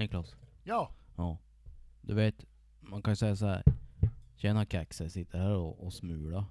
Niklas. 0.00 0.36
Ja, 0.64 0.90
Ja. 1.16 1.38
Du 2.00 2.14
vet, 2.14 2.44
man 2.80 3.02
kan 3.02 3.12
ju 3.12 3.16
säga 3.16 3.36
så 3.36 3.46
här. 3.46 3.62
Tjena 4.36 4.66
jag 4.70 5.10
sitter 5.10 5.38
här 5.38 5.50
och, 5.50 5.84
och 5.86 5.92
smular. 5.92 6.44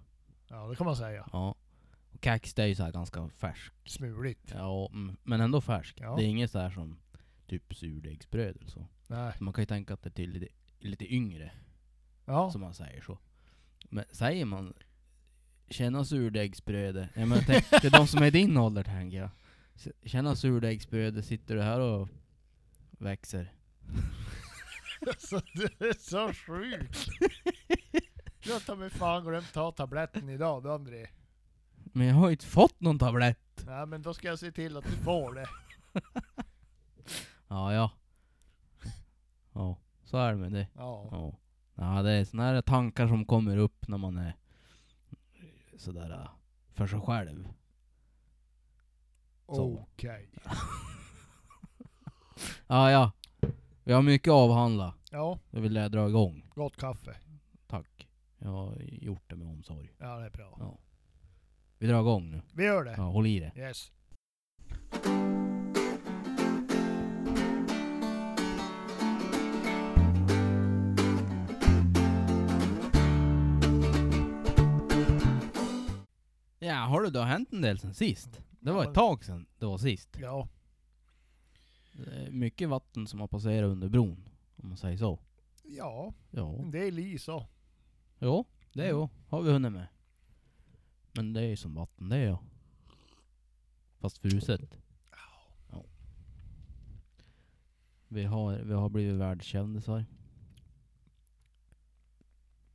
ja 0.47 0.67
det 0.67 0.75
kan 0.75 0.85
man 0.85 0.95
säga. 0.95 1.29
Ja. 1.31 1.55
Och 2.11 2.23
Kex 2.23 2.53
det 2.53 2.63
är 2.63 2.67
ju 2.67 2.75
så 2.75 2.83
här 2.83 2.91
ganska 2.91 3.29
färsk. 3.29 3.73
Smuligt. 3.85 4.51
Ja, 4.51 4.89
mm, 4.93 5.17
men 5.23 5.41
ändå 5.41 5.61
färsk. 5.61 5.97
Ja. 6.01 6.15
Det 6.15 6.23
är 6.23 6.27
inget 6.27 6.51
så 6.51 6.59
här 6.59 6.69
som 6.69 6.99
typ 7.47 7.75
surdegsbröd 7.75 8.55
eller 8.57 8.69
så. 8.69 8.87
Nej. 9.07 9.33
så. 9.37 9.43
Man 9.43 9.53
kan 9.53 9.61
ju 9.61 9.65
tänka 9.65 9.93
att 9.93 10.03
det 10.03 10.09
är 10.09 10.11
till 10.11 10.29
lite, 10.31 10.47
lite 10.79 11.13
yngre, 11.13 11.51
Ja. 12.25 12.51
som 12.51 12.61
man 12.61 12.73
säger 12.73 13.01
så. 13.01 13.17
Men 13.89 14.05
säger 14.11 14.45
man 14.45 14.73
Tjena 15.69 16.05
surdegsbrödet. 16.05 17.09
Ja, 17.15 17.25
men 17.25 17.39
tänk, 17.45 17.69
det 17.69 17.85
är 17.85 17.91
de 17.91 18.07
som 18.07 18.23
är 18.23 18.31
din 18.31 18.57
ålder 18.57 18.83
tänker 18.83 19.17
jag. 19.17 19.29
Tjena 20.03 20.35
surdegsbrödet, 20.35 21.25
sitter 21.25 21.55
du 21.55 21.61
här 21.61 21.79
och 21.79 22.09
växer? 23.01 23.53
Så 25.17 25.41
du 25.53 25.63
är 25.63 25.99
så 25.99 26.33
sjuk. 26.33 26.97
Du 28.43 28.53
har 28.53 28.59
ta 28.59 28.75
mig 28.75 28.89
fan 28.89 29.23
glömt 29.23 29.53
ta 29.53 29.71
tabletten 29.71 30.29
idag 30.29 30.63
du 30.63 30.71
André. 30.71 31.07
Men 31.93 32.07
jag 32.07 32.15
har 32.15 32.27
ju 32.27 32.31
inte 32.31 32.45
fått 32.45 32.79
någon 32.81 32.99
tablett. 32.99 33.63
Nej 33.65 33.85
men 33.85 34.01
då 34.01 34.13
ska 34.13 34.27
jag 34.27 34.39
se 34.39 34.51
till 34.51 34.77
att 34.77 34.85
du 34.85 34.91
får 34.91 35.33
det. 35.33 35.47
Ja, 37.47 37.73
ja. 37.73 37.91
Ja, 39.53 39.77
så 40.03 40.17
är 40.17 40.31
det 40.31 40.37
med 40.37 40.51
det. 40.51 40.67
Ja. 40.75 41.09
Ja. 41.11 41.33
Ja, 41.75 42.01
det 42.01 42.11
är 42.11 42.25
såna 42.25 42.43
här 42.43 42.61
tankar 42.61 43.07
som 43.07 43.25
kommer 43.25 43.57
upp 43.57 43.87
när 43.87 43.97
man 43.97 44.17
är 44.17 44.35
sådär 45.77 46.11
äh, 46.11 46.29
för 46.73 46.87
sig 46.87 46.99
själv. 47.01 47.47
Okej. 49.45 50.29
Ja, 52.67 52.91
ja. 52.91 53.11
Vi 53.83 53.93
har 53.93 54.01
mycket 54.01 54.27
att 54.31 54.33
avhandla. 54.35 54.93
Ja, 55.11 55.39
Jag 55.49 55.61
vill 55.61 55.75
jag 55.75 55.91
dra 55.91 56.09
igång. 56.09 56.43
gott 56.55 56.77
kaffe. 56.77 57.15
Tack. 57.67 58.07
Jag 58.37 58.49
har 58.49 58.75
gjort 58.81 59.23
det 59.29 59.35
med 59.35 59.47
omsorg. 59.47 59.91
Ja 59.97 60.17
det 60.17 60.25
är 60.25 60.29
bra. 60.29 60.57
Ja. 60.59 60.77
Vi 61.77 61.87
drar 61.87 61.99
igång 61.99 62.31
nu. 62.31 62.41
Vi 62.53 62.63
gör 62.63 62.83
det. 62.83 62.93
Ja, 62.97 63.03
håll 63.03 63.27
i 63.27 63.39
det. 63.39 63.51
Yes. 63.61 63.91
Ja, 76.59 76.73
har 76.75 77.01
du, 77.01 77.19
har 77.19 77.25
hänt 77.25 77.53
en 77.53 77.61
del 77.61 77.79
sen 77.79 77.93
sist. 77.93 78.41
Det 78.59 78.71
var 78.71 78.83
ett 78.83 78.93
tag 78.93 79.23
sen 79.25 79.45
det 79.59 79.65
var 79.65 79.77
sist. 79.77 80.09
Ja. 80.21 80.47
Det 82.05 82.11
är 82.11 82.31
mycket 82.31 82.69
vatten 82.69 83.07
som 83.07 83.19
har 83.19 83.27
passerat 83.27 83.67
under 83.69 83.89
bron. 83.89 84.29
Om 84.55 84.67
man 84.69 84.77
säger 84.77 84.97
så. 84.97 85.19
Ja, 85.63 86.13
Ja. 86.31 86.51
del 86.71 86.99
is 86.99 87.23
så. 87.23 87.47
Jo, 88.19 88.45
det 88.73 88.83
är 88.83 88.87
ju. 88.93 89.07
Har 89.27 89.41
vi 89.41 89.51
hunnit 89.51 89.71
med. 89.71 89.87
Men 91.13 91.33
det 91.33 91.41
är 91.41 91.47
ju 91.47 91.55
som 91.57 91.75
vatten 91.75 92.09
det 92.09 92.17
är 92.17 92.25
ja. 92.27 92.39
Fast 93.99 94.17
fruset. 94.17 94.77
Ja. 95.71 95.83
Vi 98.07 98.23
har, 98.23 98.57
vi 98.57 98.73
har 98.73 98.89
blivit 98.89 99.15
världskändisar. 99.15 100.05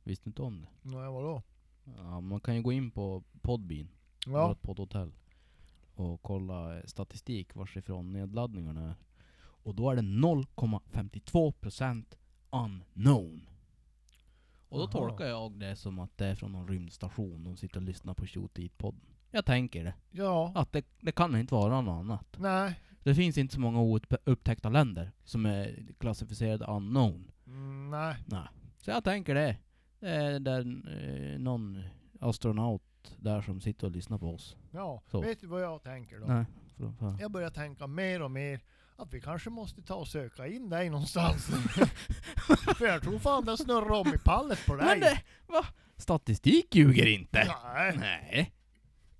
Visste 0.03 0.25
du 0.25 0.29
inte 0.29 0.41
om 0.41 0.61
det? 0.61 0.67
Nej 0.81 1.09
vadå? 1.09 1.43
Ja, 1.97 2.19
man 2.21 2.39
kan 2.39 2.55
ju 2.55 2.61
gå 2.61 2.71
in 2.71 2.91
på 2.91 3.23
Podbean, 3.41 3.87
Ja. 4.25 4.47
vårt 4.47 4.61
poddhotell, 4.61 5.11
och 5.95 6.21
kolla 6.21 6.77
eh, 6.77 6.85
statistik 6.85 7.55
varsifrån 7.55 8.13
nedladdningarna 8.13 8.89
är. 8.89 8.95
Och 9.65 9.75
då 9.75 9.91
är 9.91 9.95
det 9.95 10.01
0,52% 10.01 12.05
unknown. 12.49 13.49
Och 14.69 14.77
då 14.77 14.83
Aha. 14.83 14.91
tolkar 14.91 15.25
jag 15.25 15.51
det 15.51 15.75
som 15.75 15.99
att 15.99 16.17
det 16.17 16.25
är 16.25 16.35
från 16.35 16.51
någon 16.51 16.67
rymdstation, 16.67 17.43
de 17.43 17.57
sitter 17.57 17.77
och 17.77 17.83
lyssnar 17.83 18.13
på 18.13 18.27
Shoot 18.27 18.59
Eat 18.59 18.77
podden 18.77 19.01
Jag 19.31 19.45
tänker 19.45 19.83
det. 19.83 19.93
Ja. 20.11 20.51
Att 20.55 20.71
det, 20.71 20.85
det 20.99 21.11
kan 21.11 21.35
inte 21.35 21.53
vara 21.53 21.81
något 21.81 21.99
annat. 21.99 22.35
Nej. 22.37 22.79
Det 23.03 23.15
finns 23.15 23.37
inte 23.37 23.53
så 23.53 23.59
många 23.59 23.79
oupptäckta 24.25 24.69
länder 24.69 25.11
som 25.23 25.45
är 25.45 25.85
klassificerade 25.99 26.65
unknown. 26.65 27.31
Mm, 27.47 27.89
nej. 27.89 28.15
Nej. 28.25 28.47
Så 28.77 28.91
jag 28.91 29.03
tänker 29.03 29.35
det. 29.35 29.57
Det 29.99 30.09
är 30.09 30.39
där, 30.39 30.59
eh, 30.61 31.39
någon 31.39 31.83
astronaut 32.19 32.81
där 33.17 33.41
som 33.41 33.61
sitter 33.61 33.87
och 33.87 33.93
lyssnar 33.93 34.17
på 34.17 34.33
oss. 34.33 34.55
Ja. 34.71 35.01
Så. 35.07 35.21
Vet 35.21 35.41
du 35.41 35.47
vad 35.47 35.63
jag 35.63 35.83
tänker 35.83 36.19
då? 36.19 36.25
Nej. 36.25 36.45
För, 36.77 36.91
för. 36.91 37.17
Jag 37.19 37.31
börjar 37.31 37.49
tänka 37.49 37.87
mer 37.87 38.21
och 38.21 38.31
mer 38.31 38.61
att 38.97 39.13
vi 39.13 39.21
kanske 39.21 39.49
måste 39.49 39.81
ta 39.81 39.95
och 39.95 40.07
söka 40.07 40.47
in 40.47 40.69
dig 40.69 40.89
någonstans. 40.89 41.45
För 42.77 42.85
jag 42.85 43.01
tror 43.01 43.19
fan 43.19 43.45
det 43.45 43.57
snurrar 43.57 43.91
om 43.91 44.07
i 44.07 44.17
pallet 44.17 44.65
på 44.65 44.75
dig. 44.75 44.85
Men 44.85 44.99
det, 44.99 45.21
va? 45.47 45.65
Statistik 45.97 46.75
ljuger 46.75 47.07
inte. 47.07 47.55
Nej. 47.63 47.97
Nej. 47.97 48.51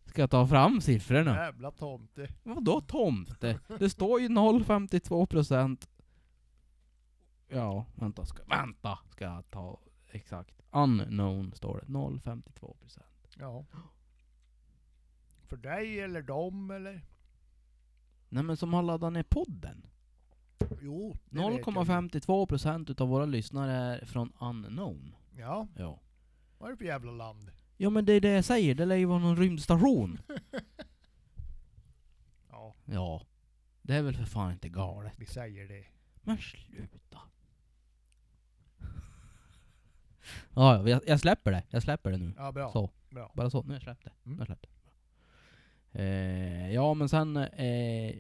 Ska 0.06 0.22
jag 0.22 0.32
ta 0.32 0.48
fram 0.48 0.82
siffrorna? 0.82 1.36
Jävla 1.36 1.72
tomte. 1.72 2.28
Vadå 2.44 2.82
tomte? 2.82 3.60
Det 3.80 3.90
står 3.90 4.22
ju 4.22 4.28
0,52% 4.28 5.88
Ja, 7.48 7.86
vänta, 7.96 8.26
ska, 8.26 8.44
vänta, 8.44 9.00
ska 9.10 9.26
jag 9.26 9.52
ta 9.52 9.80
exakt. 10.12 10.62
Unknown 10.72 11.54
står 11.54 11.78
det. 11.78 11.94
0,52%. 11.94 13.02
Ja. 13.40 13.66
För 15.48 15.58
dig 15.58 16.00
eller 16.00 16.22
dem 16.22 16.72
eller? 16.72 17.02
Nej 18.36 18.44
men 18.44 18.58
som 18.58 18.74
har 18.74 18.84
laddat 18.84 19.14
ner 19.14 19.24
podden. 19.24 19.88
Jo. 20.82 21.18
det 21.30 21.38
vet 21.38 21.46
jag. 21.46 21.76
0,52% 21.76 22.92
utav 22.92 23.08
våra 23.10 23.26
lyssnare 23.26 23.72
är 23.74 24.06
från 24.06 24.34
unknown. 24.40 25.16
Ja. 25.38 25.68
Ja. 25.78 26.00
Vad 26.58 26.68
är 26.70 26.72
det 26.74 26.78
för 26.78 26.86
jävla 26.86 27.12
land? 27.12 27.52
Ja 27.78 27.90
men 27.90 28.06
det 28.06 28.14
är 28.14 28.22
det 28.22 28.30
jag 28.30 28.46
säger, 28.46 28.76
det 28.76 28.86
lär 28.86 28.96
ju 28.96 29.06
vara 29.06 29.20
någon 29.20 29.38
rymdstation. 29.38 30.20
Ja, 32.50 32.76
Ja. 32.86 33.22
Det 33.82 33.96
är 33.96 34.02
väl 34.02 34.16
för 34.16 34.26
fan 34.26 34.52
inte 34.52 34.70
galet. 34.70 35.14
vi 35.18 35.26
säger 35.26 35.68
det. 35.68 35.86
Men 36.22 36.38
sluta. 36.38 37.20
Ja, 40.54 40.78
ja, 40.78 40.90
jag, 40.90 41.02
jag 41.08 41.20
släpper 41.20 41.52
det. 41.52 41.64
Jag 41.70 41.84
släpper 41.84 42.12
det 42.12 42.18
nu. 42.18 42.34
Ja, 42.38 42.52
bra. 42.52 42.72
Så, 42.72 42.90
Bra. 43.10 43.32
bara 43.36 43.50
så. 43.50 43.62
Nu 43.64 43.68
har 43.68 43.74
jag 43.76 43.82
släppt 43.84 44.04
det. 44.06 44.12
Nu 44.24 44.32
har 44.34 44.40
jag 44.40 44.48
släppt 44.48 44.62
det. 44.64 44.70
Eh, 45.96 46.74
ja 46.74 46.94
men 46.94 47.10
sen, 47.10 47.38
eh, 47.38 48.16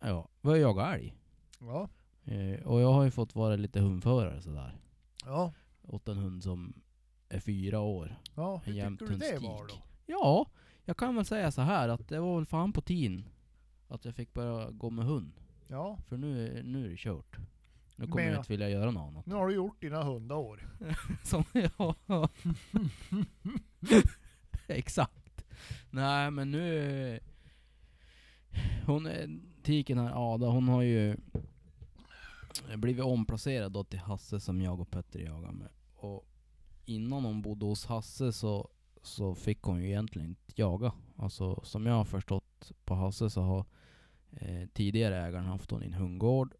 ja, 0.00 0.28
vi 0.40 0.48
har 0.48 0.56
jagat 0.56 0.94
älg. 0.94 1.14
Ja. 1.60 1.88
Eh, 2.24 2.66
och 2.66 2.80
jag 2.80 2.92
har 2.92 3.04
ju 3.04 3.10
fått 3.10 3.34
vara 3.34 3.56
lite 3.56 3.80
hundförare 3.80 4.42
sådär. 4.42 4.76
Ja. 5.24 5.52
Åt 5.82 6.08
en 6.08 6.16
hund 6.16 6.42
som 6.42 6.82
är 7.28 7.40
fyra 7.40 7.80
år. 7.80 8.16
Ja, 8.34 8.62
hur 8.64 8.72
tycker 8.72 9.06
du 9.06 9.16
det 9.16 9.38
var 9.38 9.68
då? 9.68 9.74
Ja, 10.06 10.46
jag 10.84 10.96
kan 10.96 11.16
väl 11.16 11.24
säga 11.24 11.50
så 11.50 11.62
här 11.62 11.88
att 11.88 12.08
det 12.08 12.20
var 12.20 12.36
väl 12.36 12.46
fan 12.46 12.72
på 12.72 12.80
tiden 12.80 13.24
att 13.88 14.04
jag 14.04 14.14
fick 14.14 14.32
börja 14.32 14.70
gå 14.70 14.90
med 14.90 15.04
hund. 15.04 15.32
Ja, 15.66 15.98
För 16.08 16.16
nu, 16.16 16.62
nu 16.64 16.84
är 16.84 16.90
det 16.90 16.96
kört. 16.96 17.36
Nu 17.96 18.06
kommer 18.06 18.24
jag 18.24 18.36
inte 18.36 18.52
vilja 18.52 18.68
göra 18.68 18.90
något 18.90 19.08
annat. 19.08 19.26
nu 19.26 19.34
har 19.34 19.46
du 19.48 19.54
gjort 19.54 19.80
dina 19.80 20.02
hundaår. 20.02 20.68
Som 21.24 21.44
jag 21.52 21.96
Exakt. 24.66 25.19
Nej 25.90 26.30
men 26.30 26.50
nu... 26.50 27.20
Hon 28.86 29.06
är, 29.06 29.40
tiken 29.62 29.98
här, 29.98 30.34
Ada, 30.34 30.46
hon 30.46 30.68
har 30.68 30.82
ju 30.82 31.16
blivit 32.76 33.04
omplacerad 33.04 33.72
då 33.72 33.84
till 33.84 33.98
Hasse 33.98 34.40
som 34.40 34.62
jag 34.62 34.80
och 34.80 34.90
Petter 34.90 35.20
jagar 35.20 35.52
med. 35.52 35.68
Och 35.94 36.26
innan 36.84 37.24
hon 37.24 37.42
bodde 37.42 37.66
hos 37.66 37.86
Hasse 37.86 38.32
så, 38.32 38.68
så 39.02 39.34
fick 39.34 39.62
hon 39.62 39.82
ju 39.82 39.88
egentligen 39.88 40.28
inte 40.28 40.52
jaga. 40.54 40.92
Alltså 41.16 41.60
som 41.64 41.86
jag 41.86 41.94
har 41.94 42.04
förstått 42.04 42.72
på 42.84 42.94
Hasse 42.94 43.30
så 43.30 43.42
har 43.42 43.64
eh, 44.30 44.68
tidigare 44.72 45.26
ägaren 45.26 45.44
haft 45.44 45.70
hon 45.70 45.82
i 45.82 45.86
en 45.86 45.94
hundgård. 45.94 46.54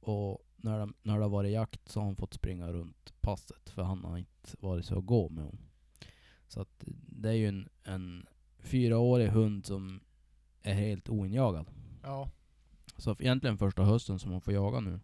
Och 0.00 0.48
när, 0.56 0.78
det, 0.78 0.92
när 1.02 1.16
det 1.16 1.22
har 1.24 1.30
varit 1.30 1.52
jakt 1.52 1.88
så 1.88 2.00
har 2.00 2.06
hon 2.06 2.16
fått 2.16 2.34
springa 2.34 2.72
runt 2.72 3.20
passet 3.20 3.70
för 3.70 3.82
han 3.82 4.04
har 4.04 4.18
inte 4.18 4.56
varit 4.58 4.86
så 4.86 4.98
att 4.98 5.06
gå 5.06 5.28
med 5.28 5.44
hon. 5.44 5.58
Så 6.48 6.60
att 6.60 6.84
det 7.06 7.28
är 7.28 7.32
ju 7.32 7.48
en, 7.48 7.68
en 7.84 8.26
fyraårig 8.64 9.28
hund 9.28 9.66
som 9.66 10.00
är 10.62 10.74
helt 10.74 11.08
oinjagad. 11.08 11.66
Ja. 12.02 12.30
Så 12.96 13.16
egentligen 13.18 13.58
första 13.58 13.84
hösten 13.84 14.18
som 14.18 14.30
hon 14.30 14.40
får 14.40 14.54
jaga 14.54 14.80
nu. 14.80 15.00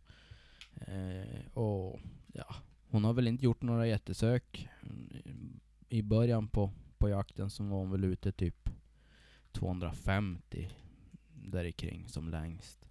Eh, 0.75 1.47
och 1.55 2.01
ja, 2.33 2.55
hon 2.89 3.05
har 3.05 3.13
väl 3.13 3.29
inte 3.29 3.45
gjort 3.45 3.63
några 3.63 3.87
jättesök. 3.87 4.69
I 5.89 6.03
början 6.03 6.49
på, 6.49 6.73
på 6.99 7.09
jakten 7.09 7.51
så 7.51 7.65
var 7.65 7.79
hon 7.79 7.91
väl 7.91 8.05
ute 8.05 8.33
typ 8.33 8.71
250 9.53 10.71
där 11.35 11.71
kring 11.71 12.09
som 12.09 12.29
längst. 12.29 12.89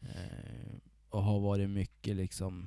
Eh, 0.00 0.76
och 1.08 1.22
har 1.22 1.40
varit 1.40 1.70
mycket 1.70 2.16
liksom 2.16 2.66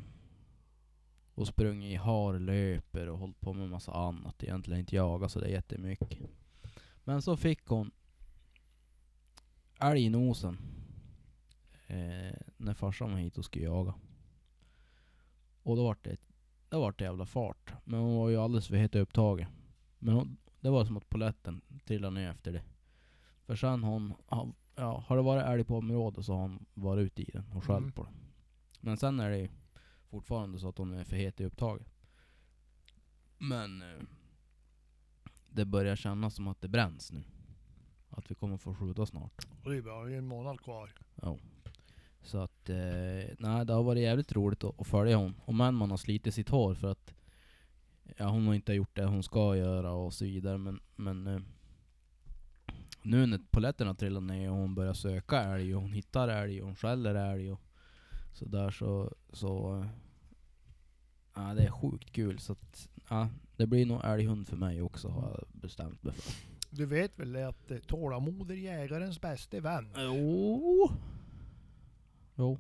och 1.36 1.48
sprungit 1.48 1.94
i 1.94 1.96
harlöper 1.96 3.10
och 3.10 3.20
hållit 3.20 3.40
på 3.40 3.54
med 3.54 3.70
massa 3.70 3.92
annat. 3.92 4.44
Egentligen 4.44 4.80
inte 4.80 4.96
jagat 4.96 5.32
så 5.32 5.40
det 5.40 5.46
är 5.46 5.52
jättemycket. 5.52 6.20
Men 7.04 7.22
så 7.22 7.38
fick 7.38 7.66
hon 7.68 7.92
älg 9.80 10.02
i 10.06 10.10
nosen. 10.10 10.58
eh, 11.88 12.34
när 12.58 12.74
farsan 12.74 13.12
var 13.12 13.18
hit 13.20 13.38
och 13.38 13.46
skulle 13.46 13.66
jaga. 13.66 13.94
Och 15.64 15.76
då 15.76 15.84
vart 15.84 16.04
det, 16.04 16.18
det 16.70 16.78
vart 16.78 17.00
det 17.00 17.06
jävla 17.06 17.26
fart. 17.26 17.74
Men 17.84 18.00
hon 18.00 18.16
var 18.18 18.30
ju 18.30 18.38
alldeles 18.38 18.68
för 18.68 18.76
het 18.76 18.96
upptagen. 18.96 19.48
Men 20.00 20.14
hon, 20.16 20.38
det 20.60 20.70
var 20.70 20.86
som 20.86 20.98
att 20.98 21.10
poletten 21.10 21.62
trillade 21.86 22.14
ner 22.14 22.30
efter 22.30 22.54
det. 22.54 22.64
För 23.46 23.56
sen 23.56 23.84
hon, 23.84 24.14
har- 24.28 24.54
ja, 24.76 25.04
har 25.08 25.16
det 25.18 25.22
varit 25.24 25.44
älg 25.46 25.64
på 25.64 25.78
området 25.78 26.26
så 26.26 26.34
har 26.34 26.42
hon 26.42 26.66
varit 26.74 27.02
ute 27.06 27.22
i 27.22 27.30
den 27.34 27.52
och 27.52 27.64
skällt 27.64 27.80
Mm. 27.80 27.92
på 27.92 28.04
den. 28.04 28.14
Men 28.82 28.98
sen 28.98 29.20
är 29.20 29.30
det 29.30 29.38
ju 29.38 29.50
fortfarande 30.10 30.60
så 30.60 30.70
att 30.70 30.78
hon 30.78 30.94
är 30.94 31.04
för 31.04 31.16
het 31.16 31.42
i 31.42 31.46
upptaget. 31.46 31.88
Men 33.38 33.82
eh, 33.82 34.02
det 35.56 35.66
börjar 35.66 35.96
kännas 35.96 36.36
som 36.36 36.48
att 36.48 36.62
det 36.62 36.68
bränns 36.68 37.12
nu. 37.12 37.24
Att 38.10 38.32
vi 38.32 38.36
kommer 38.36 38.58
få 38.58 38.76
skjuta 38.76 39.06
snart. 39.06 39.48
Och 39.64 39.72
det 39.72 39.78
är 39.78 39.82
bara 39.82 40.10
en 40.10 40.28
månad 40.28 40.62
kvar. 40.62 40.92
Ja. 41.22 41.38
Så 42.22 42.38
att, 42.38 42.70
eh, 42.70 42.76
nej 43.40 43.66
det 43.66 43.74
har 43.74 43.84
varit 43.84 44.02
jävligt 44.02 44.32
roligt 44.32 44.64
att, 44.64 44.82
att 44.82 44.88
följa 44.88 45.18
hon. 45.18 45.36
Och 45.46 45.56
men 45.56 45.76
man 45.76 45.90
har 45.92 45.98
slitit 45.98 46.34
sitt 46.34 46.50
hår 46.50 46.74
för 46.74 46.92
att 46.92 47.14
ja, 48.18 48.30
hon 48.30 48.48
har 48.48 48.54
inte 48.54 48.74
gjort 48.74 48.96
det 48.96 49.06
hon 49.06 49.24
ska 49.24 49.56
göra 49.56 49.92
och 49.92 50.14
så 50.14 50.26
vidare. 50.26 50.58
Men, 50.58 50.80
men 50.96 51.28
eh, 51.28 51.42
nu 53.02 53.26
när 53.26 53.40
poletterna 53.52 53.96
trillar 53.96 54.22
ner 54.22 54.50
och 54.50 54.58
hon 54.58 54.76
börjar 54.76 54.94
söka 54.94 55.44
älg 55.44 55.76
och 55.76 55.82
hon 55.82 55.94
hittar 55.94 56.28
älg 56.28 56.62
och 56.62 56.68
hon 56.68 56.76
skäller 56.76 57.16
älg 57.16 57.52
och 57.52 57.62
så 58.34 58.46
där 58.46 58.72
så, 58.72 59.16
så 59.34 59.80
eh, 59.80 59.88
ja, 61.36 61.54
det 61.54 61.64
är 61.64 61.72
sjukt 61.72 62.12
kul. 62.12 62.40
Så 62.40 62.54
att, 62.54 62.90
ja, 63.14 63.30
det 63.58 63.68
blir 63.68 63.86
nog 63.86 64.02
älghund 64.06 64.48
för 64.48 64.56
mig 64.58 64.82
också 64.82 65.08
har 65.10 65.30
jag 65.30 65.48
bestämt 65.62 66.04
mig 66.04 66.14
för. 66.14 66.34
Du 66.70 66.86
vet 66.86 67.20
väl 67.20 67.36
att 67.36 67.72
eh, 67.72 67.78
tålamod 67.78 68.52
är 68.52 68.56
jägarens 68.56 69.22
bästa 69.22 69.60
vän? 69.60 69.94
Jo. 69.98 70.90
Jo. 72.36 72.60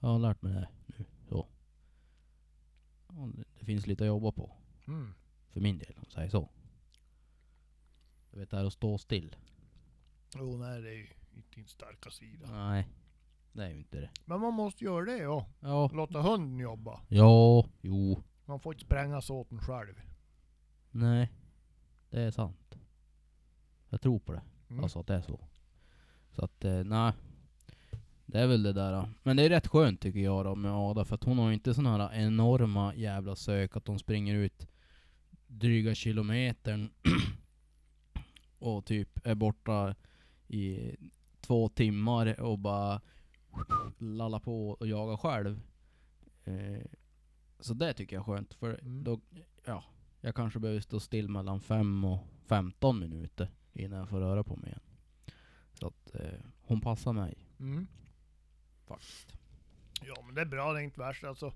Jag 0.00 0.08
har 0.08 0.18
lärt 0.18 0.42
mig 0.42 0.52
det 0.54 0.68
nu. 0.86 1.04
Så. 1.28 1.46
Ja, 3.08 3.14
det- 3.36 3.44
det 3.58 3.64
finns 3.64 3.86
lite 3.86 4.04
att 4.04 4.08
jobba 4.08 4.32
på. 4.32 4.56
Mm. 4.86 5.14
För 5.52 5.60
min 5.60 5.78
del, 5.78 5.92
om 5.96 6.02
jag 6.04 6.12
säger 6.12 6.30
så. 6.30 6.48
Jag 8.30 8.38
vet 8.38 8.50
det 8.50 8.56
här 8.56 8.64
att 8.64 8.72
stå 8.72 8.98
still. 8.98 9.36
Jo, 10.36 10.56
nej 10.56 10.82
det 10.82 10.88
är 10.90 10.94
ju 10.94 11.08
inte 11.36 11.48
din 11.54 11.66
starka 11.66 12.10
sida. 12.10 12.46
Nej. 12.50 12.88
Det 13.52 13.64
är 13.64 13.68
ju 13.70 13.78
inte 13.78 14.00
det. 14.00 14.10
Men 14.24 14.40
man 14.40 14.54
måste 14.54 14.84
göra 14.84 15.04
det 15.04 15.16
ja. 15.18 15.46
Ja. 15.60 15.90
Låta 15.94 16.20
hunden 16.22 16.58
jobba. 16.58 17.00
Ja. 17.08 17.66
Jo. 17.80 18.22
Man 18.50 18.60
får 18.60 18.74
inte 18.74 18.84
sprängas 18.84 19.30
åt 19.30 19.50
den 19.50 19.58
själv. 19.58 20.00
Nej. 20.90 21.30
Det 22.10 22.20
är 22.20 22.30
sant. 22.30 22.78
Jag 23.88 24.00
tror 24.00 24.18
på 24.18 24.32
det. 24.32 24.42
Mm. 24.70 24.82
Alltså 24.82 25.00
att 25.00 25.06
det 25.06 25.14
är 25.14 25.20
så. 25.20 25.40
Så 26.30 26.44
att, 26.44 26.64
eh, 26.64 26.84
nej. 26.84 27.12
Det 28.26 28.40
är 28.40 28.46
väl 28.46 28.62
det 28.62 28.72
där. 28.72 28.92
då. 28.92 29.08
Men 29.22 29.36
det 29.36 29.42
är 29.42 29.48
rätt 29.48 29.66
skönt 29.66 30.00
tycker 30.00 30.20
jag 30.20 30.44
då 30.44 30.54
med 30.54 30.72
Ada. 30.72 31.04
För 31.04 31.14
att 31.14 31.24
hon 31.24 31.38
har 31.38 31.52
inte 31.52 31.74
såna 31.74 31.96
här 31.96 32.14
enorma 32.14 32.94
jävla 32.94 33.36
sök 33.36 33.76
att 33.76 33.84
de 33.84 33.98
springer 33.98 34.34
ut 34.34 34.68
dryga 35.46 35.94
kilometern 35.94 36.90
och 38.58 38.84
typ 38.84 39.26
är 39.26 39.34
borta 39.34 39.94
i 40.48 40.96
två 41.40 41.68
timmar 41.68 42.40
och 42.40 42.58
bara 42.58 43.00
lallar 43.98 44.40
på 44.40 44.70
och 44.70 44.86
jagar 44.86 45.16
själv. 45.16 45.60
Eh, 46.44 46.99
så 47.60 47.74
det 47.74 47.92
tycker 47.94 48.16
jag 48.16 48.20
är 48.28 48.36
skönt. 48.36 48.54
För 48.54 48.80
Mm. 48.80 49.04
då, 49.04 49.20
ja, 49.64 49.84
jag 50.20 50.34
kanske 50.34 50.58
behöver 50.58 50.80
stå 50.80 51.00
still 51.00 51.28
mellan 51.28 51.60
5 51.60 52.04
och 52.04 52.26
15 52.46 52.98
minuter 52.98 53.50
innan 53.72 53.98
jag 53.98 54.08
får 54.08 54.20
röra 54.20 54.44
på 54.44 54.56
mig 54.56 54.66
igen. 54.68 54.80
Så 55.72 55.86
att 55.86 56.14
eh, 56.14 56.40
hon 56.62 56.80
passar 56.80 57.12
mig 57.12 57.46
Mm. 57.60 57.86
faktiskt. 58.86 59.32
Ja 60.02 60.22
men 60.26 60.34
det 60.34 60.40
är 60.40 60.46
bra, 60.46 60.72
det 60.72 60.80
är 60.80 60.84
inte 60.84 61.00
värst 61.00 61.24
alltså. 61.24 61.52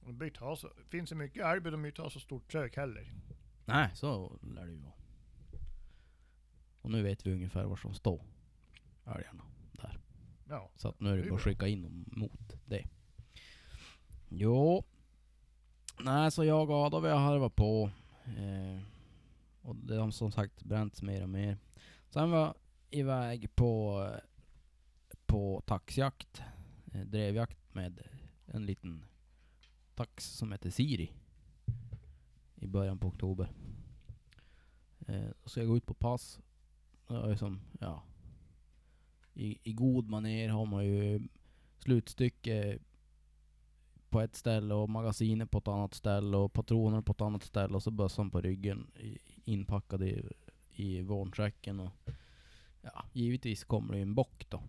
De 0.00 0.06
behöver 0.06 0.26
inte 0.26 0.40
ha 0.44 0.56
så, 0.56 0.70
finns 0.88 1.10
det 1.10 1.16
mycket 1.16 1.44
älg 1.44 1.60
behöver 1.60 1.70
de 1.70 1.84
inte 1.86 2.02
ha 2.02 2.10
så 2.10 2.20
stort 2.20 2.52
sök 2.52 2.76
heller. 2.76 3.12
Nej, 3.64 3.90
så 3.94 4.38
lär 4.42 4.66
det 4.66 4.72
ju 4.72 4.78
vara. 4.78 4.92
Och 6.80 6.90
nu 6.90 7.02
vet 7.02 7.26
vi 7.26 7.32
ungefär 7.32 7.64
var 7.64 7.76
som 7.76 7.94
står 7.94 8.22
älgarna 9.06 9.44
där. 9.72 9.98
Ja. 10.48 10.70
Så 10.76 10.88
att 10.88 11.00
nu 11.00 11.12
är 11.12 11.16
det 11.16 11.22
Det 11.22 11.28
bara 11.30 11.36
att 11.36 11.42
skicka 11.42 11.66
in 11.68 11.82
dem 11.82 12.04
mot 12.06 12.54
det. 12.66 12.86
Jo. 14.28 14.84
Nej, 16.00 16.30
så 16.30 16.44
jag 16.44 16.70
och 16.70 16.76
Ada 16.86 17.00
vi 17.00 17.08
har 17.08 17.18
harvat 17.18 17.56
på. 17.56 17.90
Eh, 18.24 18.82
och 19.62 19.76
det 19.76 19.96
har 19.96 20.10
som 20.10 20.32
sagt 20.32 20.62
bränts 20.64 21.02
mer 21.02 21.22
och 21.22 21.28
mer. 21.28 21.56
Sen 22.10 22.30
var 22.30 22.38
jag 22.38 22.54
iväg 22.90 23.54
på, 23.54 24.06
på 25.26 25.62
taxjakt. 25.66 26.42
Eh, 26.92 27.00
drevjakt 27.00 27.74
med 27.74 28.02
en 28.46 28.66
liten 28.66 29.04
tax 29.94 30.24
som 30.24 30.52
heter 30.52 30.70
Siri. 30.70 31.12
I 32.54 32.66
början 32.66 32.98
på 32.98 33.08
oktober. 33.08 33.52
Eh, 35.06 35.30
ska 35.44 35.60
jag 35.60 35.68
gå 35.68 35.76
ut 35.76 35.86
på 35.86 35.94
pass. 35.94 36.40
Som, 37.38 37.60
ja, 37.80 38.02
i, 39.34 39.58
i 39.62 39.72
god 39.72 40.08
manér 40.08 40.48
har 40.48 40.66
man 40.66 40.84
ju 40.84 41.28
slutstycke 41.78 42.78
på 44.10 44.20
ett 44.20 44.36
ställe 44.36 44.74
och 44.74 44.88
magasinet 44.88 45.50
på 45.50 45.58
ett 45.58 45.68
annat 45.68 45.94
ställe 45.94 46.36
och 46.36 46.52
patroner 46.52 47.00
på 47.00 47.12
ett 47.12 47.20
annat 47.20 47.42
ställe 47.42 47.74
och 47.74 47.82
så 47.82 47.90
bössan 47.90 48.30
på 48.30 48.40
ryggen 48.40 48.90
inpackad 49.44 50.02
i, 50.02 50.32
i 50.70 51.02
vårnsäcken 51.02 51.80
och 51.80 51.92
ja, 52.82 53.04
givetvis 53.12 53.64
kommer 53.64 53.92
det 53.92 53.98
ju 53.98 54.02
en 54.02 54.14
bock 54.14 54.46
då. 54.48 54.62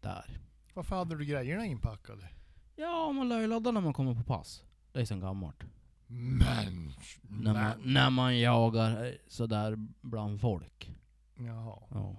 Där. 0.00 0.40
Varför 0.74 0.96
hade 0.96 1.18
du 1.18 1.24
grejerna 1.24 1.66
inpackade? 1.66 2.28
Ja, 2.76 3.12
man 3.12 3.28
lär 3.28 3.40
ju 3.40 3.46
ladda 3.46 3.70
när 3.70 3.80
man 3.80 3.92
kommer 3.92 4.14
på 4.14 4.22
pass. 4.22 4.62
Det 4.92 5.00
är 5.00 5.04
sen 5.04 5.20
gammalt. 5.20 5.64
Men... 6.06 6.92
När 7.22 7.54
man, 7.54 7.72
när 7.84 8.10
man 8.10 8.38
jagar 8.38 9.04
eh, 9.04 9.12
sådär 9.28 9.88
bland 10.00 10.40
folk. 10.40 10.90
Jaha. 11.34 11.78
Ja. 11.90 12.16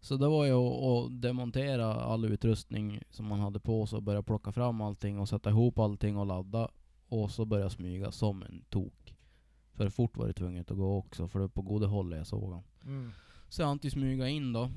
Så 0.00 0.16
det 0.16 0.28
var 0.28 0.44
ju 0.44 0.52
att, 0.52 0.82
att 0.82 1.22
demontera 1.22 1.94
all 1.94 2.24
utrustning 2.24 3.02
som 3.10 3.26
man 3.26 3.40
hade 3.40 3.60
på 3.60 3.86
sig 3.86 3.96
och 3.96 4.02
börja 4.02 4.22
plocka 4.22 4.52
fram 4.52 4.80
allting 4.80 5.18
och 5.18 5.28
sätta 5.28 5.50
ihop 5.50 5.78
allting 5.78 6.16
och 6.16 6.26
ladda. 6.26 6.68
Och 7.08 7.30
så 7.30 7.44
börja 7.44 7.70
smyga 7.70 8.12
som 8.12 8.42
en 8.42 8.64
tok. 8.68 9.14
För 9.72 9.88
fort 9.88 10.16
var 10.16 10.26
det 10.26 10.32
tvunget 10.32 10.70
att 10.70 10.76
gå 10.76 10.96
också, 10.96 11.28
för 11.28 11.38
det 11.38 11.42
var 11.42 11.48
på 11.48 11.62
goda 11.62 11.86
håll 11.86 12.12
jag 12.12 12.26
såg 12.26 12.52
han. 12.52 12.62
Mm. 12.84 13.10
Så 13.48 13.62
jag 13.62 13.72
inte 13.72 13.90
smyga 13.90 14.28
in 14.28 14.52
då. 14.52 14.70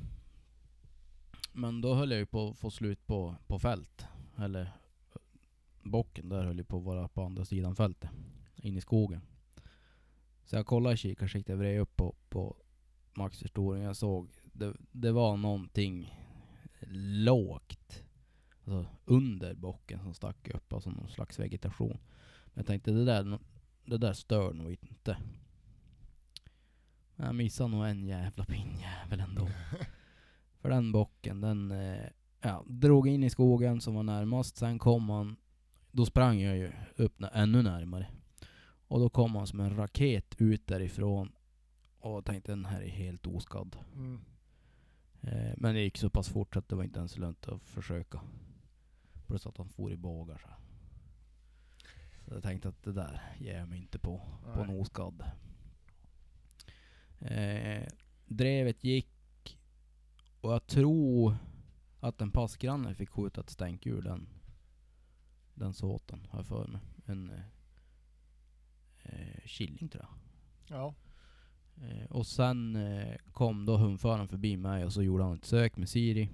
Men 1.54 1.82
då 1.82 1.94
höll 1.94 2.12
jag 2.12 2.20
ju 2.20 2.26
på 2.26 2.50
att 2.50 2.58
få 2.58 2.72
slut 2.72 3.08
på, 3.08 3.36
på 3.48 3.60
fält. 3.60 4.06
Eller 4.38 4.72
bocken 5.84 6.30
där 6.30 6.44
höll 6.44 6.58
ju 6.58 6.64
på 6.64 6.78
att 6.78 6.84
vara 6.84 7.08
på 7.08 7.24
andra 7.24 7.46
sidan 7.46 7.76
fältet. 7.76 8.10
In 8.56 8.78
i 8.78 8.82
skogen. 8.82 9.22
Så 10.46 10.56
jag 10.56 10.66
kollade 10.66 10.94
i 10.94 10.98
kikarsiktet, 10.98 11.58
vred 11.58 11.82
upp 11.82 11.96
på, 11.96 12.16
på 12.30 12.56
maxförstoringen. 13.14 13.88
Jag 13.88 13.96
såg, 13.96 14.30
det, 14.54 14.74
det 14.92 15.12
var 15.12 15.38
någonting 15.38 16.16
lågt. 17.24 18.04
Alltså 18.66 18.86
under 19.06 19.54
bocken 19.54 20.00
som 20.00 20.14
stack 20.14 20.48
upp, 20.48 20.74
alltså 20.74 20.90
någon 20.90 21.10
slags 21.10 21.40
vegetation. 21.40 21.98
Men 22.46 22.54
jag 22.54 22.66
tänkte 22.66 22.92
det 22.92 23.06
där, 23.06 23.40
det 23.86 23.98
där 23.98 24.14
stör 24.14 24.54
nog 24.54 24.72
inte. 24.72 25.18
Men 27.16 27.26
jag 27.26 27.36
missade 27.36 27.70
nog 27.70 27.86
en 27.86 28.06
jävla 28.06 28.46
pinnjävel 28.46 29.20
ändå. 29.20 29.50
För 30.60 30.70
den 30.70 30.92
bocken, 30.92 31.42
den 31.42 31.72
eh, 31.72 32.06
ja, 32.42 32.64
drog 32.68 33.08
in 33.08 33.24
i 33.24 33.30
skogen 33.30 33.82
som 33.82 33.96
var 33.96 34.04
närmast. 34.04 34.58
Sen 34.58 34.80
kom 34.80 35.10
han, 35.10 35.36
då 35.92 36.06
sprang 36.06 36.40
jag 36.40 36.58
ju 36.58 36.72
upp 36.96 37.24
ännu 37.34 37.62
närmare. 37.62 38.08
Och 38.88 39.00
då 39.00 39.10
kom 39.10 39.36
han 39.36 39.48
som 39.48 39.60
en 39.60 39.76
raket 39.76 40.36
ut 40.38 40.68
därifrån. 40.68 41.32
Och 42.00 42.26
tänkte 42.26 42.52
den 42.52 42.66
här 42.66 42.82
är 42.82 42.90
helt 42.90 43.28
oskadd. 43.28 43.78
Mm. 43.96 44.22
Eh, 45.22 45.54
men 45.58 45.76
det 45.76 45.82
gick 45.82 45.98
så 45.98 46.10
pass 46.10 46.30
fort 46.30 46.54
så 46.54 46.60
att 46.60 46.70
det 46.70 46.76
var 46.76 46.84
inte 46.84 47.00
ens 47.00 47.18
lönt 47.18 47.48
att 47.48 47.64
försöka. 47.64 48.22
Plus 49.28 49.48
att 49.48 49.58
han 49.58 49.70
for 49.70 49.92
i 49.92 49.98
bågar 49.98 50.38
så. 50.38 50.50
Så 52.26 52.34
jag 52.34 52.44
tänkte 52.44 52.70
att 52.70 52.84
det 52.84 52.92
där 52.92 53.36
ger 53.40 53.58
jag 53.58 53.70
mig 53.70 53.80
inte 53.80 54.00
på, 54.00 54.22
på 54.54 54.62
en 54.62 54.68
Nej. 54.68 54.80
oskadd. 54.80 55.24
Eh, 57.20 57.88
drevet 58.26 58.84
gick 58.84 59.08
och 60.42 60.54
jag 60.54 60.68
tror 60.68 61.38
att 62.00 62.22
en 62.22 62.32
passgranne 62.32 62.96
fick 62.96 63.10
skjuta 63.10 63.42
ett 63.42 63.50
stänk 63.50 63.86
ur 63.86 64.02
den, 64.02 64.28
den 65.54 65.74
såten, 65.74 66.28
har 66.30 66.40
jag 66.40 66.48
för 66.48 66.68
mig. 66.68 66.82
En 67.06 67.30
eh, 67.30 67.44
eh, 69.04 69.42
killing 69.46 69.90
tror 69.90 70.04
jag. 70.04 70.14
Ja. 70.78 70.96
Eh, 71.76 72.06
och 72.10 72.28
sen 72.28 72.76
eh, 72.76 73.16
kom 73.32 73.66
då 73.66 73.78
hundföraren 73.78 74.28
förbi 74.28 74.58
mig 74.58 74.86
och 74.86 74.94
så 74.94 75.04
gjorde 75.04 75.24
han 75.24 75.34
ett 75.34 75.46
sök 75.46 75.78
med 75.78 75.90
Siri. 75.90 76.30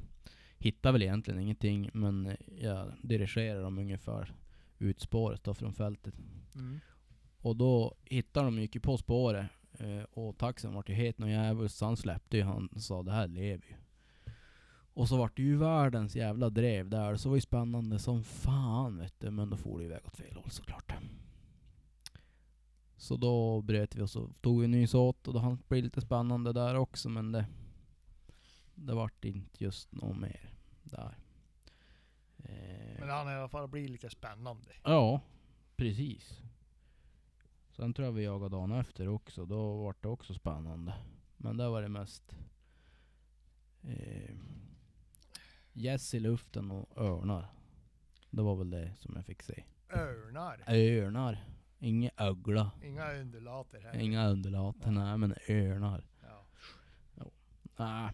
Hittade 0.57 0.91
väl 0.91 1.01
egentligen 1.01 1.39
ingenting 1.39 1.89
men 1.93 2.25
eh, 2.25 2.35
jag 2.61 2.93
dirigerade 3.03 3.61
dem 3.61 3.77
ungefär 3.77 4.33
ut 4.77 4.99
spåret 4.99 5.43
då 5.43 5.53
från 5.53 5.73
fältet. 5.73 6.13
Mm. 6.55 6.79
Och 7.37 7.55
då 7.55 7.95
hittade 8.03 8.45
de 8.45 8.55
mycket 8.55 8.83
på 8.83 8.97
spåret. 8.97 9.45
Och 10.11 10.37
taxen 10.37 10.73
vart 10.73 10.89
ju 10.89 10.93
het 10.93 11.17
någon 11.17 11.29
jävel 11.29 11.69
så 11.69 11.85
han 11.85 11.97
släppte 11.97 12.37
ju 12.37 12.43
han 12.43 12.67
och 12.67 12.81
sa 12.81 13.03
det 13.03 13.11
här 13.11 13.27
lever 13.27 13.65
ju. 13.69 13.75
Och 14.93 15.09
så 15.09 15.17
vart 15.17 15.37
det 15.37 15.41
ju 15.41 15.57
världens 15.57 16.15
jävla 16.15 16.49
drev 16.49 16.89
där. 16.89 17.15
Så 17.15 17.23
det 17.23 17.29
var 17.29 17.37
ju 17.37 17.41
spännande 17.41 17.99
som 17.99 18.23
fan 18.23 18.97
vet 18.97 19.13
du. 19.19 19.31
Men 19.31 19.49
då 19.49 19.57
får 19.57 19.79
det 19.79 19.85
iväg 19.85 19.99
åt 20.05 20.15
fel 20.15 20.35
håll 20.35 20.49
såklart. 20.49 20.93
Så 22.97 23.15
då 23.17 23.61
bröt 23.61 23.95
vi 23.95 24.01
och 24.01 24.09
så 24.09 24.29
tog 24.41 24.61
vi 24.61 24.67
nys 24.67 24.93
åt 24.93 25.27
och 25.27 25.33
då 25.33 25.39
hann 25.39 25.55
det 25.57 25.67
bli 25.69 25.81
lite 25.81 26.01
spännande 26.01 26.53
där 26.53 26.75
också 26.75 27.09
men 27.09 27.31
det 27.31 27.45
Det 28.75 28.93
vart 28.93 29.25
inte 29.25 29.63
just 29.63 29.91
något 29.91 30.17
mer 30.17 30.53
där. 30.83 31.17
Eh, 32.37 32.99
Men 32.99 33.09
han 33.09 33.29
i 33.29 33.33
alla 33.33 33.49
fall 33.49 33.67
blir 33.67 33.87
lite 33.87 34.09
spännande. 34.09 34.69
Ja, 34.83 35.21
precis. 35.75 36.41
Sen 37.69 37.93
tror 37.93 38.05
jag 38.05 38.11
vi 38.13 38.23
jagade 38.23 38.55
dagen 38.55 38.71
efter 38.71 39.07
också. 39.07 39.45
Då 39.45 39.77
var 39.83 39.95
det 40.01 40.07
också 40.07 40.33
spännande. 40.33 40.93
Men 41.37 41.57
där 41.57 41.69
var 41.69 41.81
det 41.81 41.89
mest 41.89 42.35
eh, 43.83 44.35
gäss 45.73 46.13
i 46.13 46.19
luften 46.19 46.71
och 46.71 46.97
örnar. 46.97 47.47
Det 48.29 48.41
var 48.41 48.55
väl 48.55 48.69
det 48.69 48.95
som 48.99 49.15
jag 49.15 49.25
fick 49.25 49.43
se. 49.43 49.63
Örnar. 49.89 50.63
Örnar. 50.67 51.43
Inga 51.79 52.09
ögla. 52.17 52.71
Inga 52.83 53.13
undulater 53.13 53.79
här. 53.81 53.99
Inga 53.99 54.27
undulater. 54.27 54.91
Nej. 54.91 55.03
Nej 55.03 55.17
men 55.17 55.33
örnar. 55.49 56.03
Ja. 56.23 56.45
Nej. 57.77 58.11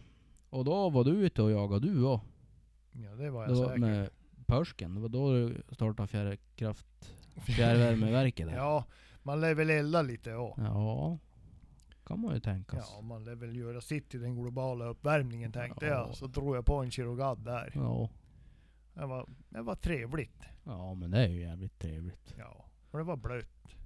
Och 0.50 0.64
då 0.64 0.90
var 0.90 1.04
du 1.04 1.10
ute 1.10 1.42
och 1.42 1.50
jagade 1.50 1.86
du 1.88 2.04
också. 2.04 2.26
ja, 2.92 3.10
det 3.14 3.30
var 3.30 3.42
jag 3.42 3.50
Det 3.50 3.54
var 3.60 3.68
säker. 3.68 3.80
med 3.80 4.10
Pörsken. 4.46 4.94
Det 4.94 5.00
var 5.00 5.08
då 5.08 5.32
du 5.32 5.62
startade 5.72 6.08
fjärrkraft, 6.08 6.86
fjärrvärmeverket 7.46 8.46
där. 8.48 8.56
Ja, 8.56 8.84
man 9.22 9.40
lär 9.40 9.54
väl 9.54 9.70
elda 9.70 10.02
lite 10.02 10.34
också. 10.34 10.62
Ja, 10.62 11.18
kan 12.06 12.20
man 12.20 12.34
ju 12.34 12.40
tänka 12.40 12.82
sig. 12.82 12.94
Ja, 12.96 13.00
man 13.02 13.24
lär 13.24 13.34
väl 13.34 13.56
göra 13.56 13.80
sitt 13.80 14.14
i 14.14 14.18
den 14.18 14.42
globala 14.42 14.84
uppvärmningen 14.84 15.52
tänkte 15.52 15.86
Ja. 15.86 15.92
jag. 15.92 16.16
Så 16.16 16.26
drog 16.26 16.56
jag 16.56 16.66
på 16.66 16.74
en 16.82 16.90
kirurgad 16.90 17.38
där. 17.44 17.72
Ja. 17.74 18.10
Det 18.94 19.06
var, 19.06 19.26
det 19.48 19.62
var 19.62 19.74
trevligt. 19.74 20.42
ja, 20.64 20.94
men 20.94 21.10
det 21.10 21.18
är 21.18 21.28
ju 21.28 21.40
jävligt 21.40 21.78
trevligt. 21.78 22.34
Ja, 22.38 22.63
och 22.94 22.98
det 22.98 23.04
var 23.04 23.16
blött. 23.16 23.76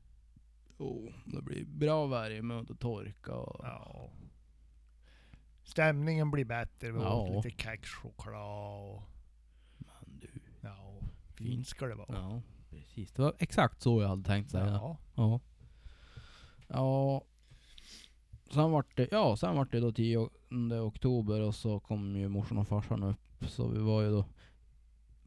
Oh, 0.78 1.10
det 1.24 1.42
blir 1.42 1.64
bra 1.64 2.06
värme 2.06 2.54
och 2.54 2.78
torka 2.80 3.34
och... 3.34 3.60
Ja. 3.64 4.10
Stämningen 5.64 6.30
blir 6.30 6.44
bättre. 6.44 6.92
Vi 6.92 7.00
Ja. 7.00 7.14
åt 7.14 7.44
lite 7.44 7.62
kexchoklad 7.62 8.82
och... 8.94 9.02
Men 9.78 10.18
du. 10.18 10.28
Ja, 10.60 11.00
fint 11.34 11.66
ska 11.66 11.86
det 11.86 11.94
vara. 11.94 12.08
Ja, 12.12 12.42
precis. 12.70 13.12
Det 13.12 13.22
var 13.22 13.34
exakt 13.38 13.82
så 13.82 14.02
jag 14.02 14.08
hade 14.08 14.24
tänkt 14.24 14.50
säga. 14.50 14.66
Ja. 14.66 14.98
Ja. 15.14 15.40
Ja. 16.66 17.22
Sen 18.50 18.70
vart 18.70 18.96
det, 18.96 19.08
ja, 19.10 19.36
sen 19.36 19.56
vart 19.56 19.72
det 19.72 19.80
då 19.80 19.92
10 19.92 20.28
oktober 20.86 21.40
och 21.40 21.54
så 21.54 21.80
kom 21.80 22.16
ju 22.16 22.28
morsan 22.28 22.58
och 22.58 22.68
farsan 22.68 23.02
upp. 23.02 23.44
Så 23.48 23.68
vi 23.68 23.78
var 23.78 24.02
ju 24.02 24.10
då... 24.10 24.24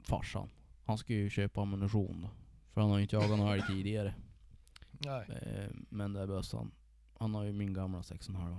Farsan. 0.03 0.49
Han 0.85 0.97
skulle 0.97 1.19
ju 1.19 1.29
köpa 1.29 1.61
ammunition 1.61 2.21
då. 2.21 2.29
För 2.73 2.81
han 2.81 2.89
har 2.89 2.97
ju 2.97 3.03
inte 3.03 3.15
jagat 3.15 3.39
någon 3.39 3.53
älg 3.53 3.63
tidigare. 3.67 4.13
Nej. 4.91 5.29
Eh, 5.29 5.69
Men 5.89 6.13
det 6.13 6.21
är 6.21 6.27
bössan. 6.27 6.71
Han 7.19 7.33
har 7.35 7.43
ju 7.43 7.51
min 7.51 7.73
gamla 7.73 8.01
6,5. 8.01 8.57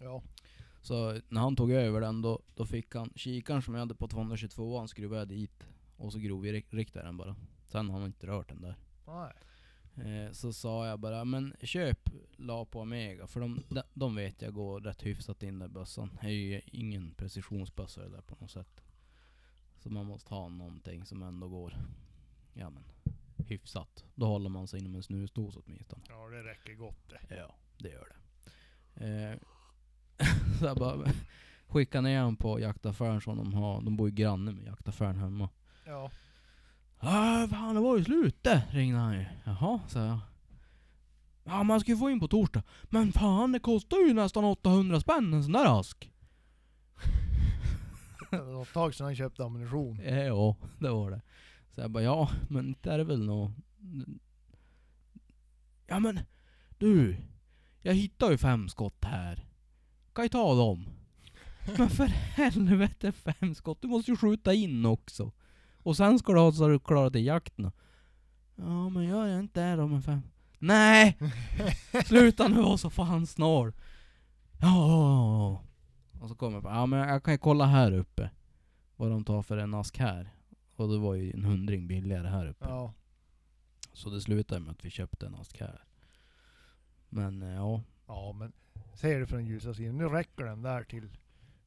Ja. 0.00 0.22
Så 0.82 1.20
när 1.28 1.40
han 1.40 1.56
tog 1.56 1.70
över 1.70 2.00
den 2.00 2.22
då, 2.22 2.40
då 2.54 2.66
fick 2.66 2.94
han 2.94 3.10
kikaren 3.14 3.62
som 3.62 3.74
jag 3.74 3.80
hade 3.80 3.94
på 3.94 4.08
222 4.08 4.78
han 4.78 4.88
skruvade 4.88 5.24
dit. 5.24 5.66
Och 5.96 6.12
så 6.12 6.18
grovriktade 6.18 7.04
den 7.06 7.16
bara. 7.16 7.36
Sen 7.66 7.90
har 7.90 7.98
han 7.98 8.06
inte 8.06 8.26
rört 8.26 8.48
den 8.48 8.62
där. 8.62 8.76
Nej. 9.06 9.32
Eh, 9.96 10.32
så 10.32 10.52
sa 10.52 10.86
jag 10.86 11.00
bara, 11.00 11.24
men 11.24 11.54
köp 11.62 12.10
la 12.36 12.64
på 12.64 12.80
Omega 12.80 13.26
för 13.26 13.40
de, 13.40 13.62
de, 13.68 13.82
de 13.94 14.14
vet 14.14 14.42
jag 14.42 14.54
går 14.54 14.80
rätt 14.80 15.02
hyfsat 15.06 15.42
in 15.42 15.58
där 15.58 15.68
bössan. 15.68 16.18
Det 16.20 16.26
är 16.26 16.30
ju 16.30 16.60
ingen 16.66 17.14
precisionsbössa 17.14 18.08
där 18.08 18.20
på 18.20 18.36
något 18.40 18.50
sätt. 18.50 18.80
Så 19.78 19.90
man 19.90 20.06
måste 20.06 20.34
ha 20.34 20.48
någonting 20.48 21.04
som 21.04 21.22
ändå 21.22 21.48
går, 21.48 21.74
ja 22.54 22.70
men, 22.70 22.84
hyfsat. 23.46 24.04
Då 24.14 24.26
håller 24.26 24.50
man 24.50 24.66
sig 24.66 24.80
inom 24.80 24.94
en 24.94 25.02
snusdos 25.02 25.56
åtminstone. 25.56 26.02
Ja, 26.08 26.28
det 26.28 26.42
räcker 26.42 26.74
gott 26.74 27.08
det. 27.08 27.36
Ja, 27.36 27.54
det 27.78 27.88
gör 27.88 28.08
det. 28.08 28.14
Eh, 29.06 29.38
så 30.58 30.64
jag 30.64 30.76
bara 30.76 31.08
skickade 31.66 32.02
ner 32.08 32.18
honom 32.18 32.36
på 32.36 32.60
jaktaffären 32.60 33.20
som 33.20 33.36
de 33.36 33.54
har. 33.54 33.80
De 33.82 33.96
bor 33.96 34.08
ju 34.08 34.14
granne 34.14 34.52
med 34.52 34.64
jaktaffären 34.64 35.16
hemma. 35.16 35.48
Ja. 35.86 36.10
Ja, 37.00 37.48
fan 37.50 37.74
det 37.74 37.80
var 37.80 37.98
ju 37.98 38.04
slut 38.04 38.42
det, 38.42 38.62
ringde 38.70 38.98
han 38.98 39.14
ju. 39.14 39.24
Jaha, 39.44 39.80
sa 39.88 40.04
jag. 40.04 40.18
Ja, 41.44 41.62
man 41.62 41.80
ska 41.80 41.90
ju 41.92 41.98
få 41.98 42.10
in 42.10 42.20
på 42.20 42.28
torsdag. 42.28 42.62
Men 42.82 43.12
fan, 43.12 43.52
det 43.52 43.58
kostar 43.60 43.96
ju 43.96 44.12
nästan 44.14 44.44
800 44.44 45.00
spänn 45.00 45.34
en 45.34 45.42
sån 45.42 45.52
där 45.52 45.80
ask. 45.80 46.10
Det 48.30 48.42
var 48.42 48.62
ett 48.62 48.72
tag 48.72 48.94
sedan 48.94 49.04
han 49.04 49.16
köpte 49.16 49.44
ammunition. 49.44 50.00
Eh, 50.00 50.18
Ja, 50.26 50.56
det 50.78 50.90
var 50.90 51.10
det. 51.10 51.20
Så 51.74 51.80
jag 51.80 51.90
bara, 51.90 52.02
ja, 52.02 52.30
men 52.48 52.68
inte 52.68 52.92
är 52.92 52.98
det 52.98 53.04
väl 53.04 53.26
nå... 53.26 53.52
Ja 55.86 55.98
men, 55.98 56.20
du. 56.78 57.16
Jag 57.80 57.94
hittade 57.94 58.32
ju 58.32 58.38
fem 58.38 58.68
skott 58.68 59.04
här. 59.04 59.46
Kan 60.12 60.24
jag 60.24 60.32
ta 60.32 60.54
dem? 60.54 60.88
Men 61.78 61.90
för 61.90 62.06
helvete 62.06 63.12
fem 63.12 63.54
skott, 63.54 63.82
du 63.82 63.88
måste 63.88 64.10
ju 64.10 64.16
skjuta 64.16 64.54
in 64.54 64.86
också. 64.86 65.32
Och 65.82 65.96
sen 65.96 66.18
ska 66.18 66.32
du 66.32 66.38
ha 66.40 66.52
så 66.52 66.68
du 66.68 66.78
klarar 66.78 67.10
till 67.10 67.24
jakten. 67.24 67.72
Ja 68.56 68.88
men 68.88 69.04
gör 69.04 69.26
jag 69.26 69.40
inte 69.40 69.60
det 69.60 69.76
då 69.76 69.86
med 69.86 70.04
fem? 70.04 70.22
Nej! 70.58 71.18
Sluta 72.06 72.48
nu 72.48 72.62
vara 72.62 72.76
så 72.76 72.90
fan 72.90 73.26
snål. 73.26 73.72
Ja. 74.60 75.62
Och 76.20 76.28
så 76.28 76.34
kommer 76.34 76.56
jag 76.56 76.62
på, 76.62 76.68
ja 76.68 76.86
men 76.86 76.98
jag 77.08 77.22
kan 77.22 77.34
ju 77.34 77.38
kolla 77.38 77.66
här 77.66 77.92
uppe. 77.92 78.30
Vad 78.96 79.10
de 79.10 79.24
tar 79.24 79.42
för 79.42 79.56
en 79.56 79.74
ask 79.74 79.98
här. 79.98 80.33
Och 80.76 80.88
det 80.88 80.98
var 80.98 81.14
ju 81.14 81.30
en 81.32 81.44
hundring 81.44 81.86
billigare 81.86 82.28
här 82.28 82.46
uppe. 82.46 82.64
Ja. 82.68 82.92
Så 83.92 84.10
det 84.10 84.20
slutade 84.20 84.60
med 84.60 84.70
att 84.70 84.84
vi 84.84 84.90
köpte 84.90 85.26
en 85.26 85.34
ask 85.34 85.60
här. 85.60 85.84
Men 87.08 87.42
eh, 87.42 87.54
ja, 87.54 87.82
Ja, 88.06 88.32
men 88.32 88.52
ser 88.94 89.20
du 89.20 89.26
från 89.26 89.46
ljusa 89.46 89.74
sidan. 89.74 89.98
Nu 89.98 90.04
räcker 90.08 90.44
den 90.44 90.62
där 90.62 90.84
till, 90.84 91.08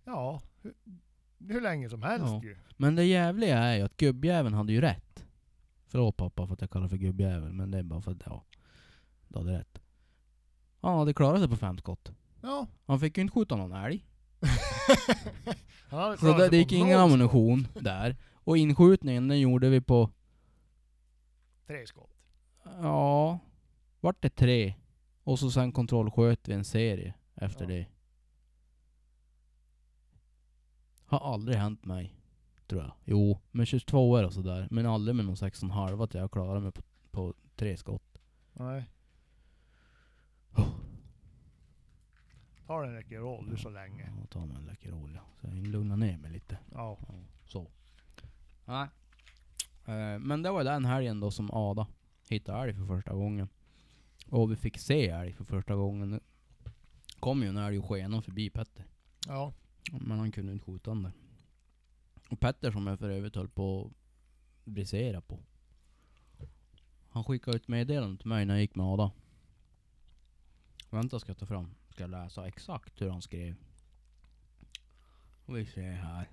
ja, 0.06 0.42
hur, 0.62 0.74
hur 1.48 1.62
länge 1.62 1.90
som 1.90 2.04
helst 2.04 2.26
Ja. 2.28 2.42
ju. 2.44 2.58
Men 2.78 2.96
det 2.96 3.04
jävliga 3.04 3.58
är 3.58 3.76
ju 3.76 3.82
att 3.82 3.98
gubbjäveln 3.98 4.56
hade 4.56 4.74
ju 4.74 4.82
rätt. 4.82 5.26
Förlåt 5.88 6.18
pappa 6.18 6.48
för 6.48 6.54
att 6.54 6.62
jag 6.62 6.70
kallar 6.70 6.88
för 6.88 6.98
gubbjävel, 6.98 7.54
men 7.54 7.72
det 7.72 7.78
är 7.78 7.84
bara 7.84 8.02
för 8.02 8.12
att 8.12 8.22
ja, 8.26 8.44
du 9.28 9.40
hade 9.40 9.60
rätt. 9.60 9.82
Han 10.82 10.98
hade 11.00 11.14
klarat 11.14 11.40
sig 11.40 11.50
på 11.50 11.56
fem 11.56 11.78
skott. 11.78 12.12
Ja. 12.42 12.68
Han 12.86 13.00
fick 13.00 13.18
ju 13.18 13.22
inte 13.22 13.34
skjuta 13.34 13.56
någon 13.56 13.72
älg. 13.72 14.06
Så 16.20 16.38
det, 16.38 16.50
det 16.50 16.58
gick 16.58 16.72
ingen 16.72 17.00
ammunition 17.00 17.68
där. 17.74 18.16
Och 18.48 18.58
inskjutningen 18.58 19.27
den 19.27 19.39
gjorde 19.39 19.70
vi 19.70 19.82
på. 19.82 20.10
Tre 21.66 21.88
skott. 21.88 22.12
ja, 22.63 23.39
vart 24.00 24.22
det 24.22 24.30
tre. 24.30 24.75
Och 25.24 25.39
så 25.39 25.51
sen 25.51 25.72
kontrollsköt 25.72 26.48
vi 26.48 26.54
en 26.54 26.66
serie 26.66 27.13
efter 27.36 27.63
Ja. 27.66 27.70
det. 27.70 27.88
Har 31.06 31.34
aldrig 31.34 31.58
hänt 31.58 31.86
mig. 31.86 32.13
Tror 32.68 32.82
jag. 32.82 32.92
Jo, 33.06 33.39
med 33.51 33.68
22 33.68 34.10
och 34.12 34.34
sådär. 34.34 34.68
Men 34.72 34.86
aldrig 34.86 35.16
med 35.16 35.25
någon 35.25 35.36
6,5 35.36 36.04
att 36.04 36.13
jag 36.13 36.32
klarade 36.32 36.60
mig 36.62 36.72
på, 36.72 36.82
på 37.12 37.34
tre 37.56 37.77
skott. 37.77 38.22
Nej. 38.54 38.89
Ta 42.68 42.82
den 42.82 42.94
räcker 42.94 43.20
roll 43.20 43.50
du 43.50 43.58
så 43.58 43.70
länge. 43.70 44.12
Ja, 44.22 44.25
ta 44.30 44.46
mig 44.46 44.58
en 44.58 44.66
Läkerol 44.66 45.12
ja. 45.16 45.22
Så 45.42 45.48
jag 45.48 45.68
lugnar 45.68 45.98
ner 45.98 46.18
mig 46.18 46.32
lite. 46.32 46.58
Ja. 46.72 46.98
Ja, 47.08 47.16
så. 47.46 47.68
Nej. 48.68 48.88
Eh, 49.86 50.20
men 50.20 50.42
det 50.42 50.52
var 50.52 50.64
den 50.64 50.86
helgen 50.86 51.20
då 51.20 51.32
som 51.32 51.52
Ada 51.52 51.88
hittade 52.30 52.64
älg 52.64 52.74
för 52.74 52.86
första 52.86 53.14
gången. 53.14 53.50
Och 54.30 54.52
vi 54.52 54.56
fick 54.56 54.78
se 54.78 55.10
älg 55.10 55.34
för 55.34 55.44
första 55.44 55.76
gången. 55.76 56.12
Det 56.12 56.22
kom 57.20 57.42
ju 57.42 57.50
en 57.50 57.58
älg 57.58 57.80
och 57.80 57.86
skenade 57.86 58.22
förbi 58.22 58.50
Petter. 58.50 58.86
Ja. 59.28 59.54
Men 59.92 60.20
han 60.20 60.32
kunde 60.32 60.54
inte 60.54 60.66
skjuta 60.66 60.92
den 60.92 61.04
där. 61.04 61.12
Och 62.30 62.40
Petter 62.40 62.72
som 62.72 62.88
jag 62.88 63.00
för 63.00 63.10
övrigt 63.10 63.36
höll 63.36 63.50
på 63.50 63.86
att 63.86 63.94
brisera 64.66 65.22
på. 65.22 65.40
Han 67.10 67.24
skickade 67.24 67.58
ut 67.58 67.68
meddelande 67.68 68.18
till 68.18 68.28
mig 68.28 68.46
när 68.46 68.54
jag 68.54 68.62
gick 68.62 68.76
med 68.76 68.86
Ada. 68.86 69.12
Vänta 70.90 71.20
ska 71.20 71.30
jag 71.30 71.38
ta 71.38 71.46
fram. 71.46 71.76
Ska 71.90 72.04
jag 72.04 72.10
läsa 72.10 72.48
exakt 72.48 73.02
hur 73.02 73.10
han 73.10 73.22
skrev. 73.22 73.56
Och 75.46 75.58
vi 75.58 75.66
ser 75.66 75.92
här. 75.92 76.30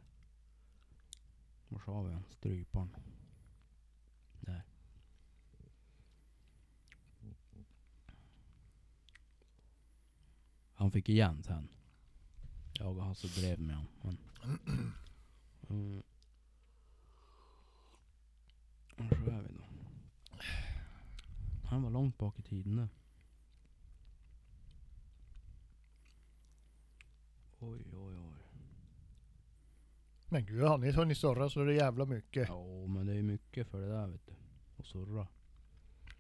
Var 1.69 1.79
sa 1.79 2.03
vi 2.03 2.13
han? 2.13 2.25
Stryparen. 2.31 2.95
Där. 4.41 4.63
Han 10.75 10.91
fick 10.91 11.09
igen 11.09 11.43
sen. 11.43 11.69
Jag 12.73 12.97
och 12.97 13.05
Hasse 13.05 13.29
drev 13.29 13.61
med 13.61 13.77
honom. 13.77 13.93
Men... 14.03 14.19
Mm. 15.69 16.03
Så 18.97 19.31
är 19.31 19.43
vi 19.43 19.55
då. 19.55 19.65
Han 21.65 21.83
var 21.83 21.91
långt 21.91 22.19
bak 22.19 22.39
i 22.39 22.43
tiden 22.43 22.77
nu. 22.77 22.89
Oj, 27.61 27.85
oj, 27.93 28.17
oj. 28.17 28.44
Men 30.35 30.47
gud, 30.47 30.63
har 30.63 30.79
ni 30.79 30.93
hunnit 30.93 31.19
surra 31.19 31.51
så 31.51 31.61
är 31.61 31.67
det 31.67 31.75
jävla 31.75 32.05
mycket. 32.05 32.49
Ja, 32.49 32.87
men 32.87 33.07
det 33.07 33.15
är 33.15 33.23
mycket 33.23 33.69
för 33.69 33.81
det 33.81 33.89
där 33.89 34.07
vet 34.07 34.27
du. 34.27 34.33
Och 34.77 34.87
surra. 34.87 35.27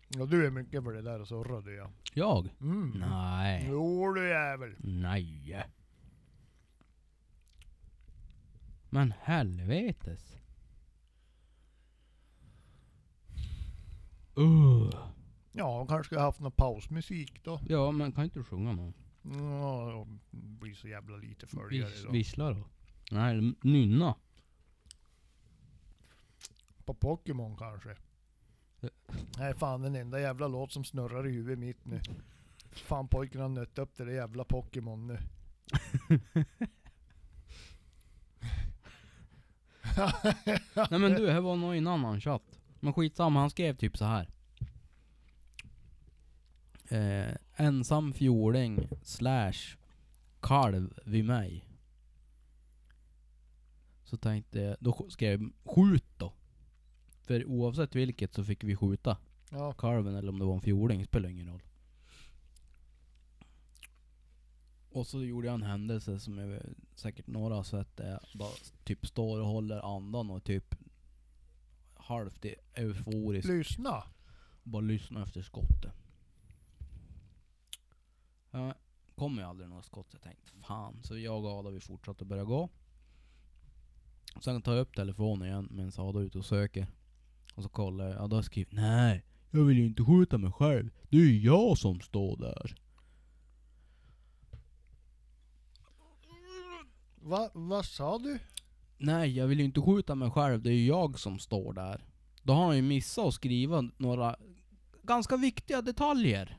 Ja, 0.09 0.27
du 0.27 0.47
är 0.47 0.51
mycket 0.51 0.85
för 0.85 0.93
det 0.93 1.03
där 1.03 1.21
och 1.21 1.29
surra 1.29 1.61
du 1.61 1.75
ja. 1.75 1.91
Jag? 2.13 2.49
Mm. 2.61 2.91
Nej. 2.91 3.67
Jo 3.71 4.13
du 4.13 4.29
jävel. 4.29 4.75
Nej. 4.79 5.65
Men 8.91 9.15
helvetes. 9.21 10.37
Uh. 14.39 14.91
Ja, 15.53 15.87
kanske 15.87 16.05
skulle 16.05 16.21
haft 16.21 16.41
någon 16.41 16.53
pausmusik 16.53 17.45
då. 17.45 17.61
Ja, 17.69 17.91
men 17.91 18.13
kan 18.13 18.25
inte 18.25 18.39
du 18.39 18.45
sjunga 18.45 18.73
någon? 18.73 18.95
Ja, 19.23 20.07
det 20.31 20.37
blir 20.37 20.75
så 20.75 20.89
jävla 20.89 21.17
lite 21.17 21.47
följare 21.47 21.91
Vis, 21.91 22.05
då. 22.05 22.11
vissla 22.11 22.51
då? 22.51 22.65
Nej, 23.11 23.55
nynna. 23.63 24.15
På 26.85 26.95
Pokémon 26.95 27.57
kanske. 27.57 27.97
Nej 29.39 29.55
fan 29.55 29.83
den 29.83 29.97
enda 29.97 30.21
jävla 30.21 30.49
låt 30.49 30.73
som 30.73 30.85
snurrar 30.85 31.27
i 31.27 31.33
huvudet 31.33 31.59
mitt 31.59 31.85
nu. 31.85 32.01
Fan 32.73 33.09
pojken 33.09 33.41
har 33.41 33.49
nött 33.49 33.79
upp 33.79 33.97
det 33.97 34.05
där 34.05 34.13
jävla 34.13 34.45
Pokémon 34.45 35.07
nu. 35.07 35.19
Nej 40.91 41.01
men 41.01 41.15
du, 41.15 41.31
här 41.31 41.41
var 41.41 41.57
nog 41.57 41.77
en 41.77 41.87
annan 41.87 42.21
chatt. 42.21 42.61
Men 42.81 42.93
skitsamma, 42.93 43.41
han 43.41 43.51
skrev 43.51 43.77
typ 43.77 43.97
så 43.97 44.05
här. 44.05 44.29
Eh, 46.89 47.35
ensam 47.57 48.13
fjording 48.13 48.89
slash 49.03 49.77
kalv 50.41 50.99
vid 51.05 51.25
mig. 51.25 51.74
Så 54.15 54.19
tänkte 54.19 54.61
jag, 54.61 54.77
då 54.81 54.91
sk- 54.91 55.11
skrev 55.11 55.43
jag 55.43 55.75
skjut 55.75 56.05
då. 56.17 56.33
För 57.23 57.45
oavsett 57.47 57.95
vilket 57.95 58.35
så 58.35 58.45
fick 58.45 58.65
vi 58.65 58.77
skjuta. 58.77 59.17
Ja, 59.51 59.73
Kalven 59.73 60.15
eller 60.15 60.29
om 60.29 60.39
det 60.39 60.45
var 60.45 60.55
en 60.55 60.61
fjording, 60.61 61.05
spelar 61.05 61.29
ingen 61.29 61.49
roll. 61.49 61.63
Och 64.91 65.07
så 65.07 65.25
gjorde 65.25 65.47
jag 65.47 65.55
en 65.55 65.63
händelse 65.63 66.21
som 66.21 66.39
jag, 66.39 66.63
säkert 66.95 67.27
några 67.27 67.55
har 67.55 67.63
sett. 67.63 67.97
Där 67.97 68.11
jag 68.11 68.21
bara 68.39 68.51
typ 68.85 69.07
står 69.07 69.41
och 69.41 69.47
håller 69.47 69.97
andan 69.97 70.31
och 70.31 70.45
typ 70.45 70.75
halvt 71.95 72.45
euforisk. 72.75 73.49
lyssna. 73.49 74.03
Bara 74.63 74.81
lyssna 74.83 75.23
efter 75.23 75.43
skottet. 75.43 75.93
Ja, 78.51 78.75
kom 79.15 79.37
ju 79.37 79.43
aldrig 79.43 79.69
några 79.69 79.83
skott. 79.83 80.07
Jag 80.13 80.23
tänkte 80.23 80.51
fan. 80.67 81.03
Så 81.03 81.19
jag 81.19 81.45
och 81.45 81.51
Ada 81.59 81.71
vi 81.71 81.81
fortsatte 81.81 82.25
börja 82.25 82.45
gå. 82.45 82.69
Sen 84.41 84.63
tar 84.63 84.73
jag 84.73 84.81
upp 84.81 84.97
telefonen 84.97 85.49
igen 85.49 85.69
medan 85.71 85.93
Ada 85.97 86.21
är 86.21 86.25
ute 86.25 86.39
och 86.39 86.45
söker. 86.45 86.87
Och 87.55 87.63
så 87.63 87.69
kollar 87.69 88.09
jag. 88.09 88.23
Ada 88.23 88.37
har 88.37 88.43
skrivit 88.43 88.73
Nej, 88.73 89.25
jag 89.51 89.65
vill 89.65 89.79
ju 89.79 89.87
inte 89.87 90.05
skjuta 90.05 90.39
mig 90.39 90.53
själv. 90.53 90.91
Det 91.09 91.17
är 91.17 91.21
ju 91.21 91.41
jag 91.41 91.79
som 91.79 92.01
står 92.01 92.37
där. 92.37 92.77
Va, 97.17 97.51
vad 97.55 97.85
sa 97.85 98.19
du? 98.19 98.39
Nej, 98.99 99.37
jag 99.37 99.47
vill 99.47 99.59
ju 99.59 99.65
inte 99.65 99.81
skjuta 99.81 100.15
mig 100.15 100.31
själv. 100.31 100.63
Det 100.63 100.71
är 100.71 100.75
ju 100.75 100.87
jag 100.87 101.19
som 101.19 101.39
står 101.39 101.73
där. 101.73 102.05
Då 102.43 102.53
har 102.53 102.67
han 102.67 102.77
ju 102.77 102.83
missat 102.83 103.25
att 103.25 103.35
skriva 103.35 103.91
några 103.97 104.37
ganska 105.03 105.37
viktiga 105.37 105.83
detaljer. 105.83 106.59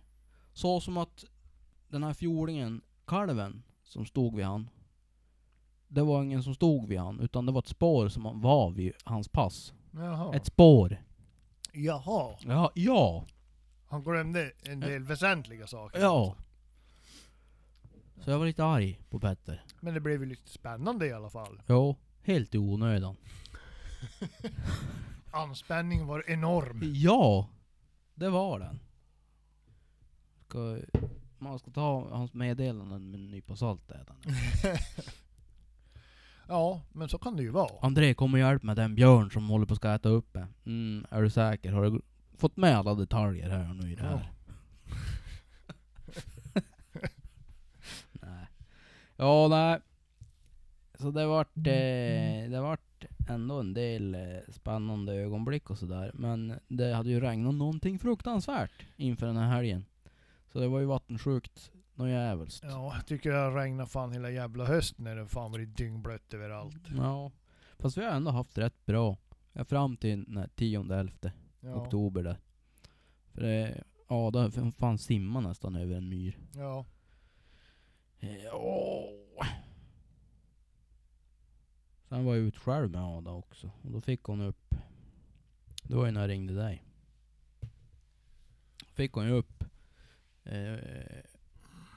Så 0.53 0.81
som 0.81 0.97
att 0.97 1.25
den 1.87 2.03
här 2.03 2.13
fjordingen, 2.13 2.81
kalven, 3.05 3.63
som 3.83 4.05
stod 4.05 4.35
vid 4.35 4.45
han. 4.45 4.69
Det 5.95 6.03
var 6.03 6.23
ingen 6.23 6.43
som 6.43 6.55
stod 6.55 6.87
vid 6.87 6.99
han, 6.99 7.19
utan 7.19 7.45
det 7.45 7.51
var 7.51 7.59
ett 7.59 7.67
spår 7.67 8.09
som 8.09 8.41
var 8.41 8.71
vid 8.71 8.93
hans 9.03 9.29
pass. 9.29 9.73
Jaha. 9.91 10.35
Ett 10.35 10.45
spår. 10.45 11.03
Jaha. 11.73 12.37
Ja, 12.41 12.71
ja, 12.75 13.25
Han 13.87 14.03
glömde 14.03 14.51
en 14.63 14.79
del 14.79 15.03
väsentliga 15.03 15.67
saker. 15.67 15.99
ja. 15.99 16.35
Så 18.19 18.31
jag 18.31 18.39
var 18.39 18.45
lite 18.45 18.65
arg 18.65 18.99
på 19.09 19.19
Petter. 19.19 19.63
Men 19.79 19.93
det 19.93 19.99
blev 19.99 20.19
ju 20.21 20.25
lite 20.25 20.49
spännande 20.49 21.07
i 21.07 21.13
alla 21.13 21.29
fall. 21.29 21.61
Jo, 21.67 21.95
helt 22.21 22.55
i 22.55 22.57
onödan. 22.57 23.15
Anspänningen 25.31 26.07
var 26.07 26.29
enorm. 26.29 26.79
Ja, 26.83 27.49
det 28.15 28.29
var 28.29 28.59
den. 28.59 28.79
Ska, 30.47 30.79
man 31.37 31.59
ska 31.59 31.71
ta 31.71 32.07
hans 32.09 32.33
meddelanden 32.33 33.11
med 33.11 33.19
en 33.19 33.31
nypa 33.31 33.55
salt 33.55 33.91
är 33.91 34.05
den. 34.05 34.17
Ja, 36.47 36.81
men 36.91 37.09
så 37.09 37.17
kan 37.17 37.35
det 37.35 37.43
ju 37.43 37.49
vara. 37.49 37.79
André, 37.81 38.13
kom 38.13 38.33
och 38.33 38.39
hjälp 38.39 38.63
med 38.63 38.75
den 38.75 38.95
björn 38.95 39.31
som 39.31 39.49
håller 39.49 39.65
på 39.65 39.73
att 39.73 39.77
ska 39.77 39.93
äta 39.93 40.09
upp 40.09 40.33
det. 40.33 40.47
Mm, 40.65 41.05
är 41.09 41.21
du 41.21 41.29
säker? 41.29 41.71
Har 41.71 41.83
du 41.83 42.01
fått 42.37 42.57
med 42.57 42.77
alla 42.77 42.93
detaljer 42.93 43.49
här 43.49 43.73
nu 43.73 43.91
i 43.91 43.95
det 43.95 44.03
här? 44.03 44.31
nej. 48.11 48.47
Ja, 49.15 49.47
nej. 49.47 49.79
Så 50.99 51.11
det 51.11 51.25
vart, 51.25 51.57
eh, 51.57 52.49
det 52.49 52.59
vart 52.61 53.05
ändå 53.29 53.59
en 53.59 53.73
del 53.73 54.15
eh, 54.15 54.21
spännande 54.49 55.13
ögonblick 55.13 55.69
och 55.69 55.77
sådär. 55.77 56.11
Men 56.13 56.59
det 56.67 56.93
hade 56.93 57.09
ju 57.09 57.19
regnat 57.19 57.55
någonting 57.55 57.99
fruktansvärt 57.99 58.85
inför 58.95 59.25
den 59.25 59.37
här 59.37 59.55
helgen. 59.55 59.85
Så 60.51 60.59
det 60.59 60.67
var 60.67 60.79
ju 60.79 60.85
vattensjukt 60.85 61.71
något 61.95 62.09
jävelt. 62.09 62.59
Ja, 62.63 62.95
jag 62.95 63.05
tycker 63.05 63.31
det 63.31 63.37
har 63.37 63.51
regnat 63.51 63.91
fan 63.91 64.11
hela 64.11 64.29
jävla 64.29 64.65
hösten 64.65 65.03
när 65.03 65.15
det 65.15 65.27
fan 65.27 65.51
varit 65.51 65.77
dyngblött 65.77 66.33
överallt. 66.33 66.77
Ja. 66.97 67.31
Fast 67.77 67.97
vi 67.97 68.05
har 68.05 68.11
ändå 68.11 68.31
haft 68.31 68.57
rätt 68.57 68.85
bra. 68.85 69.17
Ja, 69.53 69.65
fram 69.65 69.97
till 69.97 70.23
den 70.25 70.37
här 70.37 70.49
10-11 70.55 71.31
Ja. 71.59 71.75
oktober 71.75 72.23
där. 72.23 72.37
För 73.33 73.41
det, 73.41 73.83
ja, 74.09 74.29
då 74.33 74.51
fan 74.71 74.97
simma 74.97 75.39
nästan 75.39 75.75
över 75.75 75.95
en 75.95 76.09
myr. 76.09 76.39
Ja. 76.55 76.85
Ja. 78.19 79.09
Sen 82.09 82.25
var 82.25 82.35
jag 82.35 82.43
ut 82.45 82.57
själv 82.57 82.91
med 82.91 83.01
Ada 83.01 83.31
också. 83.31 83.71
Och 83.81 83.91
då 83.91 84.01
fick 84.01 84.23
hon 84.23 84.41
upp, 84.41 84.75
det 85.83 85.95
var 85.95 86.05
ju 86.05 86.11
när 86.11 86.21
jag 86.21 86.29
ringde 86.29 86.53
dig. 86.55 86.83
Fick 88.93 89.11
hon 89.13 89.25
ju 89.25 89.31
upp 89.31 89.63
eh, 90.43 90.73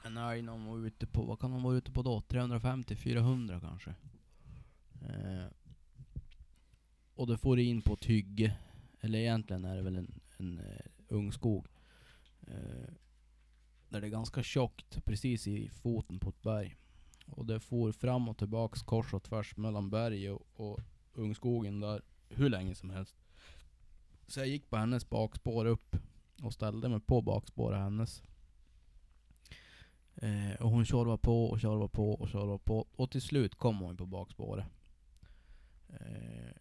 en 0.09 0.17
älg 0.17 0.43
när 0.43 0.53
hon 0.53 0.67
var 0.67 0.87
ute 0.87 1.07
på, 1.07 1.23
vad 1.23 1.41
kan 1.41 1.53
hon 1.53 1.63
vara 1.63 1.77
ute 1.77 1.91
på 1.91 2.03
då? 2.03 2.21
350-400 2.29 3.61
kanske. 3.61 3.95
Eh, 5.03 5.47
och 7.15 7.27
då 7.27 7.37
får 7.37 7.57
du 7.57 7.63
in 7.63 7.83
på 7.83 7.95
ett 7.95 8.05
hygge, 8.05 8.57
eller 9.01 9.19
egentligen 9.19 9.65
är 9.65 9.77
det 9.77 9.83
väl 9.83 9.97
en, 9.97 10.21
en 10.37 10.59
eh, 10.59 10.87
ungskog. 11.09 11.67
Eh, 12.41 12.93
där 13.89 14.01
det 14.01 14.07
är 14.07 14.11
ganska 14.11 14.43
tjockt 14.43 15.05
precis 15.05 15.47
i 15.47 15.69
foten 15.69 16.19
på 16.19 16.29
ett 16.29 16.43
berg. 16.43 16.77
Och 17.27 17.47
det 17.47 17.61
for 17.61 17.93
fram 17.93 18.29
och 18.29 18.39
tillbaks 18.39 18.83
kors 18.83 19.15
och 19.15 19.23
tvärs 19.23 19.57
mellan 19.57 19.91
berg 19.91 20.31
och, 20.31 20.47
och 20.55 20.81
ungskogen 21.13 21.81
där 21.81 22.03
hur 22.29 22.49
länge 22.49 22.75
som 22.75 22.91
helst. 22.91 23.17
Så 24.27 24.41
jag 24.41 24.49
gick 24.49 24.71
på 24.71 24.77
hennes 24.77 25.11
bakspår 25.11 25.65
upp 25.65 25.97
och 26.43 26.53
ställde 26.53 26.89
mig 26.89 27.01
på 27.01 27.23
bakspåret 27.23 27.79
hennes. 27.79 28.23
Eh, 30.23 30.61
och 30.61 30.71
hon 30.71 30.85
tjorvade 30.85 31.19
på 31.19 31.45
och 31.45 31.61
tjorvade 31.61 31.89
på 31.89 32.11
och 32.13 32.29
tjorvade 32.29 32.59
på. 32.59 32.87
Och 32.97 33.11
till 33.11 33.23
slut 33.23 33.55
kom 33.55 33.79
hon 33.79 33.97
på 33.97 34.07
bakspåret. 34.07 34.67
Eh, 35.89 36.57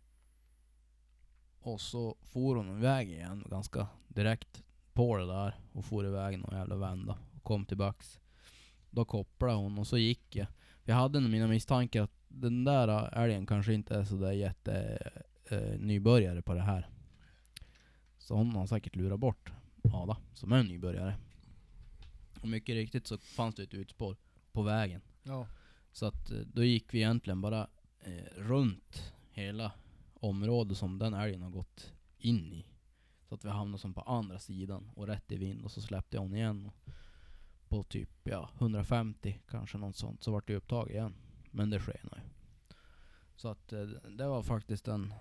och 1.60 1.82
så 1.82 2.16
for 2.22 2.56
hon 2.56 2.78
iväg 2.78 3.10
igen 3.10 3.46
ganska 3.50 3.88
direkt 4.08 4.64
på 4.94 5.18
det 5.18 5.26
där 5.26 5.56
och 5.72 5.86
for 5.86 6.06
iväg 6.06 6.40
någon 6.40 6.58
jävla 6.58 6.76
vända 6.76 7.18
och 7.36 7.44
kom 7.44 7.66
tillbaks. 7.66 8.20
Då 8.90 9.06
kopplade 9.06 9.54
hon 9.54 9.78
och 9.78 9.88
så 9.88 9.98
gick 9.98 10.36
jag. 10.36 10.48
Jag 10.84 10.96
hade 10.96 11.20
nog 11.20 11.32
mina 11.32 11.48
misstankar 11.48 12.04
att 12.04 12.18
den 12.28 12.64
där 12.64 13.14
älgen 13.14 13.46
kanske 13.46 13.74
inte 13.74 13.96
är 13.96 14.04
sådär 14.04 14.32
jätte 14.32 14.98
eh, 15.50 15.80
nybörjare 15.80 16.42
på 16.42 16.54
det 16.54 16.62
här. 16.62 16.90
Så 18.18 18.36
hon 18.36 18.56
har 18.56 18.68
säkert 18.68 18.96
lurat 18.96 19.20
bort 19.20 19.52
Ada, 19.94 20.18
som 20.34 20.52
är 20.52 20.58
en 20.58 20.68
nybörjare. 20.68 21.16
Och 22.42 22.48
mycket 22.48 22.74
riktigt 22.76 23.08
så 23.08 23.18
fanns 23.18 23.56
det 23.56 23.64
ett 23.64 23.74
utspår 23.74 24.16
på 24.52 24.62
vägen. 24.62 25.02
Ja. 25.24 25.48
Så 25.92 26.06
att 26.06 26.32
eh, 26.32 26.40
då 26.40 26.64
gick 26.64 26.94
vi 26.94 26.98
egentligen 26.98 27.42
bara 27.42 27.68
eh, 28.00 28.24
runt 28.36 29.14
hela 29.32 29.72
området 30.14 30.78
som 30.78 31.00
den 31.00 31.14
älgen 31.14 31.42
har 31.42 31.50
gått 31.50 31.94
in 32.18 32.54
i. 32.54 32.66
Så 33.30 33.36
att 33.36 33.46
vi 33.46 33.50
hamnade 33.50 33.82
som 33.82 33.94
på 33.94 34.02
andra 34.02 34.40
sidan 34.40 34.90
och 34.96 35.08
rätt 35.08 35.32
i 35.32 35.38
vind 35.38 35.66
och 35.66 35.72
så 35.72 35.82
släppte 35.82 36.18
jag 36.18 36.22
hon 36.22 36.36
igen. 36.36 36.66
Och 36.66 36.94
på 37.68 37.84
typ 37.84 38.10
ja, 38.24 38.50
150 38.58 39.40
kanske 39.48 39.78
något 39.78 39.96
sånt 39.96 40.24
så 40.24 40.32
vart 40.32 40.48
det 40.48 40.56
upptag 40.56 40.92
igen. 40.92 41.16
Men 41.52 41.70
det 41.70 41.80
skenade 41.80 42.22
ju. 42.24 42.30
Så 43.36 43.48
att 43.48 43.74
eh, 43.74 43.82
det 44.18 44.28
var 44.28 44.44
faktiskt 44.44 44.86
den, 44.86 45.14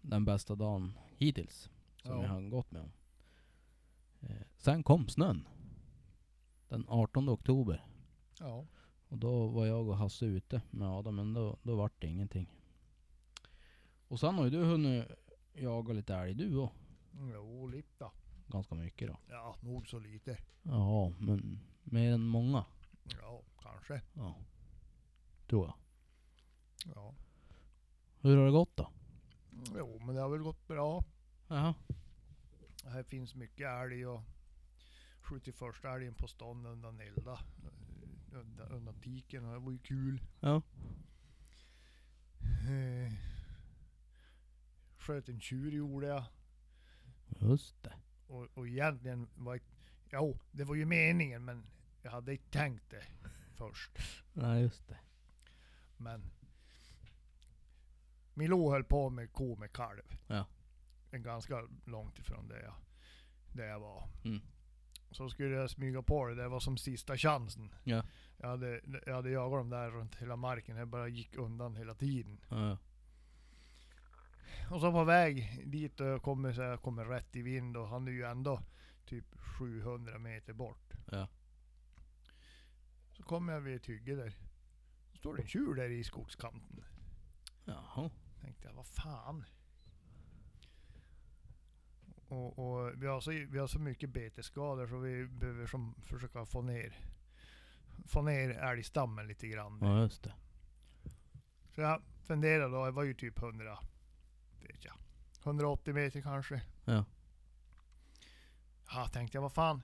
den 0.00 0.24
bästa 0.24 0.54
dagen 0.54 0.98
hittills 1.16 1.70
som 2.02 2.10
Ja. 2.16 2.22
jag 2.22 2.28
har 2.28 2.40
gått 2.40 2.70
med 2.70 2.82
om. 2.82 2.92
Eh, 4.20 4.36
sen 4.56 4.82
kom 4.82 5.08
snön. 5.08 5.48
Den 6.70 6.84
18 6.88 7.28
oktober. 7.28 7.86
Ja. 8.38 8.66
Och 9.08 9.18
då 9.18 9.46
var 9.46 9.66
jag 9.66 9.88
och 9.88 9.96
Hasse 9.96 10.24
ute 10.24 10.62
med 10.70 10.88
Adam, 10.88 11.16
men 11.16 11.34
då, 11.34 11.58
då 11.62 11.76
vart 11.76 12.00
det 12.00 12.06
ingenting. 12.06 12.50
Och 14.08 14.20
sen 14.20 14.34
har 14.34 14.44
ju 14.44 14.50
du 14.50 14.64
hunnit 14.64 15.06
jaga 15.52 15.92
lite 15.92 16.14
älg 16.14 16.34
du 16.34 16.56
också. 16.56 16.76
Jo, 17.12 17.66
lite. 17.66 18.10
Ganska 18.46 18.74
mycket 18.74 19.08
då. 19.08 19.16
Ja, 19.28 19.56
nog 19.60 19.88
så 19.88 19.98
lite. 19.98 20.38
Ja, 20.62 21.12
men 21.18 21.60
mer 21.84 22.12
än 22.12 22.26
många. 22.26 22.64
Ja, 23.20 23.42
kanske. 23.62 24.02
Ja. 24.12 24.34
Tror 25.48 25.66
jag. 25.66 25.74
Ja. 26.94 27.14
Hur 28.20 28.36
har 28.36 28.46
det 28.46 28.52
gått 28.52 28.76
då? 28.76 28.90
Jo, 29.76 29.98
men 29.98 30.14
det 30.14 30.20
har 30.20 30.28
väl 30.28 30.42
gått 30.42 30.68
bra. 30.68 31.04
Jaha. 31.48 31.74
Här 32.84 33.02
finns 33.02 33.34
mycket 33.34 33.68
älg 33.68 34.06
och 34.06 34.20
skjutit 35.30 35.56
första 35.56 35.94
älgen 35.94 36.14
på 36.14 36.28
stånd 36.28 36.66
undan 36.66 37.00
elda. 37.00 37.40
Undan, 38.32 38.68
undan 38.68 38.94
tiken 39.00 39.42
det 39.42 39.58
var 39.58 39.72
ju 39.72 39.78
kul. 39.78 40.22
Ja. 40.40 40.62
Eh, 42.40 43.12
sköt 44.98 45.28
en 45.28 45.40
tjur 45.40 45.72
gjorde 45.72 46.06
jag. 46.06 46.24
Just 47.28 47.82
det. 47.82 47.92
Och, 48.26 48.48
och 48.54 48.68
egentligen 48.68 49.28
var 49.34 49.54
det, 49.54 49.62
jo, 50.12 50.38
det 50.52 50.64
var 50.64 50.74
ju 50.74 50.84
meningen 50.84 51.44
men 51.44 51.66
jag 52.02 52.10
hade 52.10 52.32
inte 52.32 52.50
tänkt 52.50 52.90
det 52.90 53.04
först. 53.54 53.98
Nej, 54.32 54.62
just 54.62 54.88
det. 54.88 54.98
Men 55.96 56.30
Milou 58.34 58.70
höll 58.70 58.84
på 58.84 59.10
med 59.10 59.32
ko 59.32 59.56
med 59.56 59.72
kalv. 59.72 60.18
Ja. 60.26 60.46
En 61.10 61.22
ganska 61.22 61.68
långt 61.84 62.18
ifrån 62.18 62.48
där 62.48 62.62
jag, 62.62 62.74
där 63.52 63.66
jag 63.66 63.80
var. 63.80 64.08
Mm. 64.24 64.40
Så 65.10 65.28
skulle 65.28 65.54
jag 65.54 65.70
smyga 65.70 66.02
på 66.02 66.26
det, 66.26 66.34
det 66.34 66.48
var 66.48 66.60
som 66.60 66.76
sista 66.76 67.16
chansen. 67.16 67.74
Ja. 67.84 68.02
Jag 68.38 68.48
hade, 68.48 68.80
jag 69.06 69.14
hade 69.14 69.30
jagat 69.30 69.60
dem 69.60 69.70
där 69.70 69.90
runt 69.90 70.14
hela 70.14 70.36
marken, 70.36 70.76
jag 70.76 70.88
bara 70.88 71.08
gick 71.08 71.36
undan 71.36 71.76
hela 71.76 71.94
tiden. 71.94 72.40
Ja. 72.48 72.78
Och 74.70 74.80
så 74.80 74.92
på 74.92 75.04
väg 75.04 75.62
dit 75.66 76.00
och 76.00 76.06
jag 76.06 76.22
kommer, 76.22 76.52
så 76.52 76.60
jag 76.62 76.82
kommer 76.82 77.04
rätt 77.04 77.36
i 77.36 77.42
vind 77.42 77.76
och 77.76 77.88
han 77.88 78.08
är 78.08 78.12
ju 78.12 78.24
ändå 78.24 78.62
typ 79.06 79.38
700 79.58 80.18
meter 80.18 80.52
bort. 80.52 80.92
Ja. 81.10 81.28
Så 83.12 83.22
kommer 83.22 83.52
jag 83.52 83.60
vid 83.60 83.76
ett 83.76 83.86
hygge 83.86 84.14
där. 84.14 84.34
Så 85.12 85.16
står 85.16 85.36
det 85.36 85.42
en 85.42 85.48
tjur 85.48 85.74
där 85.74 85.90
i 85.90 86.04
skogskanten. 86.04 86.84
Jaha. 87.64 88.10
Tänkte 88.40 88.68
jag, 88.68 88.74
vad 88.74 88.86
fan. 88.86 89.44
Och, 92.30 92.58
och 92.58 93.02
vi, 93.02 93.06
har 93.06 93.20
så, 93.20 93.30
vi 93.30 93.58
har 93.58 93.66
så 93.66 93.78
mycket 93.78 94.10
betesskador 94.10 94.86
så 94.86 94.98
vi 94.98 95.26
behöver 95.26 95.66
som 95.66 95.94
försöka 96.04 96.46
få 96.46 96.62
ner 96.62 96.98
få 98.06 98.22
ner 98.22 98.50
älgstammen 98.50 99.26
lite 99.28 99.48
grann. 99.48 99.78
Ja, 99.80 100.00
just 100.02 100.22
det. 100.22 100.32
Så 101.74 101.80
jag 101.80 102.02
funderade 102.26 102.72
då, 102.76 102.84
det 102.84 102.90
var 102.90 103.02
ju 103.02 103.14
typ 103.14 103.38
100, 103.42 103.78
vet 104.62 104.84
jag, 104.84 104.94
180 105.44 105.94
meter 105.94 106.20
kanske. 106.22 106.62
Ja. 106.84 107.04
Ja, 108.92 109.06
tänkte 109.12 109.36
jag, 109.36 109.42
vad 109.42 109.52
fan. 109.52 109.82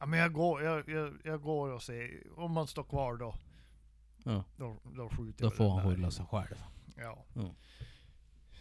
Ja 0.00 0.06
men 0.06 0.18
jag 0.18 0.32
går, 0.32 0.62
jag, 0.62 0.88
jag, 0.88 1.14
jag 1.24 1.42
går 1.42 1.70
och 1.70 1.82
ser, 1.82 2.22
om 2.38 2.52
man 2.52 2.66
står 2.66 2.84
kvar 2.84 3.16
då, 3.16 3.34
Ja. 4.24 4.44
då, 4.56 4.80
då 4.84 5.08
skjuter 5.08 5.44
Då 5.44 5.50
får 5.50 5.70
han 5.80 5.90
skylla 5.90 6.10
sig 6.10 6.26
själv. 6.26 6.64
Ja. 6.96 7.24
Ja. 7.34 7.54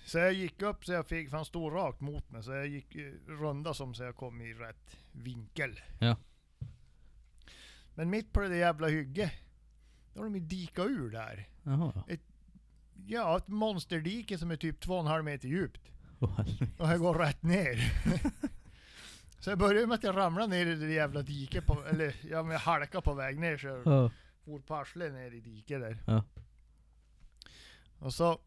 Så 0.05 0.17
jag 0.17 0.33
gick 0.33 0.61
upp 0.61 0.85
så 0.85 0.93
jag 0.93 1.07
fick, 1.07 1.29
för 1.29 1.37
han 1.37 1.45
stod 1.45 1.73
rakt 1.73 1.99
mot 2.01 2.29
mig, 2.31 2.43
så 2.43 2.51
jag 2.51 2.67
gick 2.67 2.95
eh, 2.95 3.11
runda 3.27 3.73
som 3.73 3.93
så 3.93 4.03
jag 4.03 4.15
kom 4.15 4.41
i 4.41 4.53
rätt 4.53 4.97
vinkel. 5.11 5.79
Ja. 5.99 6.17
Men 7.95 8.09
mitt 8.09 8.33
på 8.33 8.39
det 8.39 8.47
där 8.47 8.55
jävla 8.55 8.87
hygge, 8.87 9.31
då 10.13 10.19
har 10.19 10.23
de 10.25 10.35
ju 10.35 10.41
dikat 10.41 10.85
ur 10.85 11.09
där. 11.09 11.47
Jaha. 11.63 12.03
Ja, 13.07 13.37
ett 13.37 13.47
monsterdike 13.47 14.37
som 14.37 14.51
är 14.51 14.55
typ 14.55 14.79
två 14.79 14.93
och 14.93 14.99
en 14.99 15.07
halv 15.07 15.23
meter 15.23 15.47
djupt. 15.47 15.91
Helvete. 16.37 16.67
Och 16.77 16.87
jag 16.87 16.99
går 16.99 17.15
rätt 17.15 17.43
ner. 17.43 17.77
så 19.39 19.49
jag 19.49 19.59
började 19.59 19.87
med 19.87 19.95
att 19.95 20.03
jag 20.03 20.17
ramlade 20.17 20.47
ner 20.47 20.65
i 20.65 20.69
det 20.69 20.75
där 20.75 20.87
jävla 20.87 21.21
diket, 21.21 21.65
på, 21.65 21.85
eller 21.85 22.15
ja, 22.29 22.43
men 22.43 22.51
jag 22.51 22.59
halkade 22.59 23.01
på 23.01 23.13
väg 23.13 23.39
ner 23.39 23.57
så 23.57 23.67
jag 23.67 23.87
Ja. 23.87 24.11
for 24.45 24.59
på 24.59 24.99
ner 24.99 25.31
i 25.31 25.41
diket 25.41 25.81
där. 25.81 26.03
Ja. 26.07 26.23
Och 27.99 28.13
så, 28.13 28.39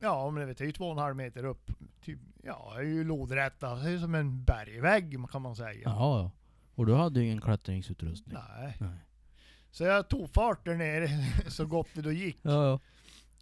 ja 0.00 0.30
men 0.30 0.46
det 0.46 0.48
jag, 0.48 0.60
är 0.60 0.64
ju 0.64 0.72
två 0.72 0.84
och 0.84 0.92
en 0.92 0.98
halv 0.98 1.16
meter 1.16 1.44
upp. 1.44 1.70
Typ, 2.04 2.18
ja, 2.42 2.72
det 2.76 2.80
är 2.80 2.84
ju 2.84 3.04
lodrätta. 3.04 3.74
Det 3.74 3.90
är 3.90 3.98
som 3.98 4.14
en 4.14 4.44
bergvägg 4.44 5.30
kan 5.30 5.42
man 5.42 5.56
säga. 5.56 5.80
Jaha, 5.84 6.22
ja. 6.22 6.30
Och 6.74 6.86
du 6.86 6.94
hade 6.94 7.20
ju 7.20 7.26
ingen 7.26 7.40
klättringsutrustning? 7.40 8.38
Nej. 8.58 8.76
Nej. 8.80 8.98
Så 9.70 9.84
jag 9.84 10.08
tog 10.08 10.30
fart 10.30 10.64
där 10.64 10.76
nere 10.76 11.08
så 11.50 11.66
gott 11.66 11.88
det 11.94 12.02
då 12.02 12.12
gick. 12.12 12.38
Ja, 12.42 12.66
ja. 12.66 12.80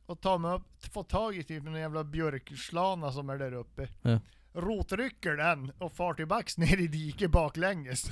Och 0.07 0.21
tar 0.21 0.39
mig 0.39 0.55
upp, 0.55 0.85
får 0.93 1.05
tag 1.05 1.37
i 1.37 1.45
typ 1.45 1.67
en 1.67 1.75
jävla 1.75 2.05
björkslana 2.05 3.13
som 3.13 3.31
är 3.31 3.39
där 3.39 3.53
uppe. 3.53 3.89
Ja. 4.03 4.21
Rotrycker 4.53 5.37
den 5.37 5.73
och 5.79 5.93
far 5.93 6.15
tillbaks 6.15 6.59
ner 6.59 6.81
i 6.81 6.87
diket 6.87 7.31
baklänges. 7.31 8.03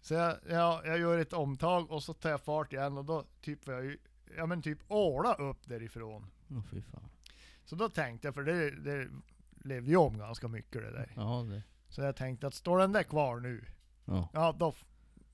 så 0.00 0.14
jag, 0.14 0.36
ja, 0.50 0.82
jag 0.84 0.98
gör 0.98 1.18
ett 1.18 1.32
omtag 1.32 1.90
och 1.90 2.02
så 2.02 2.14
tar 2.14 2.30
jag 2.30 2.40
fart 2.40 2.72
igen 2.72 2.98
och 2.98 3.04
då 3.04 3.24
typ 3.40 3.66
jag 3.66 3.84
ju, 3.84 3.98
ja 4.36 4.46
men 4.46 4.62
typ 4.62 4.78
åla 4.88 5.34
upp 5.34 5.68
därifrån. 5.68 6.26
Åh 6.50 6.62
fy 6.70 6.82
fan. 6.82 7.08
Så 7.64 7.76
då 7.76 7.88
tänkte 7.88 8.26
jag, 8.28 8.34
för 8.34 8.42
det, 8.42 8.70
det 8.70 9.08
levde 9.64 9.90
ju 9.90 9.96
om 9.96 10.18
ganska 10.18 10.48
mycket 10.48 10.82
det 10.82 10.90
där. 10.90 11.12
Ja, 11.16 11.46
det. 11.50 11.62
Så 11.88 12.00
jag 12.02 12.16
tänkte 12.16 12.46
att 12.46 12.54
står 12.54 12.78
den 12.78 12.92
där 12.92 13.02
kvar 13.02 13.40
nu, 13.40 13.64
Ja. 14.04 14.28
ja 14.32 14.52
då, 14.58 14.74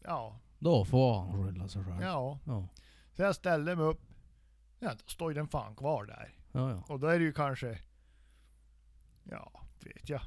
ja, 0.05 0.41
Då 0.59 0.85
får 0.85 1.19
han 1.21 1.47
skylla 1.47 1.69
sig 1.69 1.85
själv. 1.85 2.03
ja. 2.03 2.39
Ja. 2.45 2.69
Så 3.13 3.23
jag 3.23 3.35
ställde 3.35 3.77
mig 3.77 3.85
upp, 3.85 4.01
ja 4.79 4.91
då 4.95 5.05
står 5.07 5.31
ju 5.31 5.35
den 5.35 5.49
fan 5.49 5.77
kvar 5.77 6.05
där. 6.05 6.35
Ja, 6.53 6.71
ja. 6.71 6.83
Och 6.89 7.01
då 7.01 7.07
är 7.07 7.19
det 7.19 7.25
ju 7.25 7.33
kanske, 7.33 7.79
ja, 9.25 9.63
vet 9.81 10.09
jag. 10.09 10.21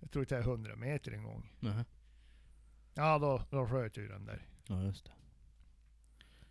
Jag 0.00 0.10
tror 0.10 0.24
det 0.24 0.36
är 0.36 0.40
100 0.40 0.76
meter 0.76 1.12
en 1.12 1.22
gång. 1.22 1.52
Nej. 1.60 1.84
Ja, 2.94 3.18
då, 3.18 3.42
då 3.50 3.66
sköt 3.66 3.96
ju 3.96 4.08
den 4.08 4.24
där. 4.24 4.46
Ja, 4.66 4.82
just 4.82 5.04
det. 5.04 5.12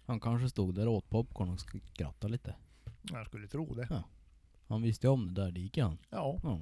Han 0.10 0.19
kanske 0.19 0.50
stod 0.50 0.76
där 0.76 0.88
och 0.88 0.93
åt 0.93 1.10
popcorn 1.10 1.50
och 1.50 1.60
skrattade 1.60 2.32
lite. 2.32 2.56
Jag 3.02 3.26
skulle 3.28 3.48
tro 3.48 3.74
det. 3.74 4.04
Han 4.67 4.82
visste 4.82 5.08
ju 5.08 5.12
om 5.12 5.28
det 5.34 5.41
där 5.41 5.52
diket 5.52 5.84
han. 5.84 5.98
Ja, 6.10 6.39
Ja. 6.43 6.60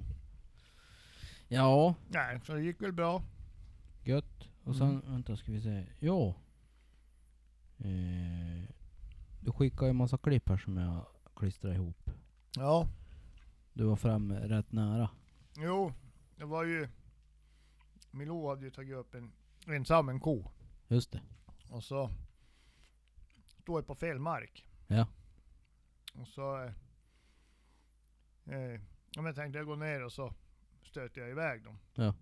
Ja, 1.47 1.95
nej, 2.09 2.41
så 2.45 2.53
det 2.53 2.61
gick 2.61 2.81
väl 2.81 2.91
bra. 2.93 3.21
gött. 4.03 4.49
Och 4.63 4.75
sen, 4.75 4.89
Mm. 4.89 5.11
vänta 5.11 5.35
ska 5.37 5.51
vi 5.51 5.61
se. 5.61 5.85
Ja. 5.99 6.35
Eh, 7.77 8.69
du 9.39 9.51
skickade 9.51 9.87
ju 9.87 9.93
massa 9.93 10.17
klipp 10.17 10.49
här 10.49 10.57
som 10.57 10.77
jag 10.77 11.05
klistrade 11.35 11.75
ihop. 11.75 12.09
Ja, 12.55 12.87
Du 13.73 13.83
var 13.83 13.95
framme 13.95 14.39
rätt 14.39 14.71
nära. 14.71 15.09
jo, 15.57 15.93
det 16.35 16.45
var 16.45 16.63
ju, 16.63 16.87
Milou 18.11 18.49
hade 18.49 18.65
ju 18.65 18.71
tagit 18.71 18.95
upp 18.95 19.15
en 19.15 19.31
ensam 19.67 20.09
en 20.09 20.19
ko. 20.19 20.51
Just 20.87 21.11
det. 21.11 21.21
Och 21.69 21.83
så 21.83 22.09
jag 23.75 23.87
på 23.87 23.95
fel 23.95 24.19
mark. 24.19 24.67
Ja. 24.87 25.07
Och 26.13 26.27
så... 26.27 26.57
Eh, 26.63 26.73
eh, 28.55 28.81
jag 29.11 29.35
tänkte 29.35 29.57
jag 29.57 29.67
gå 29.67 29.75
ner 29.75 30.03
och 30.03 30.11
så 30.13 30.33
stöter 30.83 31.21
jag 31.21 31.29
iväg 31.29 31.63
dem. 31.63 31.79
Ja. 31.93 32.15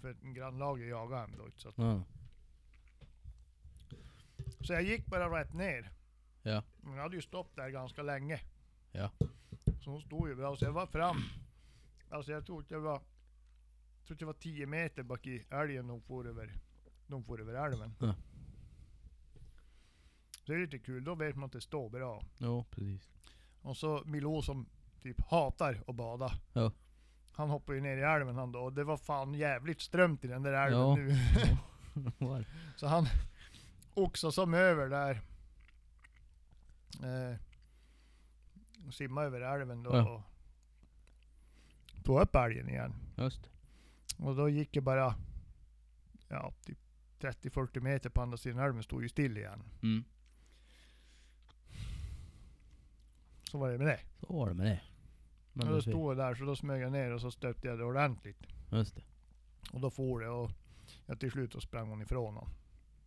För 0.00 0.16
en 0.22 0.34
grannlaget 0.34 0.88
jagade 0.88 1.20
hem 1.20 1.36
då. 1.36 1.50
Så, 1.56 1.68
att, 1.68 1.78
Ja. 1.78 2.04
så 4.60 4.72
jag 4.72 4.82
gick 4.82 5.06
bara 5.06 5.40
rätt 5.40 5.52
ner. 5.54 5.90
Ja. 6.42 6.62
Men 6.80 6.94
jag 6.94 7.02
hade 7.02 7.16
ju 7.16 7.22
stått 7.22 7.56
där 7.56 7.68
ganska 7.68 8.02
länge. 8.02 8.40
Ja. 8.92 9.10
Så 9.80 9.90
hon 9.90 10.00
stod 10.00 10.28
ju 10.28 10.34
bra. 10.34 10.56
Så 10.56 10.64
jag 10.64 10.72
var 10.72 10.86
fram. 10.86 11.16
Alltså 12.10 12.32
jag 12.32 12.46
tror 12.46 12.60
att 12.62 12.70
jag 12.70 12.80
var... 12.80 13.02
Jag 13.98 14.06
tror 14.06 14.14
att 14.16 14.20
jag 14.20 14.26
var 14.26 14.34
10 14.34 14.66
meter 14.66 15.02
bak 15.02 15.26
i 15.26 15.44
älgen 15.50 15.86
de 15.86 16.02
får 16.02 16.28
över, 16.28 16.58
de 17.06 17.24
får 17.24 17.40
över 17.40 17.54
älven. 17.54 17.94
Ja. 18.00 18.14
Så 20.46 20.52
det 20.52 20.58
är 20.58 20.60
lite 20.60 20.78
kul. 20.78 21.04
Då 21.04 21.14
vet 21.14 21.36
man 21.36 21.46
att 21.46 21.52
det 21.52 21.60
står 21.60 21.90
bra. 21.90 22.22
Jo, 22.38 22.64
precis. 22.70 23.10
Och 23.62 23.76
så 23.76 24.02
Milou 24.06 24.42
som 24.42 24.66
typ 25.02 25.20
hatar 25.20 25.80
att 25.86 25.94
bada. 25.94 26.32
Ja. 26.52 26.72
Han 27.32 27.50
hoppade 27.50 27.78
ju 27.78 27.82
ner 27.82 27.96
i 27.96 28.00
älven 28.00 28.36
han 28.36 28.52
då. 28.52 28.58
Och 28.60 28.72
det 28.72 28.84
var 28.84 28.96
fan 28.96 29.34
jävligt 29.34 29.80
strömt 29.80 30.24
i 30.24 30.28
den 30.28 30.42
där 30.42 30.52
älven 30.52 30.80
Ja. 30.80 30.96
nu. 30.96 31.16
Så 32.76 32.86
han 32.86 33.06
oxade 33.94 34.32
som 34.32 34.54
över 34.54 34.88
där. 34.88 35.20
Eh, 37.02 37.36
och 38.86 38.94
simmade 38.94 39.26
över 39.26 39.40
älven 39.40 39.82
då. 39.82 39.96
Ja. 39.96 40.24
Och 41.98 42.04
tog 42.04 42.20
upp 42.20 42.34
älgen 42.34 42.68
igen. 42.68 42.94
Just 43.16 43.42
det. 43.42 43.50
Och 44.24 44.36
då 44.36 44.48
gick 44.48 44.72
det 44.72 44.80
bara 44.80 45.14
ja, 46.28 46.52
typ 46.64 46.78
30-40 47.20 47.80
meter 47.80 48.10
på 48.10 48.22
andra 48.22 48.36
sidan 48.36 48.58
älven 48.58 48.82
stod 48.82 49.02
ju 49.02 49.08
still 49.08 49.36
igen. 49.38 49.62
Mm. 49.82 50.04
Så 53.54 53.58
var 53.58 53.70
det 53.70 53.78
med 53.78 53.86
det. 53.86 54.00
Så 54.20 54.32
var 54.32 54.48
det 54.48 54.54
med 54.54 54.66
det. 54.66 54.80
Men 55.52 55.66
då 55.66 55.82
stod 55.82 56.10
jag 56.10 56.16
där 56.16 56.34
så 56.34 56.44
då 56.44 56.56
smög 56.56 56.82
jag 56.82 56.92
ner 56.92 57.10
och 57.10 57.20
så 57.20 57.30
stötte 57.30 57.68
jag 57.68 57.78
det 57.78 57.84
ordentligt. 57.84 58.46
Just 58.72 58.94
det. 58.94 59.02
Och 59.72 59.80
då 59.80 59.90
for 59.90 60.20
det 60.20 60.28
och 60.28 60.50
ja, 61.06 61.16
till 61.16 61.30
slut 61.30 61.52
så 61.52 61.60
sprang 61.60 61.88
hon 61.88 62.02
ifrån 62.02 62.34
honom. 62.34 62.50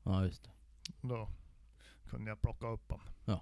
Ja, 0.03 0.25
just 0.25 0.43
det. 0.43 0.49
Då 1.01 1.29
kunde 2.10 2.31
jag 2.31 2.41
plocka 2.41 2.67
upp 2.67 2.91
honom. 2.91 3.07
Ja. 3.25 3.41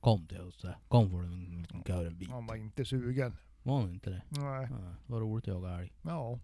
Kom 0.00 0.26
till 0.26 0.40
oss. 0.40 0.64
Kom 0.88 1.10
får 1.10 1.22
du 1.22 1.26
en 1.26 1.62
liten 1.62 1.84
körenbit. 1.84 2.30
Han 2.30 2.46
var 2.46 2.56
inte 2.56 2.84
sugen. 2.84 3.36
Var 3.62 3.80
han 3.80 3.90
inte 3.90 4.10
det? 4.10 4.22
Nej. 4.28 4.68
Det 5.06 5.12
var 5.12 5.20
roligt 5.20 5.48
att 5.48 5.54
jaga 5.54 5.78
älg. 5.78 5.92
Ja. 6.02 6.38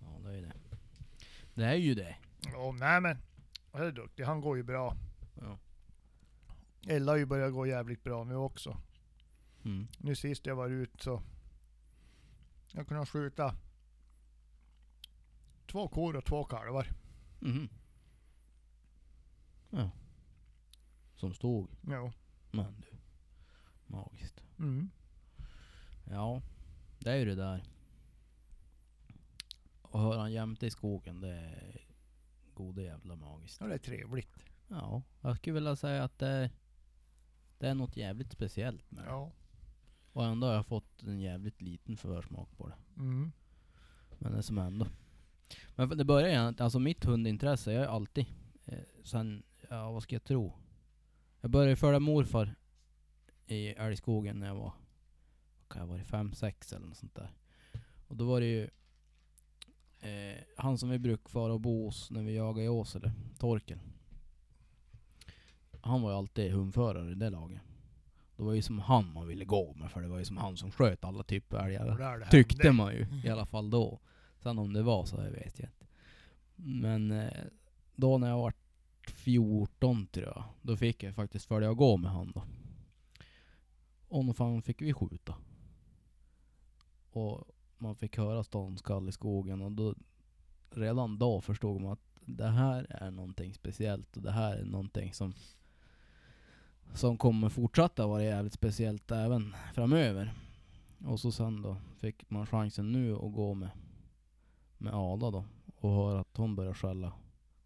Ja 0.00 0.18
det 0.24 0.36
är 0.36 0.42
det. 0.42 0.52
Det 1.54 1.64
är 1.64 1.74
ju 1.74 1.94
det. 1.94 2.16
Ja, 2.52 2.72
nej 2.72 3.00
men. 3.00 3.18
Han 3.72 3.82
är 3.82 3.92
duktig. 3.92 4.24
Han 4.24 4.40
går 4.40 4.56
ju 4.56 4.62
bra. 4.62 4.96
Ja. 5.40 5.58
Ella 6.90 7.12
har 7.12 7.16
ju 7.16 7.26
börjat 7.26 7.52
gå 7.52 7.66
jävligt 7.66 8.04
bra 8.04 8.24
nu 8.24 8.34
också. 8.34 8.80
Mm. 9.64 9.88
Nu 9.98 10.16
sist 10.16 10.46
jag 10.46 10.56
var 10.56 10.68
ute 10.68 11.04
så 11.04 11.22
jag 12.72 12.88
kunde 12.88 13.06
skjuta 13.06 13.54
två 15.66 15.88
kor 15.88 16.16
och 16.16 16.24
två 16.24 16.44
kalvar. 16.44 16.88
Mhm. 17.40 17.68
Ja. 19.70 19.90
Som 21.16 21.34
stod. 21.34 21.70
Ja. 21.88 22.12
Men 22.50 22.80
du. 22.80 22.96
Magiskt. 23.86 24.44
Mm. 24.58 24.90
Ja. 26.04 26.42
Det 26.98 27.10
är 27.10 27.16
ju 27.16 27.24
det 27.24 27.34
där. 27.34 27.64
Och 29.82 30.00
höra 30.00 30.20
han 30.20 30.32
jämte 30.32 30.66
i 30.66 30.70
skogen 30.70 31.20
det 31.20 31.28
är 31.28 31.86
gode 32.54 32.82
jävla 32.82 33.16
magiskt. 33.16 33.60
ja, 33.60 33.66
det 33.66 33.74
är 33.74 33.78
trevligt. 33.78 34.36
Ja, 34.68 35.02
jag 35.20 35.36
skulle 35.36 35.54
vilja 35.54 35.76
säga 35.76 36.04
att 36.04 36.18
det 36.18 36.28
är, 36.28 36.50
det 37.58 37.68
är 37.68 37.74
något 37.74 37.96
jävligt 37.96 38.32
speciellt 38.32 38.90
med 38.90 39.04
det. 39.04 39.10
Ja. 39.10 39.32
Och 40.12 40.24
ändå 40.24 40.46
har 40.46 40.54
jag 40.54 40.66
fått 40.66 41.02
en 41.02 41.20
jävligt 41.20 41.62
liten 41.62 41.96
försmak 41.96 42.56
på 42.56 42.68
det. 42.68 42.74
Mm. 42.96 43.32
Men 44.18 44.32
det 44.32 44.38
är 44.38 44.42
som 44.42 44.58
ändå. 44.58 44.86
Men 45.76 45.88
det 45.88 46.04
börjar 46.04 46.28
ju, 46.28 46.64
alltså 46.64 46.78
mitt 46.78 47.04
hundintresse, 47.04 47.72
jag 47.72 47.80
har 47.80 47.94
alltid, 47.94 48.26
eh, 48.66 48.78
sen, 49.04 49.42
ja 49.70 49.92
vad 49.92 50.02
ska 50.02 50.14
jag 50.14 50.24
tro? 50.24 50.52
Jag 51.40 51.50
började 51.50 51.76
följa 51.76 52.00
morfar 52.00 52.54
i 53.46 53.68
älgskogen 53.68 54.40
när 54.40 54.46
jag 54.46 54.54
var, 54.54 54.72
vad 55.60 55.68
kan 55.68 55.80
jag 55.80 55.86
vara, 55.86 56.04
fem, 56.04 56.32
sex 56.32 56.72
eller 56.72 56.86
något 56.86 56.96
sånt 56.96 57.14
där. 57.14 57.32
Och 58.08 58.16
då 58.16 58.24
var 58.24 58.40
det 58.40 58.46
ju 58.46 58.70
eh, 60.00 60.38
han 60.56 60.78
som 60.78 60.90
vi 60.90 60.98
brukade 60.98 61.30
fara 61.30 61.52
och 61.52 61.60
bo 61.60 61.84
hos 61.84 62.10
när 62.10 62.22
vi 62.22 62.34
jagade 62.34 62.64
i 62.64 62.68
Åsele, 62.68 63.12
Torkel. 63.38 63.78
Han 65.80 66.02
var 66.02 66.10
ju 66.10 66.16
alltid 66.16 66.52
hundförare 66.52 67.10
i 67.10 67.14
det 67.14 67.30
laget. 67.30 67.60
Det 68.36 68.42
var 68.42 68.52
ju 68.52 68.62
som 68.62 68.78
han 68.78 69.12
man 69.12 69.26
ville 69.26 69.44
gå 69.44 69.74
med, 69.74 69.90
för 69.90 70.00
det 70.00 70.08
var 70.08 70.18
ju 70.18 70.24
som 70.24 70.36
han 70.36 70.56
som 70.56 70.70
sköt 70.70 71.04
alla 71.04 71.22
typer 71.22 71.56
av 71.56 71.66
älgar. 71.66 71.96
Tyckte 72.30 72.72
man 72.72 72.92
ju 72.92 73.06
i 73.24 73.28
alla 73.28 73.46
fall 73.46 73.70
då. 73.70 74.00
Sen 74.38 74.58
om 74.58 74.72
det 74.72 74.82
var 74.82 75.04
så, 75.04 75.16
jag 75.16 75.30
vet 75.30 75.58
jag 75.58 75.68
inte. 75.68 75.86
Men 76.56 77.10
eh, 77.10 77.44
då 77.96 78.18
när 78.18 78.28
jag 78.28 78.38
var 78.38 78.52
14 79.08 80.06
tror 80.06 80.26
jag, 80.26 80.44
då 80.62 80.76
fick 80.76 81.02
jag 81.02 81.14
faktiskt 81.14 81.46
följa 81.46 81.70
och 81.70 81.76
gå 81.76 81.96
med 81.96 82.10
han 82.10 82.32
då. 82.32 82.42
Och 84.08 84.24
nog 84.24 84.36
fan 84.36 84.62
fick 84.62 84.82
vi 84.82 84.92
skjuta. 84.92 85.34
Och 87.10 87.44
man 87.78 87.96
fick 87.96 88.16
höra 88.16 88.44
ståndskall 88.44 89.08
i 89.08 89.12
skogen 89.12 89.62
och 89.62 89.72
då, 89.72 89.94
redan 90.70 91.18
då 91.18 91.40
förstod 91.40 91.80
man 91.80 91.92
att 91.92 92.08
det 92.20 92.48
här 92.48 92.86
är 92.90 93.10
någonting 93.10 93.54
speciellt 93.54 94.16
och 94.16 94.22
det 94.22 94.30
här 94.30 94.56
är 94.56 94.64
någonting 94.64 95.14
som 95.14 95.34
som 96.94 97.18
kommer 97.18 97.48
fortsätta 97.48 98.06
vara 98.06 98.24
jävligt 98.24 98.52
speciellt 98.52 99.10
även 99.10 99.54
framöver. 99.74 100.32
Och 101.06 101.20
så 101.20 101.32
sen 101.32 101.62
då 101.62 101.76
fick 101.98 102.30
man 102.30 102.46
chansen 102.46 102.92
nu 102.92 103.14
att 103.14 103.32
gå 103.32 103.54
med, 103.54 103.70
med 104.78 104.94
Ada 104.94 105.30
då 105.30 105.44
och 105.76 105.90
höra 105.90 106.20
att 106.20 106.36
hon 106.36 106.56
börjar 106.56 106.74
skälla 106.74 107.12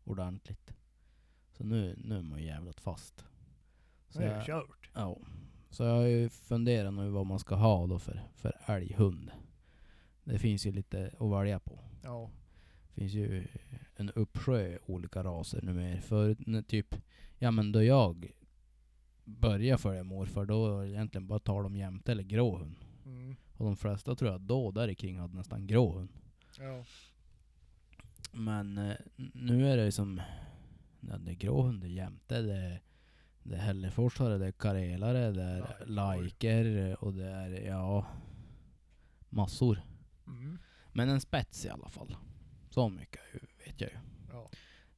ordentligt. 0.04 0.74
Så 1.52 1.64
nu, 1.64 1.96
nu 2.04 2.18
är 2.18 2.22
man 2.22 2.38
ju 2.38 2.46
jävligt 2.46 2.80
fast. 2.80 3.24
Så 4.08 4.18
Det 4.18 4.24
är 4.24 4.44
kört. 4.44 4.90
ja. 4.94 5.18
Så 5.70 5.84
jag 5.84 5.94
har 5.94 6.02
ju 6.02 6.28
funderat 6.28 6.94
nu 6.94 7.08
vad 7.08 7.26
man 7.26 7.38
ska 7.38 7.54
ha 7.54 7.86
då 7.86 7.98
för, 7.98 8.22
för 8.34 8.56
älghund. 8.66 9.30
Det 10.24 10.38
finns 10.38 10.66
ju 10.66 10.72
lite 10.72 11.10
att 11.18 11.30
välja 11.30 11.58
på. 11.60 11.78
Ja. 12.02 12.30
Det 12.88 13.00
finns 13.00 13.12
ju 13.12 13.46
en 13.96 14.10
uppsjö 14.10 14.78
olika 14.86 15.24
raser 15.24 15.62
numera. 15.62 16.00
Förut 16.00 16.68
typ, 16.68 16.96
ja 17.38 17.50
men 17.50 17.72
då 17.72 17.82
jag 17.82 18.32
började 19.40 19.78
följa 19.78 20.04
morfar, 20.04 20.44
då 20.46 20.68
var 20.68 20.82
det 20.82 20.90
egentligen 20.90 21.26
bara 21.26 21.38
tal 21.38 21.66
om 21.66 21.76
jämte 21.76 22.12
eller 22.12 22.22
grå 22.22 22.56
hund. 22.56 22.76
Mm. 23.06 23.36
Och 23.56 23.64
de 23.64 23.76
flesta 23.76 24.14
tror 24.14 24.30
jag 24.30 24.40
då 24.40 24.70
där 24.70 24.94
kring 24.94 25.18
hade 25.18 25.36
nästan 25.36 25.66
grå 25.66 25.92
hund. 25.92 26.08
Ja. 26.58 26.84
Men 28.32 28.78
eh, 28.78 28.96
nu 29.34 29.68
är 29.68 29.76
det 29.76 29.92
som, 29.92 30.20
ja, 31.00 31.18
det 31.18 31.30
är 31.30 31.34
grå 31.34 31.62
hund, 31.62 31.80
det 31.80 31.86
är 31.86 31.90
jämte, 31.90 32.42
det 32.42 32.56
är, 32.56 32.82
det 33.42 33.54
är 33.54 33.60
hälleforsare, 33.60 34.38
det 34.38 34.46
är 34.46 34.52
karelare, 34.52 35.32
det 35.32 35.42
är 35.42 35.58
Lajkor. 35.86 36.22
lajker 36.22 37.04
och 37.04 37.14
det 37.14 37.26
är, 37.30 37.50
ja, 37.50 38.06
massor. 39.28 39.82
Mm. 40.26 40.58
Men 40.92 41.08
en 41.08 41.20
spets 41.20 41.66
i 41.66 41.68
alla 41.68 41.88
fall. 41.88 42.16
Så 42.70 42.88
mycket 42.88 43.20
vet 43.66 43.80
jag 43.80 43.90
ju. 43.90 43.96
Ja. 44.32 44.50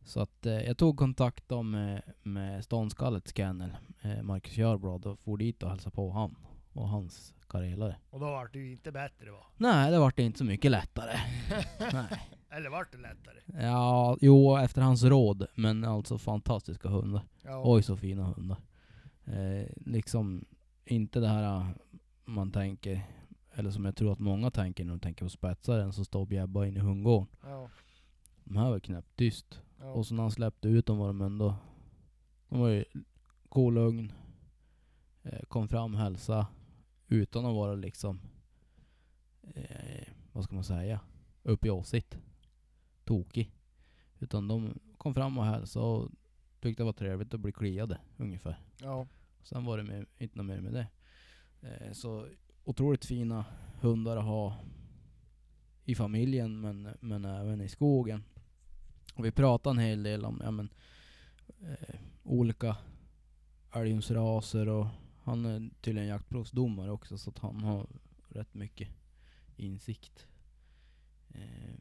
Så 0.04 0.20
att 0.20 0.46
eh, 0.46 0.52
jag 0.52 0.78
tog 0.78 0.98
kontakt 0.98 1.48
då 1.48 1.62
med, 1.62 2.02
med 2.22 2.64
Ståndskallets 2.64 3.36
kennel, 3.36 3.76
eh, 4.02 4.22
Marcus 4.22 4.56
Görblad, 4.56 5.06
och 5.06 5.20
for 5.20 5.36
dit 5.36 5.62
och 5.62 5.70
hälsade 5.70 5.94
på 5.96 6.10
han 6.10 6.36
och 6.72 6.88
hans 6.88 7.34
karelare. 7.48 7.96
Och 8.10 8.20
då 8.20 8.26
vart 8.26 8.52
det 8.52 8.58
ju 8.58 8.72
inte 8.72 8.92
bättre 8.92 9.30
va? 9.30 9.46
Nej, 9.56 9.90
det 9.90 9.98
vart 9.98 10.18
inte 10.18 10.38
så 10.38 10.44
mycket 10.44 10.70
lättare. 10.70 11.16
Nej. 11.92 12.28
Eller 12.50 12.70
vart 12.70 12.92
det 12.92 12.98
lättare? 12.98 13.66
Ja, 13.66 14.16
jo, 14.20 14.56
efter 14.56 14.82
hans 14.82 15.04
råd. 15.04 15.46
Men 15.54 15.84
alltså 15.84 16.18
fantastiska 16.18 16.88
hundar. 16.88 17.22
Ja. 17.42 17.62
Oj, 17.64 17.82
så 17.82 17.96
fina 17.96 18.24
hundar. 18.24 18.56
Eh, 19.24 19.68
liksom 19.76 20.44
inte 20.84 21.20
det 21.20 21.28
här 21.28 21.56
eh, 21.56 21.66
man 22.24 22.52
tänker, 22.52 23.06
eller 23.54 23.70
som 23.70 23.84
jag 23.84 23.96
tror 23.96 24.12
att 24.12 24.18
många 24.18 24.50
tänker 24.50 24.84
när 24.84 24.90
de 24.90 25.00
tänker 25.00 25.24
på 25.24 25.30
spetsaren 25.30 25.92
som 25.92 26.04
står 26.04 26.20
och 26.20 26.26
bjäbbar 26.26 26.64
in 26.64 26.76
i 26.76 26.80
hundgården. 26.80 27.26
Ja. 27.42 27.68
De 28.44 28.56
här 28.56 28.70
var 28.70 28.80
knäpptyst. 28.80 29.60
Ja. 29.78 29.92
Och 29.92 30.06
så 30.06 30.14
när 30.14 30.22
han 30.22 30.32
släppte 30.32 30.68
ut 30.68 30.86
dem 30.86 30.98
var 30.98 31.06
de 31.06 31.20
ändå... 31.20 31.56
De 32.48 32.60
var 32.60 32.68
ju 32.68 32.84
kolugn. 33.48 34.12
Eh, 35.22 35.42
kom 35.48 35.68
fram, 35.68 35.94
hälsa 35.94 36.46
Utan 37.08 37.46
att 37.46 37.54
vara 37.54 37.74
liksom... 37.74 38.20
Eh, 39.42 40.08
vad 40.32 40.44
ska 40.44 40.54
man 40.54 40.64
säga? 40.64 41.00
Upp 41.42 41.64
i 41.64 41.70
åsikt. 41.70 42.18
Tokig. 43.04 43.52
Utan 44.18 44.48
de 44.48 44.78
kom 44.98 45.14
fram 45.14 45.38
och 45.38 45.44
hälsade 45.44 45.86
och 45.86 46.10
tyckte 46.60 46.82
det 46.82 46.84
var 46.84 46.92
trevligt 46.92 47.34
att 47.34 47.40
bli 47.40 47.52
kliade 47.52 47.98
ungefär. 48.16 48.60
ja. 48.80 49.06
Sen 49.42 49.64
var 49.64 49.78
det 49.78 49.84
med, 49.84 50.06
inte 50.18 50.38
något 50.38 50.46
mer 50.46 50.60
med 50.60 50.72
det. 50.72 50.86
Eh, 51.60 51.92
så 51.92 52.28
otroligt 52.64 53.04
fina 53.04 53.44
hundar 53.80 54.16
att 54.16 54.24
ha 54.24 54.56
i 55.84 55.94
familjen 55.94 56.60
men, 56.60 56.88
men 57.00 57.24
även 57.24 57.60
i 57.60 57.68
skogen. 57.68 58.24
Och 59.14 59.24
vi 59.24 59.30
pratade 59.30 59.74
en 59.80 59.86
hel 59.86 60.02
del 60.02 60.24
om 60.24 60.40
ja, 60.44 60.50
men, 60.50 60.68
eh, 61.60 61.94
olika 62.22 62.76
älghundsraser 63.72 64.68
och 64.68 64.86
han 65.22 65.44
är 65.44 65.70
tydligen 65.80 66.08
jaktprovsdomare 66.08 66.90
också 66.90 67.18
så 67.18 67.30
att 67.30 67.38
han 67.38 67.60
har 67.60 67.86
rätt 68.28 68.54
mycket 68.54 68.88
insikt. 69.56 70.26
Eh, 71.28 71.74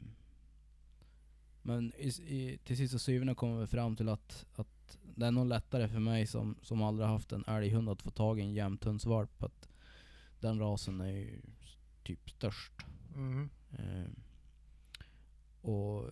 men 1.62 1.92
i, 1.98 2.08
i, 2.08 2.58
till 2.64 2.76
sist 2.76 2.94
och 2.94 3.00
syvende 3.00 3.34
kommer 3.34 3.60
vi 3.60 3.66
fram 3.66 3.96
till 3.96 4.08
att, 4.08 4.46
att 4.54 4.98
det 5.02 5.26
är 5.26 5.30
nog 5.30 5.46
lättare 5.46 5.88
för 5.88 5.98
mig 5.98 6.26
som, 6.26 6.56
som 6.62 6.82
aldrig 6.82 7.08
haft 7.08 7.32
en 7.32 7.44
älghund 7.46 7.88
att 7.88 8.02
få 8.02 8.10
tag 8.10 8.38
i 8.38 8.42
en 8.42 8.52
jämthundsvalp. 8.52 9.42
Att 9.42 9.68
den 10.40 10.58
rasen 10.58 11.00
är 11.00 11.10
ju 11.10 11.42
typ 12.02 12.30
störst. 12.30 12.72
Mm. 13.14 13.50
Eh, 13.72 14.10
och, 15.60 16.10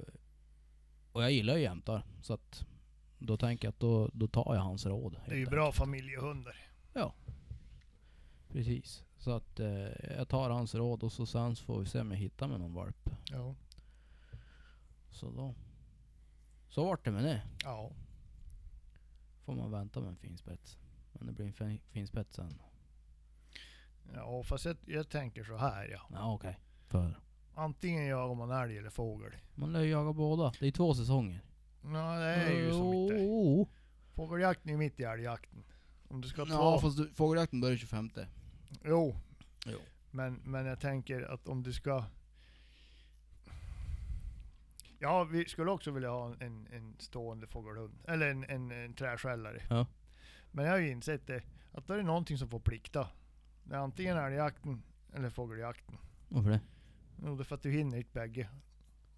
och 1.13 1.23
jag 1.23 1.33
gillar 1.33 1.57
ju 1.57 1.63
jämtar. 1.63 2.05
Så 2.23 2.35
att 2.35 2.65
då 3.19 3.37
tänker 3.37 3.69
jag 3.69 3.73
att 3.73 3.81
då, 3.81 4.11
då 4.13 4.29
tar 4.29 4.55
jag 4.55 4.63
hans 4.63 4.87
råd. 4.87 5.21
Det 5.27 5.33
är 5.33 5.39
ju 5.39 5.47
bra 5.47 5.73
familjehundar. 5.73 6.57
enkelt. 6.93 7.15
Precis. 8.49 9.05
Så 9.19 9.31
att 9.31 9.61
eh, 9.61 10.15
jag 10.17 10.29
tar 10.29 10.51
hans 10.51 10.75
råd 10.75 11.03
och 11.03 11.13
så 11.13 11.27
sen 11.27 11.57
så 11.57 11.65
får 11.65 11.81
vi 11.81 11.87
se 11.87 12.01
om 12.01 12.11
jag 12.11 12.19
hittar 12.19 12.49
med 12.49 12.61
någon 12.61 12.75
valp. 12.75 13.11
Ja. 13.25 13.55
Så 15.11 15.31
då. 15.31 15.55
Så 16.69 16.85
vart 16.85 17.05
det 17.05 17.11
med 17.11 17.25
det. 17.25 17.43
Ja. 17.65 17.93
Får 19.45 19.55
man 19.55 19.71
vänta 19.71 20.01
med 20.01 20.09
en 20.09 20.17
fin 20.17 20.39
spets. 20.39 20.79
Men 21.13 21.27
det 21.27 21.33
blir 21.33 21.47
en 21.47 21.53
fin, 21.53 21.81
fin 21.91 22.07
spets 22.07 22.37
sen. 22.37 22.63
Ja, 24.15 24.43
fast 24.43 24.65
jag, 24.65 24.77
jag 24.85 25.09
tänker 25.09 25.45
så 25.45 25.57
här 25.57 25.89
ja. 25.89 26.09
Ja 26.13 26.35
okej. 26.35 26.59
För. 26.87 27.21
Antingen 27.55 28.07
jagar 28.07 28.35
man 28.35 28.51
älg 28.51 28.79
eller 28.79 28.91
fågel. 28.91 29.33
Man 29.55 29.73
lär 29.73 29.81
ju 29.81 29.91
jaga 29.91 30.13
båda. 30.13 30.53
Det 30.61 30.67
är 30.67 30.71
två 30.71 30.95
säsonger. 30.95 31.41
Ja, 31.85 32.19
det 32.19 32.25
är 32.35 32.51
ju 32.65 32.71
så 32.71 32.91
mycket. 32.93 33.21
Jo. 33.21 33.69
Fågeljakten 34.15 34.69
är 34.69 34.73
ju 34.73 34.79
mitt 34.79 35.01
i 35.01 35.03
älgjakten. 35.03 35.65
Om 36.09 36.21
du 36.21 36.29
ska 36.29 36.41
Ja 36.43 36.47
ta... 36.47 36.81
fast 36.81 36.97
du- 36.97 37.11
fågeljakten 37.15 37.61
börjar 37.61 37.77
25. 37.77 38.11
Jo. 38.85 39.17
Jo. 39.67 39.79
Men, 40.11 40.35
men 40.45 40.67
jag 40.67 40.81
tänker 40.81 41.23
att 41.23 41.49
om 41.49 41.63
du 41.63 41.73
ska... 41.73 42.05
Ja, 44.99 45.25
vi 45.25 45.45
skulle 45.45 45.71
också 45.71 45.91
vilja 45.91 46.11
ha 46.11 46.35
en, 46.41 46.69
en 46.73 46.97
stående 46.99 47.47
fågelhund. 47.47 47.95
Eller 48.09 48.29
en, 48.29 48.45
en, 48.45 48.71
en 48.71 48.95
träskällare. 48.95 49.63
Ja. 49.71 49.87
Men 50.51 50.65
jag 50.65 50.73
har 50.73 50.79
ju 50.79 50.91
insett 50.91 51.27
det, 51.27 51.43
Att 51.73 51.87
det 51.87 51.95
är 51.95 52.03
någonting 52.03 52.39
som 52.39 52.49
får 52.49 52.61
plikta. 52.61 53.09
Det 53.65 53.75
är 53.75 53.79
antingen 53.79 54.17
älgjakten 54.17 54.83
eller 55.15 55.31
fågeljakten. 55.31 55.99
Varför 56.29 56.51
det? 56.51 56.61
Jo, 57.25 57.37
det 57.37 57.43
är 57.43 57.45
för 57.45 57.55
att 57.55 57.63
du 57.63 57.71
hinner 57.71 57.97
inte 57.99 58.11
bägge. 58.13 58.49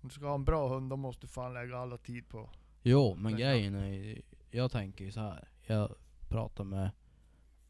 Om 0.00 0.08
du 0.08 0.14
ska 0.14 0.26
ha 0.26 0.34
en 0.34 0.44
bra 0.44 0.68
hund, 0.68 0.90
då 0.90 0.96
måste 0.96 1.20
du 1.26 1.28
fan 1.28 1.54
lägga 1.54 1.76
alla 1.78 1.98
tid 1.98 2.28
på... 2.28 2.50
Jo, 2.82 3.14
men 3.18 3.36
grejen 3.36 3.74
är 3.74 3.86
ju- 3.92 4.22
jag 4.50 4.70
tänker 4.72 5.04
ju 5.04 5.12
så 5.12 5.20
här. 5.20 5.48
Jag 5.62 5.94
pratar 6.28 6.64
med 6.64 6.90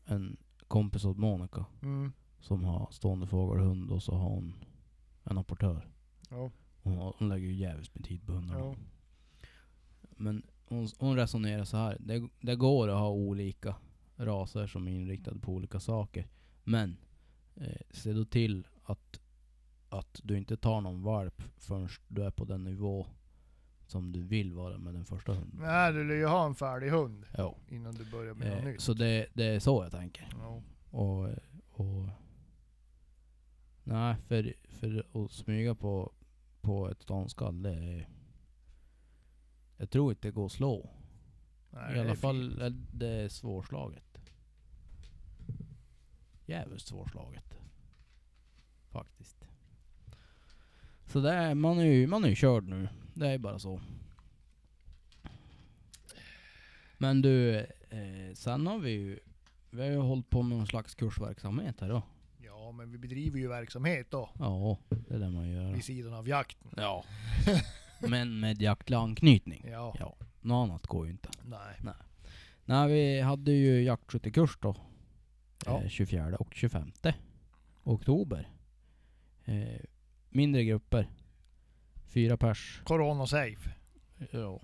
en 0.05 0.37
kompis 0.69 1.05
åt 1.05 1.17
Monica 1.17 1.65
Mm. 1.83 2.13
som 2.41 2.65
har 2.65 2.89
stående 2.91 3.27
fågelhund 3.27 3.91
och 3.91 4.03
så 4.03 4.15
har 4.15 4.29
hon 4.31 4.55
en 5.25 5.39
apportör. 5.39 5.89
Ja. 6.31 6.51
Hon, 6.83 6.97
har- 6.97 7.15
hon 7.19 7.29
lägger 7.29 7.47
ju 7.47 7.55
jävligt 7.55 7.95
med 7.95 8.05
tid 8.05 8.27
på 8.27 8.33
hundarna. 8.33 8.61
Ja. 8.61 8.75
Men 10.17 10.43
hon, 10.67 10.89
hon 10.99 11.17
resonerar 11.17 11.65
så 11.65 11.77
här. 11.77 11.97
Det, 12.01 12.29
det 12.41 12.57
går 12.57 12.89
att 12.89 12.99
ha 12.99 13.09
olika 13.11 13.77
raser 14.17 14.67
som 14.67 14.89
är 14.89 14.93
inriktade 14.93 15.39
på 15.41 15.53
olika 15.53 15.81
saker. 15.81 16.27
Men 16.65 16.97
eh, 17.57 17.81
se 17.91 18.13
då 18.13 18.25
till 18.25 18.67
att, 18.85 19.21
att 19.99 20.21
du 20.23 20.39
inte 20.39 20.57
tar 20.57 20.81
någon 20.81 21.03
valp 21.03 21.43
förrän 21.57 21.89
du 22.09 22.25
är 22.25 22.31
på 22.31 22.45
den 22.45 22.65
nivå 22.65 23.07
som 23.87 24.13
du 24.13 24.23
vill 24.23 24.53
vara 24.53 24.79
med 24.79 24.95
den 24.95 25.05
första 25.05 25.33
hunden. 25.33 25.61
Nej, 25.61 25.93
du 25.93 26.05
lär 26.09 26.15
ju 26.15 26.27
ha 26.27 26.47
en 26.47 26.55
färdig 26.55 26.91
hund 26.91 27.27
Ja. 27.37 27.57
innan 27.69 27.95
du 27.95 28.11
börjar 28.11 28.35
med 28.35 28.49
något 28.51 28.59
Eh, 28.59 28.65
nytt. 28.65 28.81
så 28.81 28.93
det, 28.95 29.27
det 29.35 29.45
är 29.45 29.61
så 29.61 29.83
jag 29.83 29.93
tänker. 29.93 30.29
Ja. 30.41 30.63
Och, 30.91 31.29
och 31.71 32.09
Nej, 33.85 34.17
för, 34.27 34.55
för 34.69 35.07
att 35.25 35.31
smyga 35.33 35.75
på, 35.75 36.13
på 36.61 36.89
ett 36.91 37.03
ståndskall, 37.03 37.63
det 37.63 37.75
är... 37.75 38.09
Jag 39.77 39.91
tror 39.91 40.11
inte 40.13 40.29
det 40.29 40.33
går 40.33 40.47
att 40.47 40.53
slå. 40.53 40.91
Nej, 41.71 41.97
I 41.97 42.01
alla 42.01 42.11
är 42.11 42.15
fall 42.15 42.61
är 42.63 42.71
det 42.93 43.33
svårslaget. 43.33 44.21
Jävligt 46.47 46.83
svårslaget. 46.83 47.55
Faktiskt. 48.91 49.44
Så 51.07 51.21
det 51.21 51.33
är, 51.33 51.55
man 51.55 51.79
är 51.79 51.85
ju 51.85 52.07
man 52.07 52.25
är 52.25 52.29
ju 52.29 52.35
körd 52.35 52.69
nu. 52.69 52.89
Det 53.15 53.29
är 53.29 53.39
bara 53.39 53.59
så. 53.59 53.81
Men 56.99 57.23
du, 57.23 57.59
eh, 57.91 58.35
sen 58.35 58.67
har 58.67 58.79
vi 58.79 58.91
ju 58.91 59.19
vi 59.71 59.81
har 59.81 59.89
ju 59.89 59.97
hållit 59.97 60.31
på 60.31 60.43
med 60.43 60.59
någon 60.59 60.67
slags 60.67 60.95
kursverksamhet 60.95 61.81
här 61.81 61.89
då. 61.89 62.03
Ja, 62.39 62.73
men 62.73 62.91
vi 62.91 62.99
bedriver 62.99 63.39
ju 63.39 63.49
verksamhet 63.49 64.11
då. 64.11 64.31
Ja, 64.39 64.79
det 64.89 65.15
är 65.15 65.19
det 65.19 65.31
man 65.31 65.49
gör. 65.51 65.73
Vid 65.73 65.85
sidan 65.85 66.15
av 66.15 66.29
jakten. 66.29 66.71
Ja. 66.77 67.05
Men 68.09 68.41
med 68.41 68.63
jaktlig 68.63 68.97
anknytning. 68.97 69.67
Ja. 69.71 69.97
Ja. 69.99 70.17
Något 70.41 70.69
annat 70.69 70.87
går 70.87 71.07
ju 71.07 71.13
inte. 71.13 71.29
Nej. 71.45 71.95
Nej, 72.65 72.89
vi 72.89 73.21
hade 73.21 73.53
ju 73.53 73.83
jaktskyttekurs 73.83 74.59
då. 74.61 74.77
Ja. 75.67 75.83
Eh, 75.83 75.89
24 75.89 76.37
och 76.37 76.55
25 76.55 76.93
oktober. 77.85 78.49
Eh, 79.45 79.81
mindre 80.35 80.65
grupper. 80.65 81.09
Fyra 82.07 82.37
pers. 82.37 82.83
Corona 82.85 83.27
safe. 83.27 83.75
Ja. 84.31 84.61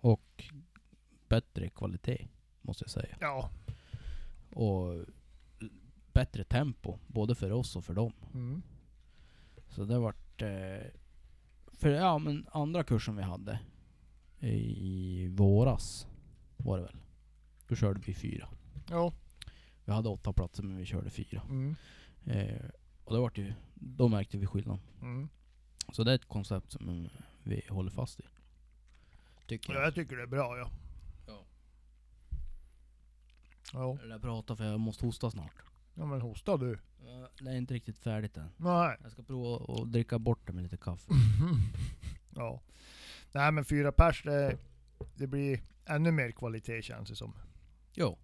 Och 0.00 0.44
bättre 1.28 1.68
kvalitet, 1.70 2.28
måste 2.62 2.84
jag 2.84 2.90
säga. 2.90 3.16
Ja. 3.20 3.50
Och 4.50 5.04
bättre 6.12 6.44
tempo, 6.44 6.98
både 7.06 7.34
för 7.34 7.52
oss 7.52 7.76
och 7.76 7.84
för 7.84 7.94
dem. 7.94 8.12
Mm. 8.34 8.62
Så 9.68 9.84
det 9.84 9.98
vart... 9.98 10.42
Eh, 10.42 10.86
för 11.72 11.90
ja, 11.90 12.18
men 12.18 12.46
andra 12.52 12.84
kursen 12.84 13.16
vi 13.16 13.22
hade 13.22 13.60
i 14.40 15.28
våras 15.28 16.06
var 16.56 16.78
det 16.78 16.84
väl. 16.84 16.96
Då 17.68 17.76
körde 17.76 18.00
vi 18.06 18.14
fyra. 18.14 18.48
Ja. 18.90 19.12
Vi 19.84 19.92
hade 19.92 20.08
åtta 20.08 20.32
platser 20.32 20.62
men 20.62 20.76
vi 20.76 20.84
körde 20.84 21.10
fyra. 21.10 21.42
Mm. 21.48 21.76
Eh, 22.24 22.64
och 23.04 23.14
det 23.14 23.20
vart 23.20 23.38
ju, 23.38 23.52
då 23.74 24.08
märkte 24.08 24.38
vi 24.38 24.46
skillnad. 24.46 24.78
Mm. 25.02 25.28
Så 25.92 26.04
det 26.04 26.10
är 26.10 26.14
ett 26.14 26.28
koncept 26.28 26.72
som 26.72 27.08
vi 27.42 27.62
håller 27.68 27.90
fast 27.90 28.20
i. 28.20 28.24
Tycker 29.46 29.72
Ja, 29.72 29.78
jag. 29.78 29.86
jag 29.86 29.94
tycker 29.94 30.16
det 30.16 30.22
är 30.22 30.26
bra 30.26 30.58
ja. 30.58 30.70
Ja. 31.26 31.44
Ja. 33.72 33.98
Jag 34.08 34.22
prata 34.22 34.56
för 34.56 34.64
jag 34.64 34.80
måste 34.80 35.06
hosta 35.06 35.30
snart. 35.30 35.54
Ja 35.94 36.06
men 36.06 36.20
hosta 36.20 36.56
du. 36.56 36.78
Det 37.40 37.50
är 37.50 37.56
inte 37.56 37.74
riktigt 37.74 37.98
färdigt 37.98 38.36
än. 38.36 38.50
Nej. 38.56 38.96
Jag 39.02 39.12
ska 39.12 39.22
prova 39.22 39.74
att 39.82 39.92
dricka 39.92 40.18
bort 40.18 40.46
det 40.46 40.52
med 40.52 40.62
lite 40.62 40.76
kaffe. 40.76 41.12
ja. 42.34 42.60
Nej 43.32 43.52
men 43.52 43.64
fyra 43.64 43.92
pers 43.92 44.22
det, 44.22 44.58
det 45.14 45.26
blir 45.26 45.60
ännu 45.84 46.10
mer 46.10 46.30
kvalitet 46.30 46.82
känns 46.82 47.08
det 47.08 47.16
som. 47.16 47.34
Jo. 47.94 48.18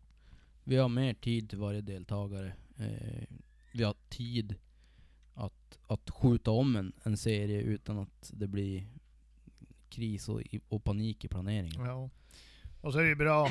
Vi 0.65 0.77
har 0.77 0.89
mer 0.89 1.15
tid 1.15 1.49
till 1.51 1.59
varje 1.59 1.81
deltagare. 1.81 2.53
Eh, 2.77 3.29
vi 3.73 3.83
har 3.83 3.95
tid 4.09 4.55
att, 5.41 5.79
att 5.87 6.11
skjuta 6.11 6.51
om 6.51 6.77
en, 6.77 6.93
en 7.03 7.17
serie 7.17 7.61
utan 7.61 7.99
att 7.99 8.31
det 8.35 8.47
blir 8.47 8.87
kris 9.89 10.29
och, 10.29 10.43
och 10.69 10.85
panik 10.85 11.25
i 11.25 11.29
planeringen. 11.29 11.85
Ja. 11.85 12.11
Och 12.81 12.93
så 12.93 12.99
är 12.99 13.03
det 13.03 13.09
ju 13.09 13.17
bra 13.17 13.49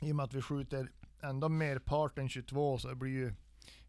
i 0.00 0.12
och 0.12 0.16
med 0.16 0.24
att 0.24 0.34
vi 0.34 0.42
skjuter 0.42 0.90
ändå 1.20 1.48
merparten 1.48 2.28
22 2.28 2.78
så 2.78 2.88
det 2.88 2.94
blir 2.94 3.10
ju, 3.10 3.34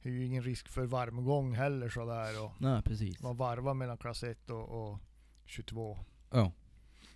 det 0.01 0.09
ju 0.09 0.25
ingen 0.25 0.43
risk 0.43 0.67
för 0.67 0.85
varmgång 0.85 1.53
heller 1.53 1.89
sådär. 1.89 2.43
Och 2.43 2.51
Nej, 2.61 2.81
precis. 2.81 3.21
man 3.21 3.37
varvar 3.37 3.73
mellan 3.73 3.97
klass 3.97 4.23
1 4.23 4.49
och, 4.49 4.91
och 4.91 4.99
22. 5.45 5.99
Ja. 6.31 6.51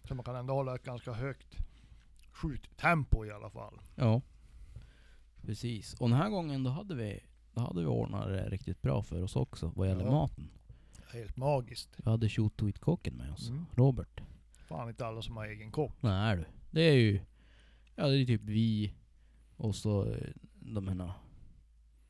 Så 0.03 0.15
man 0.15 0.25
kan 0.25 0.35
ändå 0.35 0.53
hålla 0.53 0.75
ett 0.75 0.83
ganska 0.83 1.11
högt 1.13 1.57
skjuttempo 2.31 3.25
i 3.25 3.31
alla 3.31 3.49
fall. 3.49 3.81
Ja. 3.95 4.21
Precis. 5.41 5.93
Och 5.93 6.09
den 6.09 6.17
här 6.17 6.29
gången 6.29 6.63
då 6.63 6.71
hade 6.71 6.95
vi, 6.95 7.23
då 7.59 7.65
hade 7.67 7.79
vi 7.81 7.85
ordnat 7.87 8.27
det 8.27 8.49
riktigt 8.49 8.81
bra 8.81 9.03
för 9.03 9.23
oss 9.23 9.35
också 9.35 9.71
vad 9.75 9.87
gäller 9.87 10.05
Ja. 10.05 10.11
maten. 10.11 10.49
Helt 11.13 11.37
magiskt. 11.37 11.89
Vi 11.97 12.09
hade 12.11 12.27
Shoot-Tweet-kocken 12.29 13.13
med 13.17 13.31
oss. 13.33 13.49
Mm. 13.49 13.65
Robert. 13.75 14.21
Fan 14.67 14.89
inte 14.89 15.05
alla 15.07 15.21
som 15.21 15.37
har 15.37 15.45
egen 15.45 15.71
kock. 15.71 15.93
Nej 16.01 16.37
du. 16.37 16.45
Det 16.71 16.81
är 16.81 16.93
ju, 16.93 17.21
ja 17.95 18.07
det 18.07 18.17
är 18.21 18.25
typ 18.25 18.41
vi 18.43 18.93
och 19.57 19.75
så 19.75 20.05
eh, 20.11 20.27
de 20.53 20.87
här 20.87 21.11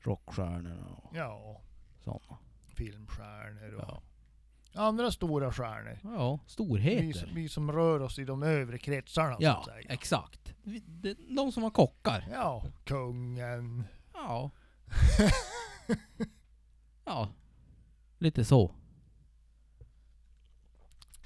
rockstjärnorna 0.01 0.85
och 0.95 1.15
Ja, 1.17 1.61
sådana. 2.03 2.37
filmstjärnor 2.75 3.73
och 3.73 3.83
Ja. 3.87 4.01
andra 4.81 5.11
stora 5.11 5.51
stjärnor. 5.51 5.99
ja, 6.03 6.39
Vi, 6.45 6.49
storheter. 6.51 7.11
som- 7.19 7.35
vi 7.35 7.49
som 7.49 7.71
rör 7.71 7.99
oss 7.99 8.19
i 8.19 8.25
de 8.25 8.43
övre 8.43 8.77
kretsarna 8.77 9.35
så 9.35 9.43
Ja, 9.43 9.57
att 9.57 9.65
säga. 9.65 9.89
exakt. 9.93 10.53
Vi- 10.63 10.83
det- 10.87 11.17
De 11.35 11.51
som 11.51 11.63
har 11.63 11.69
kockar. 11.71 12.27
Ja, 12.31 12.63
kungen. 12.83 13.83
Ja. 14.13 14.51
ja. 17.05 17.29
Lite 18.17 18.45
så. 18.45 18.71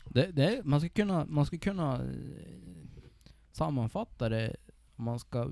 Det, 0.05 0.31
det, 0.31 0.61
man 0.65 0.79
ska 0.79 0.89
kunna, 0.89 1.25
man 1.25 1.45
ska 1.45 1.57
kunna 1.57 1.95
eh, 1.95 2.01
sammanfatta 3.51 4.29
det 4.29 4.55
om 4.95 5.05
man 5.05 5.19
ska 5.19 5.51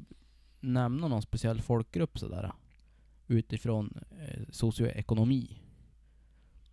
nämna 0.60 1.08
någon 1.08 1.21
speciell 1.21 1.62
folkgrupp 1.62 2.19
sådär. 2.19 2.52
Utifrån 3.28 3.93
eh, 4.19 4.41
socioekonomi. 4.52 5.62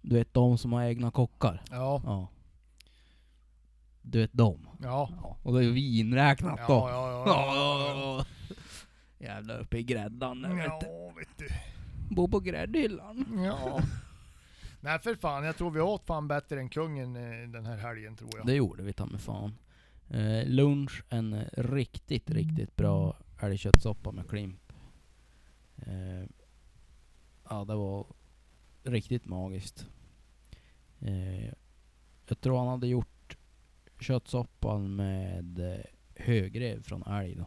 Du 0.01 0.15
vet 0.17 0.35
de 0.35 0.59
som 0.59 0.73
har 0.73 0.83
egna 0.83 1.11
kockar. 1.11 1.63
Ja, 1.71 2.03
Ja. 2.05 2.29
Du 4.03 4.19
vet 4.19 4.33
dem. 4.33 4.69
ja. 4.83 5.11
Ja. 5.23 5.37
Och 5.43 5.55
det 5.59 5.65
är 5.65 5.71
vi 5.71 5.99
inräknat 6.01 6.59
Ja, 6.59 6.67
då. 6.69 6.75
ja, 6.75 7.11
ja, 7.11 7.25
ja, 7.27 8.25
ja. 9.19 9.27
Jävlar 9.27 9.61
uppe 9.61 9.79
i 9.79 9.83
gräddan 9.83 10.43
där, 10.43 10.55
vet 10.55 10.81
du. 10.81 10.87
Ja, 10.87 11.13
vet 11.17 11.39
du. 11.39 11.49
Bo 12.15 12.29
på 12.29 12.41
gräddhyllan. 12.41 13.43
Ja. 13.45 13.83
Nej 14.81 14.99
för 14.99 15.15
fan, 15.15 15.45
jag 15.45 15.57
tror 15.57 15.71
vi 15.71 15.81
åt 15.81 16.07
fan 16.07 16.29
bättre 16.29 16.61
än 16.61 16.69
kungen 16.69 17.17
eh, 17.17 17.49
den 17.49 17.67
här 17.67 17.77
helgen 17.77 18.17
tror 18.17 18.31
jag. 18.37 18.47
Det 18.47 18.55
gjorde 18.55 18.83
vi 18.83 18.93
ta 18.93 19.07
med 19.07 19.21
fan. 19.21 19.55
Eh, 20.09 20.47
lunch, 20.47 21.03
en 21.09 21.45
riktigt, 21.53 22.31
riktigt 22.31 22.77
bra 22.77 23.17
älgköttsoppa 23.41 24.13
med 24.13 24.29
klimp. 24.29 24.73
Eh, 25.77 26.29
ja, 27.51 27.65
det 27.65 27.75
var 27.75 28.07
riktigt 28.83 29.27
magiskt. 29.27 29.87
Eh, 31.01 31.45
jag 32.29 32.41
tror 32.41 32.59
han 32.59 32.69
hade 32.69 32.87
gjort 32.87 33.37
köttsoppan 34.01 34.97
med 34.97 35.59
eh, 35.59 35.85
högrev 36.15 36.83
från 36.83 37.03
älg 37.03 37.35
då. 37.35 37.47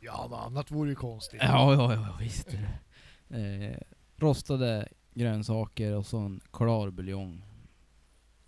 Ja, 0.00 0.26
något 0.30 0.40
annat 0.46 0.70
vore 0.70 0.88
ju 0.90 0.94
konstigt. 0.94 1.40
Ja, 1.42 1.74
ja, 1.74 1.94
ja 1.94 2.16
visst. 2.20 2.54
eh, 3.28 3.76
rostade 4.16 4.88
grönsaker 5.14 5.92
och 5.94 6.06
så 6.06 6.18
en 6.18 6.40
klar 6.50 6.90
buljong. 6.90 7.42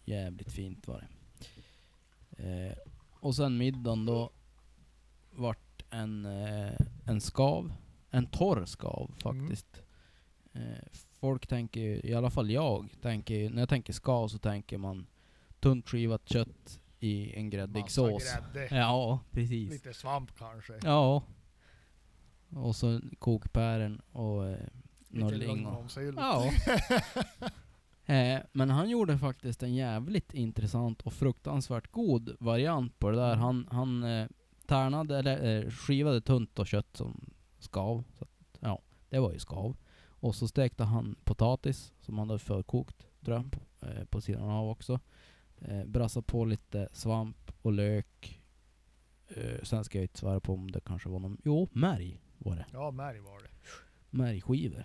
Jävligt 0.04 0.52
fint 0.52 0.88
var 0.88 1.00
det. 1.00 1.08
Eh, 2.68 2.76
och 3.20 3.34
sen 3.34 3.58
middagen 3.58 4.06
då 4.06 4.30
vart 5.30 5.84
en, 5.90 6.24
eh, 6.24 6.72
en 7.04 7.20
skav. 7.20 7.72
En 8.10 8.26
torr 8.26 8.64
skav 8.64 9.14
faktiskt. 9.22 9.82
Eh, 10.52 10.84
folk 11.20 11.46
tänker 11.46 11.80
ju, 11.80 12.00
i 12.04 12.14
alla 12.14 12.30
fall 12.30 12.50
jag, 12.50 12.88
tänker 13.02 13.50
när 13.50 13.62
jag 13.62 13.68
tänker 13.68 13.92
skav 13.92 14.28
så 14.28 14.38
tänker 14.38 14.78
man 14.78 15.06
tunt 15.60 15.88
skivat 15.88 16.28
kött 16.28 16.80
i 17.00 17.34
en 17.34 17.50
gräddig 17.50 17.80
Massa 17.80 17.94
sås. 17.94 18.22
grädde. 18.52 18.76
Ja, 18.76 19.20
precis. 19.30 19.70
Lite 19.70 19.94
svamp 19.94 20.38
kanske. 20.38 20.72
Ja. 20.82 21.22
Och 22.50 22.76
så 22.76 23.00
kokpären 23.18 24.00
och 24.12 24.48
eh, 24.48 24.66
några 25.08 25.36
lingon. 25.36 25.88
Ja. 26.16 26.52
eh, 28.14 28.40
men 28.52 28.70
han 28.70 28.90
gjorde 28.90 29.18
faktiskt 29.18 29.62
en 29.62 29.74
jävligt 29.74 30.34
intressant 30.34 31.02
och 31.02 31.12
fruktansvärt 31.12 31.90
god 31.90 32.36
variant 32.40 32.98
på 32.98 33.10
det 33.10 33.16
där. 33.16 33.32
Mm. 33.32 33.40
Han, 33.40 33.68
han 33.70 34.02
eh, 34.04 34.26
tärnade, 34.66 35.18
eller 35.18 35.64
eh, 35.64 35.70
skivade 35.70 36.20
tunt 36.20 36.58
och 36.58 36.66
kött 36.66 36.96
som 36.96 37.30
skav. 37.58 38.04
Så 38.18 38.24
att, 38.24 38.58
ja, 38.60 38.82
det 39.08 39.18
var 39.18 39.32
ju 39.32 39.38
skav. 39.38 39.76
Och 40.08 40.34
så 40.34 40.48
stekte 40.48 40.84
han 40.84 41.16
potatis 41.24 41.92
som 42.00 42.18
han 42.18 42.28
hade 42.28 42.38
förkokt, 42.38 43.06
tror 43.24 43.36
jag, 43.36 43.50
på, 43.52 43.86
eh, 43.86 44.04
på 44.04 44.20
sidan 44.20 44.50
av 44.50 44.68
också. 44.68 45.00
Eh, 45.58 45.84
brassade 45.84 46.26
på 46.26 46.44
lite 46.44 46.88
svamp 46.92 47.52
och 47.62 47.72
lök. 47.72 48.42
Eh, 49.28 49.62
sen 49.62 49.84
ska 49.84 49.98
jag 49.98 50.04
inte 50.04 50.18
svära 50.18 50.40
på 50.40 50.52
om 50.52 50.70
det 50.70 50.80
kanske 50.80 51.08
var 51.08 51.18
någon... 51.18 51.38
Jo, 51.44 51.68
märg 51.72 52.20
var 52.40 52.56
det 52.56 52.66
Ja, 52.72 52.90
märg 52.90 53.20
var 53.20 53.42
det. 53.42 53.48
märgskivor. 54.10 54.84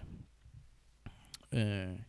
Eh, 1.52 2.00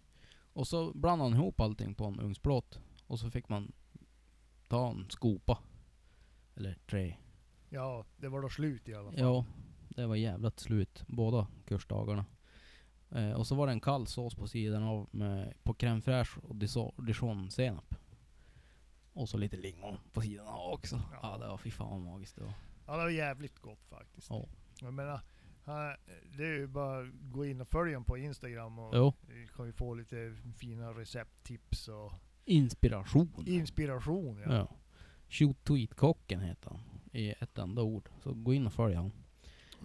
och 0.53 0.69
så 0.69 0.93
blandade 0.95 1.31
han 1.31 1.41
ihop 1.41 1.61
allting 1.61 1.95
på 1.95 2.05
en 2.05 2.21
ugnsplåt. 2.21 2.81
Och 3.07 3.19
så 3.21 3.31
fick 3.31 3.49
man 3.49 3.73
ta 4.69 4.91
en 4.91 5.11
skopa. 5.11 5.59
Eller 6.57 6.75
tre. 6.87 7.17
Ja, 7.69 8.05
det 8.17 8.29
var 8.29 8.43
då 8.43 8.49
slut 8.49 8.89
i 8.89 8.95
alla 8.95 9.11
fall. 9.11 9.21
Ja, 9.21 9.45
det 9.89 10.07
var 10.07 10.17
jävligt 10.17 10.61
slut 10.61 11.05
båda 11.07 11.47
kursdagarna. 11.67 12.25
Eh, 13.11 13.33
och 13.33 13.47
så 13.47 13.55
var 13.55 13.67
det 13.67 13.73
en 13.73 13.81
kall 13.81 14.07
sås 14.07 14.35
på 14.35 14.49
sidan 14.49 14.83
av 14.83 15.09
med, 15.11 15.55
på 15.63 15.75
crème 15.75 16.01
fraîche 16.01 16.39
och 16.97 17.05
dijonsenap. 17.05 17.95
Och 19.13 19.29
så 19.29 19.37
lite 19.39 19.57
lingon 19.57 19.97
på 20.13 20.21
sidan 20.21 20.47
av 20.47 20.73
också. 20.73 20.97
Ja, 21.13 21.19
Ja. 21.23 21.39
det 21.39 21.49
var 21.49 21.57
fy 21.59 21.71
fan 21.71 22.03
magiskt 22.05 22.37
det 22.37 22.43
var. 22.45 22.55
Ja, 22.87 22.93
det 22.97 23.03
var 23.03 23.11
jävligt 23.11 23.59
gott 23.59 23.85
faktiskt. 23.89 24.31
Ja. 24.31 24.47
Jag 24.81 24.95
menar, 24.95 25.21
han- 25.67 25.97
det 26.37 26.45
är 26.45 26.55
ju 26.59 26.67
bara 26.67 26.99
att 27.01 27.07
gå 27.33 27.47
in 27.47 27.61
och 27.61 27.69
följa 27.69 27.95
honom 27.97 28.05
på 28.05 28.19
Instagram 28.19 28.79
och 28.79 28.97
Jo. 28.97 29.13
kan 29.57 29.67
ju 29.67 29.73
få 29.73 29.95
lite 29.95 30.35
fina 30.59 30.91
recepttips 30.91 31.89
och 31.89 32.13
Inspiration. 32.45 33.45
inspiration. 33.47 34.43
Ja. 34.47 34.55
Ja. 34.55 34.69
Shoot 35.29 35.65
Tweet-kocken 35.65 36.41
heter 36.41 36.71
han. 36.71 36.81
I 37.13 37.35
ett 37.41 37.59
enda 37.59 37.83
ord. 37.83 38.09
Så 38.23 38.33
gå 38.35 38.55
in 38.55 38.67
och 38.67 38.73
följ 38.73 38.95
han. 38.95 39.13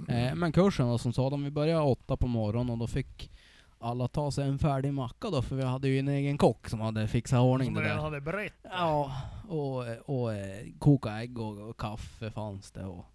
Eh, 0.10 0.36
men 0.36 0.52
kursen 0.52 0.88
då, 0.88 0.98
som 0.98 1.14
sa, 1.14 1.30
vi 1.30 1.52
började 1.52 1.82
åtta 1.84 2.18
på 2.18 2.28
morgonen 2.28 2.70
och 2.70 2.78
då 2.78 2.88
fick 2.88 3.32
alla 3.80 4.08
ta 4.08 4.32
sig 4.32 4.48
en 4.48 4.60
färdig 4.60 4.94
macka 4.94 5.30
då, 5.30 5.42
för 5.42 5.56
vi 5.56 5.64
hade 5.64 5.88
ju 5.88 6.00
en 6.00 6.08
egen 6.08 6.38
kock 6.38 6.70
som 6.70 6.80
hade 6.80 7.08
fixat 7.08 7.40
ordning 7.40 7.66
Som 7.66 7.74
det 7.76 7.82
där. 7.90 7.96
hade 7.96 8.22
berättat. 8.22 8.72
Ja, 8.74 9.12
och, 9.48 9.86
och 10.06 10.34
eh, 10.34 10.68
koka 10.80 11.10
ägg 11.22 11.40
och, 11.40 11.70
och 11.70 11.78
kaffe 11.80 12.32
fanns 12.32 12.72
det 12.72 12.86
och 12.86 13.06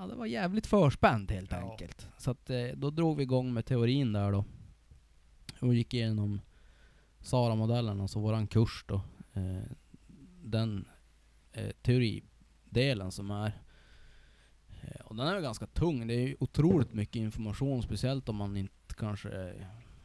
Ja, 0.00 0.06
det 0.06 0.14
var 0.14 0.26
jävligt 0.26 0.66
förspänt 0.66 1.30
helt 1.30 1.52
Ja. 1.52 1.70
enkelt. 1.70 2.08
Så 2.18 2.30
att 2.30 2.50
eh, 2.50 2.66
då 2.74 2.90
drog 2.90 3.16
vi 3.16 3.22
igång 3.22 3.52
med 3.52 3.66
teorin 3.66 4.12
där 4.12 4.32
då. 4.32 4.44
Och 5.60 5.74
gick 5.74 5.94
igenom 5.94 6.40
SARA-modellen, 7.20 8.00
alltså 8.00 8.20
våran 8.20 8.46
kurs 8.46 8.84
då. 8.88 8.94
Eh, 9.32 9.62
den 10.42 10.88
eh, 11.52 11.70
teoridelen 11.82 13.12
som 13.12 13.30
är 13.30 13.52
och 15.04 15.16
den 15.16 15.26
är 15.26 15.34
väl 15.34 15.42
ganska 15.42 15.66
tung. 15.66 16.06
Det 16.06 16.14
är 16.14 16.28
ju 16.28 16.36
otroligt 16.40 16.92
mycket 16.94 17.16
information, 17.16 17.82
speciellt 17.82 18.28
om 18.28 18.36
man 18.36 18.56
inte 18.56 18.94
kanske 18.96 19.54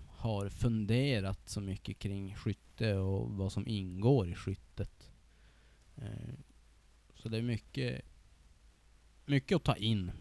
har 0.08 0.50
funderat 0.50 1.50
så 1.50 1.62
mycket 1.62 2.00
kring 2.00 2.36
skytte 2.36 2.96
och 2.96 3.30
vad 3.32 3.52
som 3.52 3.68
ingår 3.68 4.28
i 4.30 4.36
skyttet. 4.36 5.12
Så 7.16 7.30
det 7.30 7.38
är 7.38 7.42
mycket, 7.42 8.02
mycket 9.26 9.56
att 9.56 9.64
ta 9.64 9.76
in. 9.76 10.12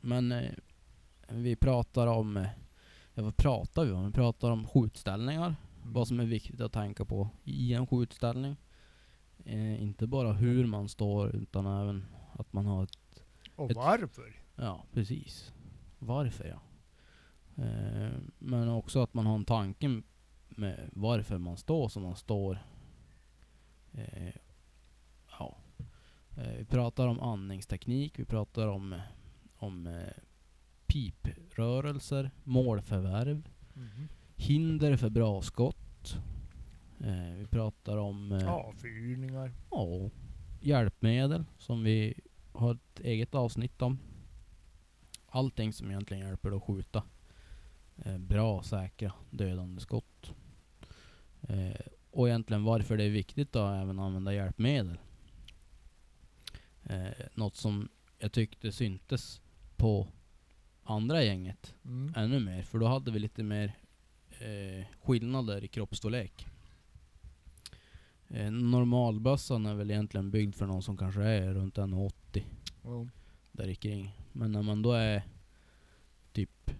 Men 0.00 0.32
eh, 0.32 0.50
vi 1.28 1.56
pratar 1.56 2.06
om, 2.06 2.36
eh, 2.36 2.46
ja 3.14 3.22
vad 3.22 3.36
pratar 3.36 3.84
vi 3.84 3.92
om? 3.92 4.06
Vi 4.06 4.12
pratar 4.12 4.50
om 4.50 4.66
skjutställningar, 4.68 5.54
Mm. 5.82 5.92
vad 5.94 6.08
som 6.08 6.20
är 6.20 6.24
viktigt 6.24 6.60
att 6.60 6.72
tänka 6.72 7.04
på 7.04 7.28
i 7.44 7.74
en 7.74 7.86
skjutställning. 7.86 8.56
Eh, 9.44 9.82
inte 9.82 10.06
bara 10.06 10.32
hur 10.32 10.66
man 10.66 10.88
står, 10.88 11.36
utan 11.36 11.66
även 11.66 12.04
att 12.32 12.52
man 12.52 12.66
har 12.66 12.82
ett 12.82 12.98
Och 13.56 13.70
ett- 13.70 13.76
varför? 13.76 14.42
Ja, 14.56 14.84
precis. 14.92 15.52
Varför 15.98 16.44
ja. 16.44 16.60
Eh, 17.64 18.10
men 18.38 18.68
också 18.68 19.02
att 19.02 19.14
man 19.14 19.26
har 19.26 19.34
en 19.34 19.44
tanke 19.44 20.02
med 20.48 20.90
varför 20.92 21.38
man 21.38 21.56
står 21.56 21.88
som 21.88 22.02
man 22.02 22.16
står. 22.16 22.58
Eh, 26.36 26.52
vi 26.58 26.64
pratar 26.64 27.06
om 27.06 27.20
andningsteknik, 27.20 28.18
vi 28.18 28.24
pratar 28.24 28.66
om, 28.68 29.00
om 29.56 29.86
eh, 29.86 30.22
piprörelser, 30.86 32.30
målförvärv, 32.44 33.48
Mhm. 33.76 34.08
hinder 34.36 34.96
för 34.96 35.10
bra 35.10 35.42
skott. 35.42 36.16
Eh, 37.00 37.34
vi 37.38 37.46
pratar 37.46 37.96
om 37.96 38.32
Avfyrningar. 38.32 39.52
Ja, 39.70 40.10
hjälpmedel 40.60 41.44
som 41.58 41.82
vi 41.84 42.14
har 42.52 42.74
ett 42.74 43.00
eget 43.00 43.34
avsnitt 43.34 43.82
om. 43.82 43.98
Allting 45.26 45.72
som 45.72 45.90
egentligen 45.90 46.26
hjälper 46.26 46.50
dig 46.50 46.56
att 46.56 46.62
skjuta 46.62 47.02
bra, 48.18 48.62
säkra, 48.62 49.12
dödande 49.30 49.80
skott. 49.80 50.34
Och 52.10 52.28
egentligen 52.28 52.64
varför 52.64 52.96
det 52.96 53.04
är 53.04 53.10
viktigt 53.10 53.56
att 53.56 53.82
även 53.82 53.98
använda 53.98 54.34
hjälpmedel. 54.34 54.98
Eh, 56.86 57.10
något 57.34 57.56
som 57.56 57.88
jag 58.18 58.32
tyckte 58.32 58.72
syntes 58.72 59.40
på 59.76 60.08
andra 60.82 61.22
gänget 61.22 61.74
Mm. 61.84 62.12
ännu 62.16 62.40
mer, 62.40 62.62
för 62.62 62.78
då 62.78 62.86
hade 62.86 63.10
vi 63.10 63.18
lite 63.18 63.42
mer 63.42 63.72
eh, 64.38 64.86
skillnader 65.02 65.64
i 65.64 65.68
kroppsstorlek. 65.68 66.46
Eh, 68.28 68.50
normalbössan 68.50 69.66
är 69.66 69.74
väl 69.74 69.90
egentligen 69.90 70.30
byggd 70.30 70.54
för 70.54 70.66
någon 70.66 70.82
som 70.82 70.96
kanske 70.96 71.22
är 71.22 71.54
runt 71.54 71.78
1,80 71.78 72.44
Ja. 72.82 73.06
där 73.52 73.74
kring. 73.74 74.18
Men 74.32 74.52
när 74.52 74.62
man 74.62 74.82
då 74.82 74.92
är 74.92 75.22
typ 76.32 76.70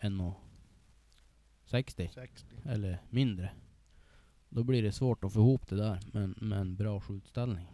1,60 0.00 2.08
60. 2.14 2.46
eller 2.64 2.98
mindre, 3.10 3.50
då 4.48 4.64
blir 4.64 4.82
det 4.82 4.92
svårt 4.92 5.24
att 5.24 5.32
få 5.32 5.38
ihop 5.40 5.68
det 5.68 5.76
där 5.76 6.00
med, 6.12 6.42
med 6.42 6.60
en 6.60 6.76
bra 6.76 7.00
skjutställning. 7.00 7.66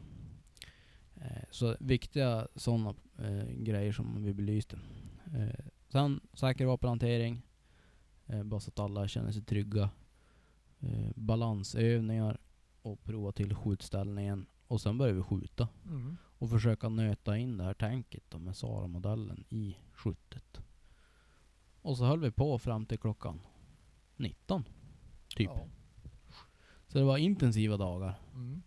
Eh, 1.17 1.43
så 1.51 1.77
viktiga 1.81 2.49
sådana 2.55 2.95
eh, 3.19 3.45
grejer 3.49 3.93
som 3.93 4.25
vi 4.25 4.35
belyste. 4.35 4.79
Eh, 5.35 5.65
sen 5.89 6.21
säker 6.33 6.67
vapenhantering, 6.67 7.43
eh, 8.27 8.43
bara 8.43 8.61
så 8.61 8.69
att 8.71 8.79
alla 8.81 9.09
känner 9.09 9.33
sig 9.33 9.43
trygga. 9.43 9.91
Eh, 10.81 11.11
balansövningar 11.17 12.39
och 12.83 13.05
prova 13.05 13.33
till 13.33 13.55
skjutställningen. 13.55 14.47
Och 14.67 14.81
sen 14.81 14.99
börjar 14.99 15.15
vi 15.15 15.23
skjuta 15.23 15.69
Mm. 15.87 16.17
och 16.39 16.51
försöka 16.51 16.89
nöta 16.89 17.37
in 17.39 17.57
det 17.57 17.65
här 17.65 17.75
tänket 17.75 18.25
då 18.29 18.39
med 18.39 18.57
SARA-modellen 18.57 19.45
i 19.49 19.77
skyttet. 19.93 20.61
Och 21.83 21.97
så 21.99 22.05
höll 22.05 22.21
vi 22.21 22.31
på 22.31 22.59
fram 22.59 22.87
till 22.87 22.99
klockan 22.99 23.41
19. 24.17 24.65
Typ. 25.37 25.51
Ja. 25.55 25.67
Så 26.89 26.99
det 26.99 27.05
var 27.05 27.17
intensiva 27.19 27.77
dagar. 27.77 28.15
Mm. 28.35 28.63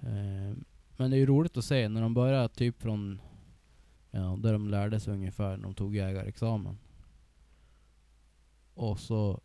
Eh, 0.00 0.56
men 0.96 1.10
det 1.10 1.16
är 1.16 1.18
ju 1.18 1.26
roligt 1.26 1.56
att 1.56 1.64
se 1.64 1.88
när 1.88 2.00
de 2.00 2.14
börjar 2.14 2.48
typ 2.48 2.82
från 2.82 3.20
ja, 4.10 4.36
där 4.42 4.52
de 4.52 4.68
lärde 4.68 5.00
sig 5.00 5.12
ungefär 5.14 5.56
när 5.56 5.62
de 5.64 5.74
tog 5.74 5.96
jägarexamen. 5.96 6.78
Och 8.74 8.98
så 9.00 9.40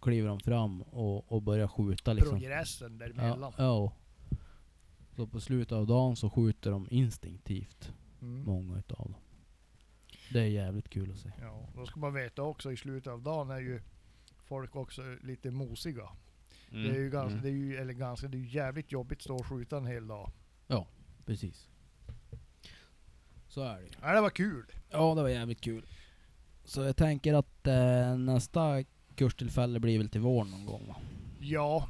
kliver 0.00 0.28
de 0.28 0.40
fram 0.40 0.82
och, 0.82 1.32
och 1.32 1.42
börjar 1.42 1.68
skjuta 1.68 2.12
liksom. 2.12 2.32
Progressen 2.38 2.98
däremellan. 2.98 3.52
Ja, 3.58 3.64
ja. 3.64 3.92
Så 5.16 5.26
på 5.26 5.40
slutet 5.40 5.72
av 5.72 5.86
dagen 5.86 6.16
så 6.16 6.30
skjuter 6.30 6.70
de 6.70 6.86
instinktivt, 6.90 7.92
Mm. 8.20 8.44
många 8.44 8.78
utav 8.78 8.98
dem. 9.10 9.14
Det 10.32 10.40
är 10.40 10.44
jävligt 10.46 10.88
kul 10.88 11.10
att 11.10 11.18
se. 11.18 11.32
Ja, 11.40 11.68
då 11.74 11.86
ska 11.86 12.00
man 12.00 12.14
veta 12.14 12.42
också 12.42 12.72
i 12.72 12.76
slutet 12.76 13.12
av 13.12 13.22
dagen 13.22 13.50
är 13.50 13.58
ju 13.60 13.80
folk 14.36 14.76
också 14.76 15.02
lite 15.22 15.50
mosiga. 15.50 16.08
Det 16.70 16.78
är 16.90 17.00
ju 17.00 17.10
ganska, 17.10 17.30
Mm. 17.38 17.42
det 17.42 17.48
är 17.48 17.52
ju, 17.52 17.76
eller 17.76 17.92
ganska, 17.92 18.28
det 18.28 18.36
är 18.36 18.40
ju 18.40 18.48
jävligt 18.48 18.92
jobbigt 18.92 19.18
att 19.18 19.22
stå 19.22 19.36
och 19.36 19.46
skjuta 19.46 19.76
en 19.76 19.86
hel 19.86 20.06
dag. 20.06 20.30
Precis. 21.26 21.68
Så 23.48 23.62
är 23.62 23.76
det 23.76 23.82
ju. 23.82 23.90
Ja, 24.02 24.14
det 24.14 24.20
var 24.20 24.30
kul. 24.30 24.66
Ja, 24.90 25.14
det 25.14 25.22
var 25.22 25.28
jävligt 25.28 25.60
kul. 25.60 25.86
Så 26.64 26.80
jag 26.82 26.96
tänker 26.96 27.34
att 27.34 27.66
eh, 27.66 28.16
nästa 28.18 28.84
kurstillfälle 29.14 29.80
blir 29.80 29.98
väl 29.98 30.08
till 30.08 30.20
våren 30.20 30.50
någon 30.50 30.66
gång 30.66 30.86
va? 30.88 30.96
Ja, 31.40 31.88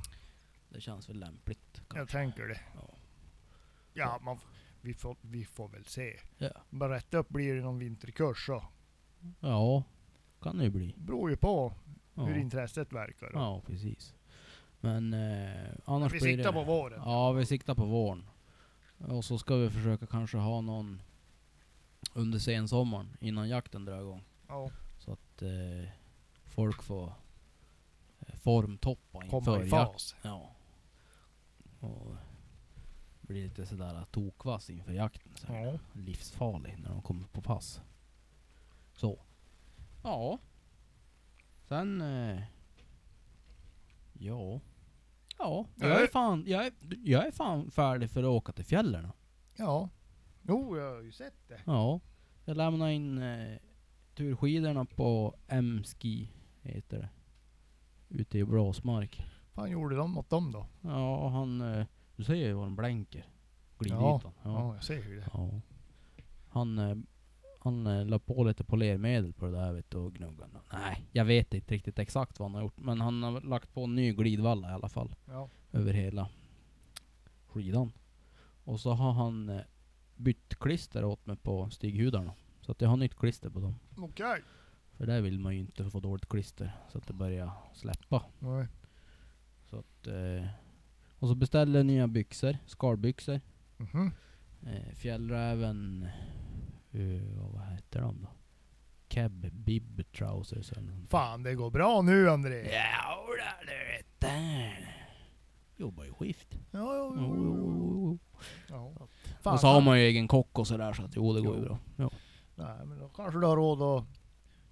Det 0.69 0.81
känns 0.81 1.09
väl 1.09 1.19
lämpligt. 1.19 1.61
jag 1.75 1.89
kanske. 1.89 2.19
tänker 2.19 2.49
det. 2.49 2.61
Ja. 2.75 2.95
Ja, 3.93 4.19
man, 4.23 4.39
vi, 4.81 4.95
får, 4.95 5.17
vi 5.21 5.45
får 5.45 5.69
väl 5.69 5.85
se. 5.85 6.21
Ja. 6.39 6.51
Bara 6.71 6.95
rätt 6.95 7.15
upp 7.15 7.29
blir 7.29 7.55
det 7.55 7.61
någon 7.61 7.79
vinterkurs 7.79 8.47
så. 8.47 8.65
ja, 9.41 9.83
kan 10.41 10.59
det 10.59 10.65
ju 10.65 10.71
bli. 10.71 10.95
Beror 10.97 11.31
ju 11.31 11.37
på 11.37 11.73
Ja, 12.15 12.25
hur 12.25 12.37
intresset 12.37 12.93
verkar. 12.93 13.27
då. 13.33 13.39
ja 13.39 13.63
precis. 13.67 14.15
Men 14.81 15.15
eh, 15.15 15.71
annars 15.85 16.13
vi 16.13 16.21
blir 16.21 16.37
siktar 16.37 16.53
det... 16.53 16.59
på 16.59 16.65
våren. 16.65 17.03
Ja, 17.05 17.33
vi 17.33 17.47
siktar 17.47 17.75
på 17.75 17.85
våren. 17.85 18.25
Och 18.99 19.25
så 19.25 19.39
ska 19.39 19.57
vi 19.57 19.71
försöka 19.71 20.07
kanske 20.07 20.37
ha 20.37 20.61
någon 20.61 21.03
under 22.13 22.39
sensommaren 22.39 23.17
innan 23.21 23.49
jakten 23.49 23.85
drar 23.85 24.01
igång. 24.01 24.25
Ja, 24.49 24.71
Så 24.99 25.13
att 25.13 25.43
eh, 25.43 25.91
folk 26.45 26.83
får 26.83 27.13
eh, 28.21 28.35
formtoppa 28.35 29.25
inför 29.25 29.41
komma 29.41 29.63
i 29.63 29.69
fas. 29.69 30.17
Ja. 30.23 30.51
Och 31.81 32.15
blir 33.21 33.43
lite 33.43 33.67
sådär 33.67 34.05
tokvass 34.11 34.71
inför 34.71 34.93
jakten. 34.93 35.33
Så. 35.37 35.53
Ja. 35.53 35.79
Livsfarlig 35.93 36.79
när 36.79 36.91
de 36.91 37.03
kommer 37.03 37.27
på 37.27 37.43
pass. 37.43 37.81
Så. 38.95 39.19
Ja. 40.03 40.39
Sen... 41.69 42.01
Eh, 42.01 42.43
ja. 44.19 44.61
Ja, 45.39 45.67
jag 45.77 46.03
är 46.03 46.07
fan, 46.07 46.45
jag 46.47 46.67
är, 46.67 46.73
jag 47.05 47.27
är 47.27 47.31
fan 47.31 47.71
färdig 47.71 48.11
för 48.11 48.21
att 48.23 48.29
åka 48.29 48.53
till 48.53 48.65
fjällen. 48.65 49.09
ja. 49.57 49.89
Jo, 50.43 50.77
jag 50.79 50.95
har 50.95 51.03
ju 51.03 51.13
sett 51.13 51.49
det. 51.49 51.61
Ja. 51.67 52.01
Jag 52.45 52.57
lämnade 52.57 52.93
in 52.93 53.19
eh, 53.23 53.59
turskidorna 54.15 54.85
på 54.85 55.35
M-ski, 55.49 56.33
heter 56.63 56.99
det. 56.99 57.09
Ute 58.09 58.39
i 58.39 58.45
Blåsmark. 58.45 59.27
fan 59.55 59.71
gjorde 59.71 59.97
de 59.97 60.11
mot 60.11 60.31
dem 60.31 60.53
då? 60.53 60.67
Ja, 60.81 61.29
han... 61.29 61.61
Eh, 61.61 61.87
du 62.17 62.25
ser 62.25 62.35
ju 62.35 62.53
vad 62.53 62.67
de 62.67 62.77
blänker. 62.77 63.27
Glidytan. 63.79 64.21
Ja, 64.23 64.33
Ja. 64.45 64.75
jag 64.75 64.85
ser 64.85 65.09
ju 65.09 65.17
det. 65.21 65.29
ja. 65.33 65.51
Han... 66.49 66.79
Eh, 66.79 66.97
han 67.59 67.87
eh, 67.87 68.07
la 68.07 68.19
på 68.19 68.45
lite 68.45 68.65
polermedel 68.65 69.33
på 69.33 69.47
det 69.47 69.53
där 69.53 69.73
vet 69.73 69.91
du, 69.91 69.99
och 69.99 70.15
gnuggade. 70.15 70.61
Nej, 70.73 71.07
jag 71.13 71.25
vet 71.25 71.55
inte 71.55 71.75
riktigt 71.75 71.99
exakt 71.99 72.39
vad 72.39 72.49
han 72.49 72.55
har 72.55 72.63
gjort. 72.63 72.81
Men 72.81 73.01
han 73.01 73.23
har 73.23 73.41
lagt 73.41 73.75
på 73.75 73.85
en 73.85 73.95
ny 73.95 74.13
glidvalla 74.13 74.71
i 74.71 74.73
alla 74.73 74.89
fall. 74.89 75.15
Ja. 75.25 75.49
Över 75.73 75.93
hela 75.93 76.29
skidan. 77.47 77.93
Och 78.65 78.81
så 78.81 78.93
har 78.93 79.13
han 79.13 79.49
eh, 79.49 79.61
bytt 80.17 80.59
klister 80.59 81.05
åt 81.05 81.27
mig 81.27 81.37
på 81.37 81.71
stighudarna. 81.71 82.33
Så 82.61 82.73
att 82.73 82.81
jag 82.81 82.89
har 82.89 82.97
nytt 82.97 83.15
klister 83.17 83.51
på 83.51 83.61
dem. 83.61 83.75
Okej. 83.97 84.43
För 84.97 85.07
där 85.07 85.21
vill 85.21 85.39
man 85.39 85.55
ju 85.55 85.61
inte 85.61 85.91
få 85.91 86.01
dåligt 86.01 86.29
klister. 86.29 86.73
Så 86.93 86.99
att 86.99 87.07
det 87.07 87.13
börjar 87.13 87.51
släppa. 87.75 88.23
Nej. 88.39 88.67
Så 89.71 89.77
att, 89.79 90.07
eh, 90.07 90.47
och 91.19 91.29
så 91.29 91.35
beställde 91.35 91.79
jag 91.79 91.87
nya 91.87 92.07
byxor. 92.09 92.57
Skalbyxor. 92.67 93.41
Mhm. 93.77 94.13
Eh, 94.67 94.95
fjällräven... 94.95 96.09
Uh, 96.99 97.53
vad 97.53 97.67
heter 97.67 98.01
de 98.01 98.23
då? 98.23 98.29
Keb 99.09 99.53
Bib 99.53 100.13
Trousers 100.13 100.73
eller 100.73 100.93
något. 100.93 101.11
Fan, 101.11 101.43
det 101.43 101.55
går 101.55 101.71
bra 101.71 102.03
nu 102.03 102.31
André. 102.31 102.71
Ja, 102.73 103.25
du 103.61 103.97
vet 103.97 104.07
det. 104.19 104.73
Jobbar 105.77 106.05
ju 106.05 106.13
skift. 106.13 106.59
Ja, 106.71 106.95
Jo, 106.95 107.15
jo, 107.17 107.37
jo, 107.37 108.19
ja. 108.69 108.77
Och 108.77 109.11
Fan, 109.43 109.59
så 109.59 109.67
har 109.67 109.81
man 109.81 109.99
ju 110.01 110.05
egen 110.05 110.29
kock 110.29 110.59
och 110.59 110.67
sådär 110.67 110.93
så 110.93 111.03
att 111.05 111.17
jo 111.17 111.33
det 111.33 111.41
går 111.41 111.57
ju 111.57 111.63
bra. 111.63 111.79
Ja. 111.97 112.11
Nej, 112.55 112.87
men 112.87 112.99
då 112.99 113.09
kanske 113.09 113.41
du 113.41 113.47
har 113.47 113.57
råd 113.57 113.83
att 113.83 114.05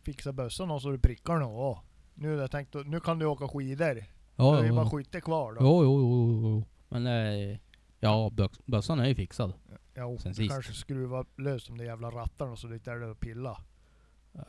fixa 0.03 0.33
bössan 0.33 0.71
och 0.71 0.83
så 0.83 0.91
du 0.91 0.99
prickar 0.99 1.39
nå. 1.39 1.83
Nu, 2.15 2.35
jag 2.37 2.51
tänkt, 2.51 2.75
nu 2.87 3.01
kan 3.01 3.19
du 3.19 3.27
åka 3.27 3.49
skidor. 3.49 4.05
Ja, 4.37 4.53
det 4.53 4.59
är 4.59 4.65
ju 4.65 4.73
bara 4.73 4.91
skytte 4.91 5.21
kvar 5.21 5.53
då. 5.53 5.59
Jo, 5.61 5.85
jo, 5.85 6.01
jo, 6.01 6.41
jo. 6.43 6.65
Men 6.89 7.07
eh, 7.07 7.59
ja, 8.01 8.31
bössan 8.67 9.01
är 9.01 9.07
ju 9.09 9.15
fixad. 9.15 9.53
Jo, 9.97 10.19
Sen 10.19 10.33
du 10.33 10.37
sist. 10.37 10.51
kanske 10.51 10.73
skruva 10.73 11.25
lös 11.37 11.67
de 11.67 11.79
där 11.79 11.85
jävla 11.85 12.11
rattarna 12.11 12.57
så 12.57 12.67
det 12.67 12.75
inte 12.75 12.91
är 12.91 12.99
där 12.99 13.11
och 13.11 13.21
pilla. 13.21 13.61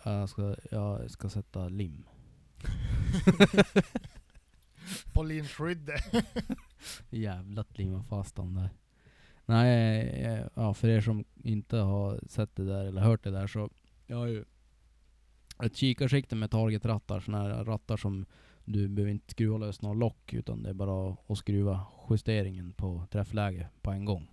Jag 0.03 0.29
ska, 0.29 0.55
jag 0.71 1.11
ska 1.11 1.29
sätta 1.29 1.69
lim. 1.69 2.03
På 5.13 5.23
linskyddet. 5.23 6.01
Jävlat 7.09 7.77
limma 7.77 8.03
fast 8.03 8.35
dem 8.35 8.55
där. 8.55 8.69
Nej, 9.45 9.99
eh, 10.09 10.45
ja, 10.53 10.73
för 10.73 10.87
er 10.87 11.01
som 11.01 11.25
inte 11.35 11.77
har 11.77 12.19
sett 12.27 12.55
det 12.55 12.65
där 12.65 12.85
eller 12.85 13.01
hört 13.01 13.23
det 13.23 13.31
där 13.31 13.47
så 13.47 13.69
jag 14.07 14.17
har 14.17 14.25
ju 14.27 14.45
ett 15.63 15.75
kikarsikte 15.75 16.35
med 16.35 16.51
targetrattar, 16.51 17.19
såna 17.19 17.41
här 17.41 17.65
rattar 17.65 17.97
som 17.97 18.25
du 18.65 18.87
behöver 18.87 19.11
inte 19.11 19.31
skruva 19.31 19.57
lös 19.57 19.81
några 19.81 19.93
lock 19.95 20.33
utan 20.33 20.63
det 20.63 20.69
är 20.69 20.73
bara 20.73 21.17
att 21.27 21.37
skruva 21.37 21.85
justeringen 22.09 22.73
på 22.73 23.05
träffläge 23.11 23.69
på 23.81 23.91
en 23.91 24.05
gång. 24.05 24.27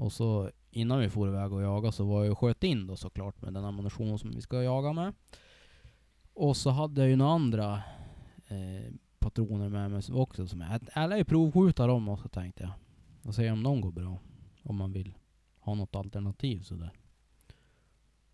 Och 0.00 0.12
så 0.12 0.50
innan 0.70 0.98
vi 1.00 1.10
for 1.10 1.28
iväg 1.28 1.52
och 1.52 1.62
jaga 1.62 1.92
så 1.92 2.04
var 2.04 2.24
jag 2.24 2.32
och 2.32 2.38
sköt 2.38 2.64
in 2.64 2.86
då 2.86 2.96
såklart 2.96 3.42
med 3.42 3.54
den 3.54 3.64
ammunition 3.64 4.18
som 4.18 4.30
vi 4.30 4.40
ska 4.40 4.62
jaga 4.62 4.92
med. 4.92 5.14
Och 6.34 6.56
så 6.56 6.70
hade 6.70 7.00
jag 7.00 7.10
ju 7.10 7.16
några 7.16 7.32
andra 7.32 7.82
eh, 8.46 8.92
patroner 9.18 9.68
med 9.68 9.90
mig 9.90 10.02
också 10.12 10.46
som 10.46 10.60
jag, 10.60 10.80
jag 10.94 11.10
lär 11.10 11.16
ju 11.16 11.24
provskjuta 11.24 11.86
dem 11.86 12.08
också 12.08 12.28
tänkte 12.28 12.62
jag. 12.62 12.72
Och 13.22 13.34
se 13.34 13.50
om 13.50 13.62
de 13.62 13.80
går 13.80 13.92
bra. 13.92 14.18
Om 14.62 14.76
man 14.76 14.92
vill 14.92 15.18
ha 15.58 15.74
något 15.74 15.94
alternativ 15.96 16.60
sådär. 16.62 16.92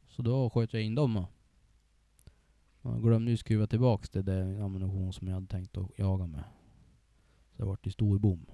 Så 0.09 0.23
då 0.23 0.51
sköt 0.51 0.73
jag 0.73 0.83
in 0.83 0.95
dem. 0.95 1.17
och- 1.17 1.29
Jag 2.83 3.03
glömde 3.03 3.31
ju 3.31 3.37
skruva 3.37 3.67
tillbaks 3.67 4.11
till 4.11 4.25
den 4.25 4.63
ammunition 4.63 5.13
som 5.13 5.29
jag 5.29 5.35
hade 5.35 5.47
tänkt 5.47 5.77
att 5.77 5.99
jaga 5.99 6.27
med. 6.27 6.45
Så 7.51 7.57
det 7.57 7.65
vart 7.65 7.87
ju 7.87 7.91
stor 7.91 8.19
bom 8.19 8.47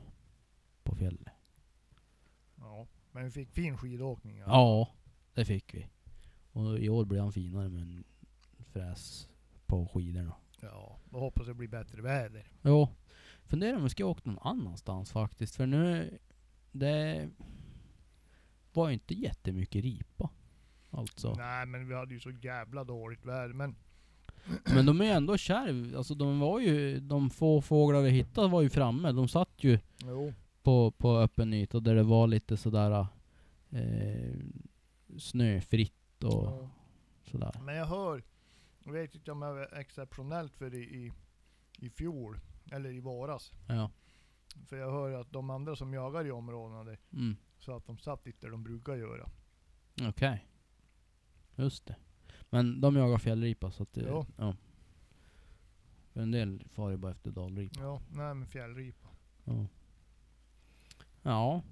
på 0.83 0.95
fjället. 0.97 1.27
Ja, 2.57 2.87
men 3.13 3.25
vi 3.25 3.31
fick 3.31 3.51
fin 3.51 3.77
skidåkning. 3.79 4.37
Ja. 4.39 4.45
Ja, 4.47 4.89
det 5.35 5.45
fick 5.45 5.75
vi. 5.75 5.87
Och 6.53 6.79
i 6.79 6.89
år 6.89 7.05
blir 7.05 7.21
han 7.21 7.33
finare 7.33 7.69
med 7.69 7.83
en 7.83 8.05
fräs 8.73 9.29
på 9.67 9.87
skidorna. 9.87 10.35
ja, 10.61 10.99
då 11.11 11.19
hoppas 11.19 11.47
det 11.47 11.55
blir 11.55 11.69
bättre 11.69 12.03
väder. 12.03 12.51
Jo, 12.63 12.89
funderar 13.47 13.77
om 13.77 13.83
vi 13.85 13.91
ska 13.91 14.05
åka 14.05 14.21
någon 14.25 14.39
annanstans 14.39 15.13
faktiskt. 15.13 15.57
För 15.57 15.67
nu, 15.67 16.19
det 16.73 17.29
var 18.73 18.89
ju 18.89 18.95
inte 18.95 19.15
jättemycket 19.15 19.85
ripa. 19.85 20.31
Alltså. 20.91 21.35
Nej, 21.35 21.67
men 21.67 21.89
vi 21.89 21.95
hade 21.95 22.15
ju 22.15 22.21
så 22.21 22.31
jävla 22.31 22.85
dåligt 22.85 23.25
väder. 23.25 23.55
Men 23.55 23.77
Men 24.75 24.87
de 24.87 25.01
är 25.01 25.05
ju 25.05 25.11
ändå 25.11 25.37
kärv. 25.37 25.97
Alltså 25.97 26.15
de 26.15 26.41
var 26.41 26.61
ju, 26.61 27.01
de 27.01 27.31
få 27.31 27.61
fåglar 27.63 28.01
vi 28.01 28.11
hittade 28.11 28.49
var 28.49 28.63
ju 28.63 28.71
framme. 28.71 29.13
De 29.13 29.29
satt 29.29 29.65
ju 29.65 29.79
jo, 30.05 30.33
på, 30.63 30.91
på 30.91 31.17
öppen 31.19 31.55
yta 31.55 31.81
där 31.81 31.95
det 31.95 32.03
var 32.03 32.27
lite 32.27 32.57
sådär 32.57 33.07
eh, 33.71 34.35
snöfritt 35.19 36.25
och 36.25 36.45
ja. 36.47 36.71
sådär. 37.25 37.53
men 37.63 37.75
jag 37.77 37.87
hör, 37.87 38.23
jag 38.85 38.93
vet 38.93 39.15
inte 39.15 39.33
om 39.33 39.41
det 39.41 39.53
var 39.53 39.79
exceptionellt 39.79 40.57
för 40.57 40.71
det 40.71 40.79
i, 40.79 41.13
i 41.79 41.91
fjol, 41.91 42.41
eller 42.73 42.91
i 42.91 43.01
våras. 43.01 43.53
Ja. 43.69 43.91
För 44.67 44.77
jag 44.77 44.93
hör 44.93 45.21
att 45.21 45.33
de 45.33 45.51
andra 45.51 45.77
som 45.77 45.95
jagar 45.95 46.27
i 46.27 46.31
områdena 46.31 46.85
där, 46.85 46.99
Mm. 47.13 47.37
så 47.59 47.77
att 47.77 47.87
de 47.87 47.99
satt 47.99 48.27
inte 48.27 48.41
där 48.47 48.51
de 48.51 48.65
brukar 48.65 48.95
göra. 48.95 49.29
Okej. 50.09 50.47
Just 51.55 51.87
det. 51.87 51.97
Men 52.51 52.81
de 52.81 52.97
jagar 52.97 53.19
fjällripa 53.19 53.71
så 53.71 53.83
att 53.83 53.93
det, 53.93 54.05
Jo. 54.09 54.27
ja. 54.37 54.57
För 56.13 56.21
en 56.21 56.31
del 56.31 56.65
far 56.69 56.91
ju 56.91 56.97
bara 56.97 57.13
efter 57.13 57.31
dalripa. 57.31 57.81
Ja, 57.81 58.01
nej 58.11 58.35
men 58.35 58.47
fjällripa. 58.47 59.09
Ja. 59.45 59.67
Ja. 61.23 61.63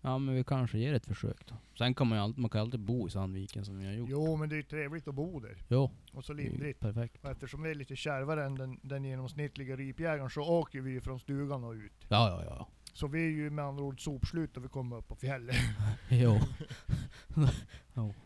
Ja 0.00 0.18
men 0.18 0.34
vi 0.34 0.44
kanske 0.44 0.78
ger 0.78 0.94
ett 0.94 1.06
försök 1.06 1.46
då. 1.46 1.54
Sen 1.78 1.94
kan 1.94 2.06
man 2.06 2.18
ju 2.18 2.24
alltid, 2.24 2.38
man 2.38 2.50
kan 2.50 2.60
alltid 2.60 2.80
bo 2.80 3.08
i 3.08 3.10
Sandviken 3.10 3.64
som 3.64 3.78
vi 3.78 3.86
har 3.86 3.92
gjort. 3.92 4.08
Jo, 4.10 4.36
men 4.36 4.48
det 4.48 4.54
är 4.54 4.56
ju 4.56 4.62
trevligt 4.62 5.08
att 5.08 5.14
bo 5.14 5.40
där. 5.40 5.56
Jo. 5.68 5.90
Och 6.12 6.24
så 6.24 6.32
det 6.32 6.42
lindrigt. 6.42 6.80
Perfekt. 6.80 7.24
Och 7.24 7.30
eftersom 7.30 7.62
vi 7.62 7.70
är 7.70 7.74
lite 7.74 7.96
kärvare 7.96 8.44
än 8.44 8.54
den, 8.54 8.80
den 8.82 9.04
genomsnittliga 9.04 9.76
ripjägaren 9.76 10.30
så 10.30 10.40
åker 10.40 10.80
vi 10.80 10.90
ju 10.90 11.00
från 11.00 11.20
stugan 11.20 11.64
och 11.64 11.72
ut. 11.72 11.92
Ja 12.08 12.28
ja 12.28 12.44
ja. 12.44 12.68
Så 12.92 13.06
vi 13.06 13.26
är 13.26 13.30
ju 13.30 13.50
med 13.50 13.64
andra 13.64 13.84
ord 13.84 14.04
sopslut 14.04 14.56
när 14.56 14.62
vi 14.62 14.68
kommer 14.68 14.96
upp 14.96 15.08
på 15.08 15.16
fjället. 15.16 15.56
Jo. 16.08 16.38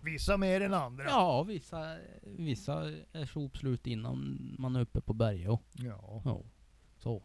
Vissa 0.00 0.36
mer 0.36 0.60
än 0.60 0.74
andra. 0.74 1.04
Ja 1.04 1.42
vissa, 1.42 1.96
vissa 2.22 2.90
är 3.12 3.26
sopslut 3.26 3.86
innan 3.86 4.38
man 4.58 4.76
är 4.76 4.80
uppe 4.80 5.00
på 5.00 5.12
berget. 5.12 5.46
Jo. 5.46 5.58
Ja. 5.72 6.22
Ja. 6.24 6.42
Så. 6.98 7.22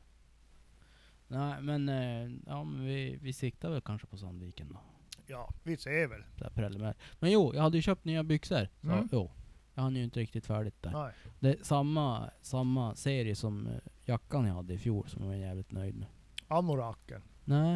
Nej 1.27 1.61
men, 1.61 1.89
eh, 1.89 2.37
ja 2.47 2.63
men 2.63 2.85
vi, 2.85 3.17
vi 3.21 3.33
siktar 3.33 3.69
väl 3.69 3.81
kanske 3.81 4.07
på 4.07 4.17
Sandviken 4.17 4.67
då. 4.73 4.79
Ja, 5.27 5.53
vi 5.63 5.77
ser 5.77 6.07
väl. 6.07 6.23
Preliminärt. 6.53 6.97
Men 7.19 7.31
jo, 7.31 7.55
jag 7.55 7.61
hade 7.61 7.77
ju 7.77 7.81
köpt 7.81 8.05
nya 8.05 8.23
byxor. 8.23 8.69
Så, 8.81 8.87
Mm. 8.87 9.09
jo. 9.11 9.31
Jag 9.73 9.83
hann 9.83 9.95
ju 9.95 10.03
inte 10.03 10.19
riktigt 10.19 10.45
färdigt 10.45 10.81
där. 10.83 10.91
Nej. 10.91 11.13
Det 11.39 11.49
är 11.49 11.63
samma, 11.63 12.29
samma 12.41 12.95
serie 12.95 13.35
som 13.35 13.67
eh, 13.67 13.73
jackan 14.05 14.45
jag 14.45 14.53
hade 14.53 14.73
i 14.73 14.77
fjol 14.77 15.07
som 15.09 15.21
jag 15.21 15.27
var 15.29 15.35
jävligt 15.35 15.71
nöjd 15.71 15.95
med. 15.95 16.07
Anoraken. 16.47 17.21
Nej. 17.43 17.73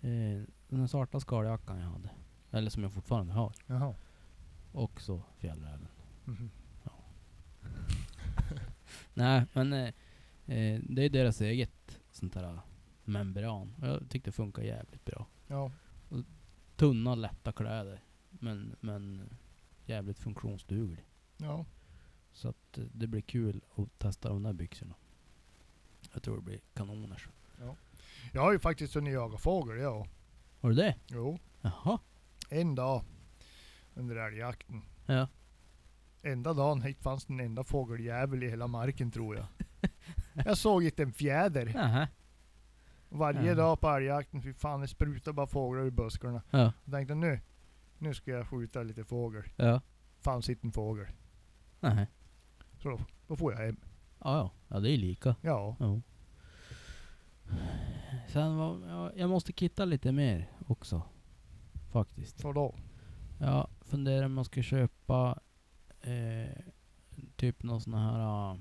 Eh, 0.00 0.42
den 0.68 0.88
svarta 0.88 1.20
skaljackan 1.20 1.78
jag 1.78 1.86
hade. 1.86 2.10
Eller 2.50 2.70
som 2.70 2.82
jag 2.82 2.92
fortfarande 2.92 3.32
har. 3.32 3.52
Jaha. 3.66 3.94
Och 4.72 5.00
så 5.00 5.22
fjällräven. 5.38 5.88
Mhm. 6.24 6.50
Nej 9.14 9.44
men 9.52 9.72
eh, 9.72 9.86
eh, 10.46 10.80
det 10.88 11.02
är 11.04 11.08
deras 11.10 11.40
eget 11.40 11.81
sånt 12.12 12.34
här 12.34 12.60
membran. 13.04 13.74
Och 13.80 13.88
jag 13.88 14.08
tyckte 14.08 14.30
det 14.30 14.34
funkar 14.34 14.62
jävligt 14.62 15.04
bra. 15.04 15.26
Ja. 15.46 15.72
Tunna 16.76 17.14
lätta 17.14 17.52
kläder. 17.52 18.04
Men, 18.30 18.76
men 18.80 19.30
jävligt 19.86 20.18
funktionsduglig. 20.18 21.04
Ja. 21.36 21.66
Så 22.32 22.48
att 22.48 22.78
eh, 22.78 22.84
det 22.84 23.06
blir 23.06 23.20
kul 23.20 23.64
att 23.74 23.98
testa 23.98 24.28
de 24.28 24.42
där 24.42 24.52
byxorna. 24.52 24.94
Jag 26.12 26.22
tror 26.22 26.36
det 26.36 26.42
blir 26.42 26.60
kanoners. 26.74 27.28
Jag 28.32 28.42
har 28.42 28.52
ju 28.52 28.58
faktiskt 28.58 28.94
hunnit 28.94 29.14
jaga 29.14 29.38
fågel 29.38 29.78
jag. 29.78 30.08
Har 30.60 30.70
du 30.70 30.76
det? 30.76 30.96
Jo. 31.06 31.38
Jaha. 31.60 31.98
En 32.48 32.74
dag. 32.74 33.04
under 33.94 34.16
älgjakten. 34.16 34.82
Ja. 35.06 35.28
Enda 36.22 36.54
dagen 36.54 36.82
hit 36.82 37.02
fanns 37.02 37.28
en 37.28 37.40
enda 37.40 37.64
fågeljävel 37.64 38.42
i 38.42 38.50
hela 38.50 38.66
marken 38.66 39.10
tror 39.10 39.36
jag. 39.36 39.46
Jag 40.34 40.58
såg 40.58 40.84
inte 40.84 41.02
en 41.02 41.12
fjäder. 41.12 41.66
Nähä. 41.66 42.08
Varje 43.08 43.48
Ja. 43.48 43.54
dag 43.54 43.80
på 43.80 43.88
älgjakten, 43.88 44.42
fy 44.42 44.52
fan 44.54 44.80
det 44.80 44.88
sprutar 44.88 45.32
bara 45.32 45.46
fåglar 45.46 45.82
ur 45.82 45.90
buskarna. 45.90 46.42
Ja. 46.50 46.72
Jag 46.84 46.92
tänkte 46.94 47.14
nu, 47.14 47.40
nu 47.98 48.14
ska 48.14 48.30
jag 48.30 48.48
skjuta 48.48 48.82
lite 48.82 49.04
fågel. 49.04 49.42
Ja. 49.56 49.80
Fanns 50.20 50.48
inte 50.48 50.66
en 50.66 50.72
fågel. 50.72 51.06
Nähä. 51.80 52.06
Så 52.82 52.88
då, 52.90 53.00
då 53.26 53.36
får 53.36 53.52
jag 53.52 53.60
hem. 53.60 53.76
Ja, 54.18 54.36
ja. 54.36 54.50
Ja, 54.68 54.80
det 54.80 54.90
är 54.90 54.96
lika. 54.98 55.36
Ja, 55.42 55.76
Ja. 55.80 56.00
Sen 58.28 58.56
var, 58.56 58.86
ja, 58.88 59.12
jag 59.16 59.30
måste 59.30 59.52
kitta 59.52 59.84
lite 59.84 60.12
mer 60.12 60.50
också. 60.66 61.02
Faktiskt. 61.92 62.40
så 62.40 62.52
då. 62.52 62.74
Jag 63.40 63.68
funderar 63.80 64.26
om 64.26 64.36
jag 64.36 64.46
ska 64.46 64.62
köpa 64.62 65.38
eh, 66.00 66.56
typ 67.36 67.62
någon 67.62 67.80
sån 67.80 67.94
här 67.94 68.50
uh, 68.52 68.58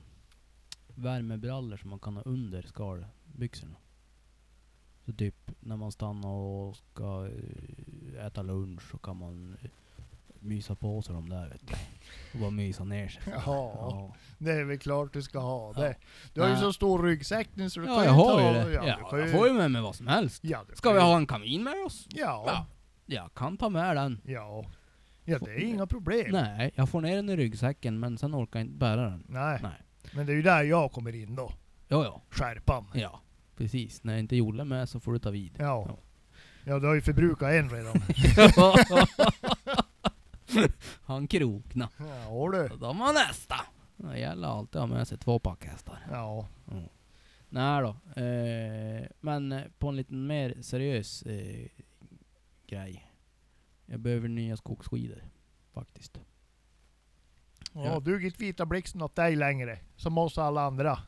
värmebrallor 0.96 1.78
som 1.78 1.90
man 1.90 2.00
kan 2.00 2.16
ha 2.16 2.24
under 2.24 2.62
skalbyxorna. 2.62 3.76
Så 5.06 5.14
typ 5.14 5.52
när 5.60 5.76
man 5.78 5.92
stannar 5.92 6.30
och 6.30 6.76
ska 6.76 7.28
eh, 7.28 8.26
äta 8.26 8.42
lunch 8.42 8.82
så 8.92 8.98
kan 8.98 9.18
man 9.18 9.58
eh, 9.62 9.70
mysa 10.40 10.76
på 10.76 11.02
sig 11.02 11.14
de 11.16 11.30
där 11.30 11.50
vet 11.50 11.68
du. 11.68 11.74
Och 12.34 12.40
bara 12.40 12.50
mysa 12.52 12.84
ner 12.84 13.08
sig. 13.08 13.22
Jaha. 13.32 13.42
Ja. 13.76 14.16
Det 14.38 14.52
är 14.52 14.64
väl 14.64 14.80
klart 14.80 15.14
du 15.14 15.22
ska 15.22 15.40
ha 15.40 15.74
Ja. 15.76 15.82
det. 15.82 15.96
Du 16.34 16.42
har 16.42 16.50
ju 16.50 16.56
så 16.56 16.74
stor 16.74 17.04
ryggsäck 17.04 17.50
nu 17.54 17.70
så 17.70 17.80
du 17.80 17.86
Ja, 17.86 17.96
kan 17.96 18.04
jag 18.06 18.14
ju 18.14 18.22
har 18.22 18.38
ta, 18.38 18.48
ju 18.48 18.70
det. 18.70 18.74
Ja, 18.74 18.86
Ja, 19.00 19.10
kan 19.10 19.20
jag 19.20 19.32
får 19.32 19.48
ju 19.48 19.54
med 19.54 19.72
mig 19.72 19.82
vad 19.82 19.96
som 19.96 20.08
helst. 20.08 20.44
Ja, 20.44 20.66
Ska 20.74 20.90
vi 20.92 21.00
ju- 21.00 21.06
ha 21.06 21.18
en 21.18 21.28
kamin 21.28 21.64
med 21.64 21.86
oss? 21.86 22.08
Ja. 22.10 22.44
Ja. 22.48 22.66
Jag 23.06 23.34
kan 23.34 23.58
ta 23.58 23.70
med 23.70 23.96
den. 23.96 24.22
Ja. 24.26 24.66
Ja, 25.26 25.40
det 25.40 25.52
är 25.52 25.60
inga 25.60 25.88
problem. 25.88 26.32
Nej, 26.32 26.72
jag 26.76 26.90
får 26.90 27.02
ner 27.02 27.16
den 27.16 27.30
i 27.30 27.36
ryggsäcken 27.36 28.00
men 28.00 28.18
sen 28.18 28.36
orkar 28.36 28.60
jag 28.60 28.66
inte 28.66 28.78
bära 28.78 29.10
den. 29.10 29.24
Nej. 29.30 29.60
Nej. 29.64 29.82
Men 30.16 30.26
det 30.26 30.32
är 30.32 30.36
ju 30.36 30.42
där 30.42 30.64
jag 30.64 30.92
kommer 30.92 31.16
in 31.16 31.36
då. 31.36 31.52
Jo, 31.88 32.04
jo. 32.04 32.22
Skärpan. 32.30 32.86
Ja, 32.94 33.22
precis. 33.58 34.04
När 34.04 34.18
inte 34.18 34.36
Jolle 34.36 34.64
är 34.64 34.66
med 34.66 34.90
så 34.90 35.00
får 35.00 35.14
du 35.14 35.20
ta 35.20 35.30
vid. 35.30 35.56
Ja. 35.60 35.98
Ja, 36.64 36.80
du 36.80 36.88
har 36.88 36.94
ju 36.94 37.02
förbrukat 37.02 37.52
en 37.52 37.70
redan. 37.70 38.02
Han 41.04 41.28
krokna. 41.28 41.90
Ja 41.98 42.50
du. 42.54 42.68
Så 42.70 42.76
de 42.76 43.00
var 43.00 43.14
nästa. 43.14 43.56
Det 43.96 44.20
gäller 44.20 44.48
alltid 44.48 44.82
att 44.82 44.90
ha 44.90 44.96
med 44.98 45.08
sig 45.08 45.18
två 45.18 45.40
packhästar. 45.40 46.08
Ja. 46.12 46.48
Nej 47.50 47.82
då. 47.82 47.90
Eh, 48.22 49.08
men 49.20 49.64
på 49.80 49.88
en 49.88 49.96
lite 49.96 50.14
mer 50.14 50.58
seriös 50.62 51.24
eh, 51.24 51.68
grej. 52.68 53.08
Jag 53.86 54.00
behöver 54.00 54.28
nya 54.28 54.58
skogsskidor. 54.58 55.24
Faktiskt. 55.74 56.20
Ja, 57.74 57.86
Ja. 57.86 58.00
duger 58.00 58.26
inte 58.26 58.44
vita 58.44 58.66
blixten 58.66 59.02
åt 59.02 59.16
dig 59.16 59.36
längre. 59.36 59.80
Som 59.96 60.18
oss 60.18 60.38
alla 60.38 60.62
andra. 60.62 61.00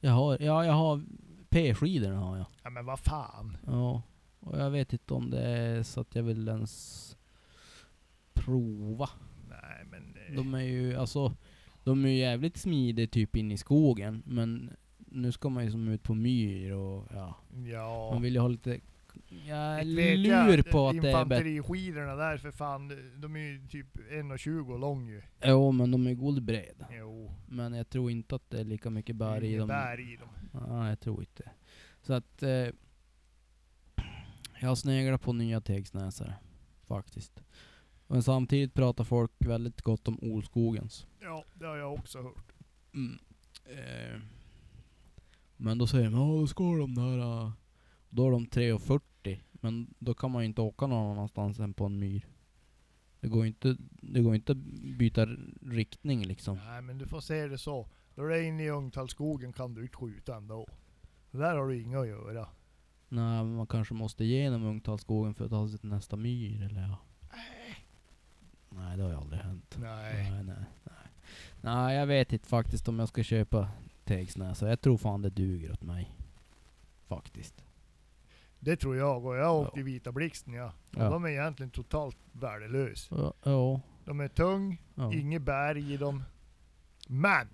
Jag 0.00 0.10
har, 0.12 0.38
ja, 0.40 0.64
jag 0.64 0.72
har 0.72 1.02
P-skidorna 1.48 2.18
har 2.18 2.36
jag. 2.36 2.46
Ja 2.62 2.70
men 2.70 2.86
vad 2.86 2.98
fan. 3.00 3.56
Ja. 3.66 4.02
Och 4.40 4.58
jag 4.58 4.70
vet 4.70 4.92
inte 4.92 5.14
om 5.14 5.30
det 5.30 5.42
är 5.42 5.82
så 5.82 6.00
att 6.00 6.14
jag 6.14 6.22
vill 6.22 6.48
ens 6.48 7.16
prova. 8.34 9.08
Nej 9.48 9.84
men... 9.90 10.16
eh, 10.28 10.34
De 10.34 10.54
är 10.54 10.60
ju 10.62 10.96
alltså, 10.96 11.32
de 11.84 12.04
är 12.04 12.08
ju 12.08 12.16
jävligt 12.16 12.56
smidiga 12.56 13.06
typ 13.06 13.36
in 13.36 13.50
i 13.52 13.56
skogen. 13.56 14.22
Men 14.26 14.70
nu 14.98 15.32
ska 15.32 15.48
man 15.48 15.64
ju 15.64 15.70
som 15.70 15.88
ut 15.88 16.02
på 16.02 16.14
myr 16.14 16.72
och 16.72 17.06
ja. 17.14 17.34
Ja. 17.64 18.10
Man 18.12 18.22
vill 18.22 18.34
ju 18.34 18.40
ha 18.40 18.48
lite, 18.48 18.80
jag 19.46 19.86
lur 19.86 20.62
på 20.62 20.88
att 20.88 21.02
det 21.02 21.10
är 21.10 21.24
bättre. 21.24 21.50
Infanteriskidorna 21.50 22.14
där 22.14 22.36
för 22.36 22.50
fan, 22.50 22.88
de 23.16 23.36
är 23.36 23.40
ju 23.40 23.66
typ 23.68 23.96
1,20 23.96 24.78
lång 24.78 25.08
ju. 25.08 25.22
Jo 25.44 25.72
men 25.72 25.90
de 25.90 26.06
är 26.06 26.14
god 26.14 26.42
breda. 26.42 26.86
Jo. 26.90 27.34
Men 27.46 27.74
jag 27.74 27.88
tror 27.88 28.10
inte 28.10 28.34
att 28.34 28.50
det 28.50 28.60
är 28.60 28.64
lika 28.64 28.90
mycket 28.90 29.16
bär 29.16 29.44
i 29.44 29.56
dem. 29.56 29.68
bär 29.68 30.00
i 30.00 30.16
dem. 30.16 30.28
Ja, 30.52 30.88
jag 30.88 31.00
tror 31.00 31.20
inte. 31.20 31.50
Så 32.02 32.12
att 32.12 32.42
eh, 32.42 32.66
jag 34.60 34.78
sneglar 34.78 35.18
på 35.18 35.32
nya 35.32 35.60
tegsnäsare. 35.60 36.34
Faktiskt. 36.86 37.42
Men 38.06 38.22
samtidigt 38.22 38.74
pratar 38.74 39.04
folk 39.04 39.32
väldigt 39.38 39.82
gott 39.82 40.08
om 40.08 40.18
Olskogens. 40.22 41.06
Ja, 41.20 41.44
det 41.54 41.66
har 41.66 41.76
jag 41.76 41.92
också 41.94 42.22
hört. 42.22 42.52
Mm. 42.94 43.18
Eh, 43.64 44.20
men 45.56 45.78
då 45.78 45.86
säger 45.86 46.04
de, 46.04 46.14
ja 46.14 46.40
då 46.40 46.46
ska 46.46 46.64
de 46.64 46.94
där, 46.94 47.18
uh, 47.18 47.52
då 48.14 48.26
är 48.26 48.30
de 48.30 48.46
3,40. 48.46 49.40
Men 49.52 49.94
då 49.98 50.14
kan 50.14 50.30
man 50.30 50.42
ju 50.42 50.46
inte 50.46 50.60
åka 50.60 50.86
någon 50.86 51.12
annanstans 51.12 51.58
än 51.58 51.74
på 51.74 51.84
en 51.84 51.98
myr. 51.98 52.26
Det 53.20 53.28
går 53.28 53.42
ju 53.42 53.48
inte, 53.48 53.76
det 53.90 54.20
går 54.20 54.34
inte 54.34 54.54
byta 54.98 55.26
riktning 55.62 56.24
liksom. 56.24 56.58
Nej 56.66 56.82
men 56.82 56.98
du 56.98 57.06
får 57.06 57.20
se 57.20 57.46
det 57.46 57.58
så. 57.58 57.88
Då 58.14 58.24
är 58.24 58.28
det 58.28 58.44
inne 58.44 58.64
i 58.64 58.70
Ungtallskogen 58.70 59.52
kan 59.52 59.74
du 59.74 59.82
inte 59.82 59.96
skjuta 59.96 60.36
ändå. 60.36 60.68
Där 61.30 61.56
har 61.56 61.68
du 61.68 61.80
inga 61.80 62.00
att 62.00 62.08
göra. 62.08 62.48
Nej, 63.08 63.44
men 63.44 63.56
man 63.56 63.66
kanske 63.66 63.94
måste 63.94 64.24
igenom 64.24 64.64
Ungtallskogen 64.64 65.34
för 65.34 65.44
att 65.44 65.50
ta 65.50 65.68
sig 65.68 65.78
till 65.78 65.88
nästa 65.88 66.16
myr 66.16 66.62
eller 66.62 66.80
ja. 66.80 66.98
Nej, 68.70 68.96
det 68.96 69.02
har 69.02 69.10
ju 69.10 69.16
aldrig 69.16 69.42
hänt. 69.42 69.76
Nej. 69.80 70.30
Nej, 70.30 70.44
nej, 70.44 70.56
nej. 70.84 70.94
Nej, 71.60 71.96
jag 71.96 72.06
vet 72.06 72.32
inte 72.32 72.48
faktiskt 72.48 72.88
om 72.88 72.98
jag 72.98 73.08
ska 73.08 73.22
köpa 73.22 73.68
tegsnäsa. 74.04 74.68
Jag 74.68 74.80
tror 74.80 74.96
fan 74.96 75.22
det 75.22 75.30
duger 75.30 75.72
åt 75.72 75.82
mig. 75.82 76.16
Faktiskt. 77.06 77.64
Det 78.64 78.76
tror 78.76 78.96
jag 78.96 79.26
och 79.26 79.36
jag 79.36 79.44
har 79.44 79.54
åkt 79.60 79.70
Ja. 79.74 79.80
i 79.80 79.82
Vita 79.82 80.12
Blixten 80.12 80.54
ja. 80.54 80.66
Och 80.66 80.72
Ja. 81.02 81.10
De 81.10 81.24
är 81.24 81.28
egentligen 81.28 81.70
totalt 81.70 82.16
värdelösa. 82.32 83.14
Ja, 83.18 83.32
Ja. 83.42 83.80
De 84.04 84.20
är 84.20 84.28
tung, 84.28 84.82
ja. 84.94 85.12
inget 85.14 85.42
bär 85.42 85.76
i 85.76 85.96
dem. 85.96 86.22
Men! 87.08 87.48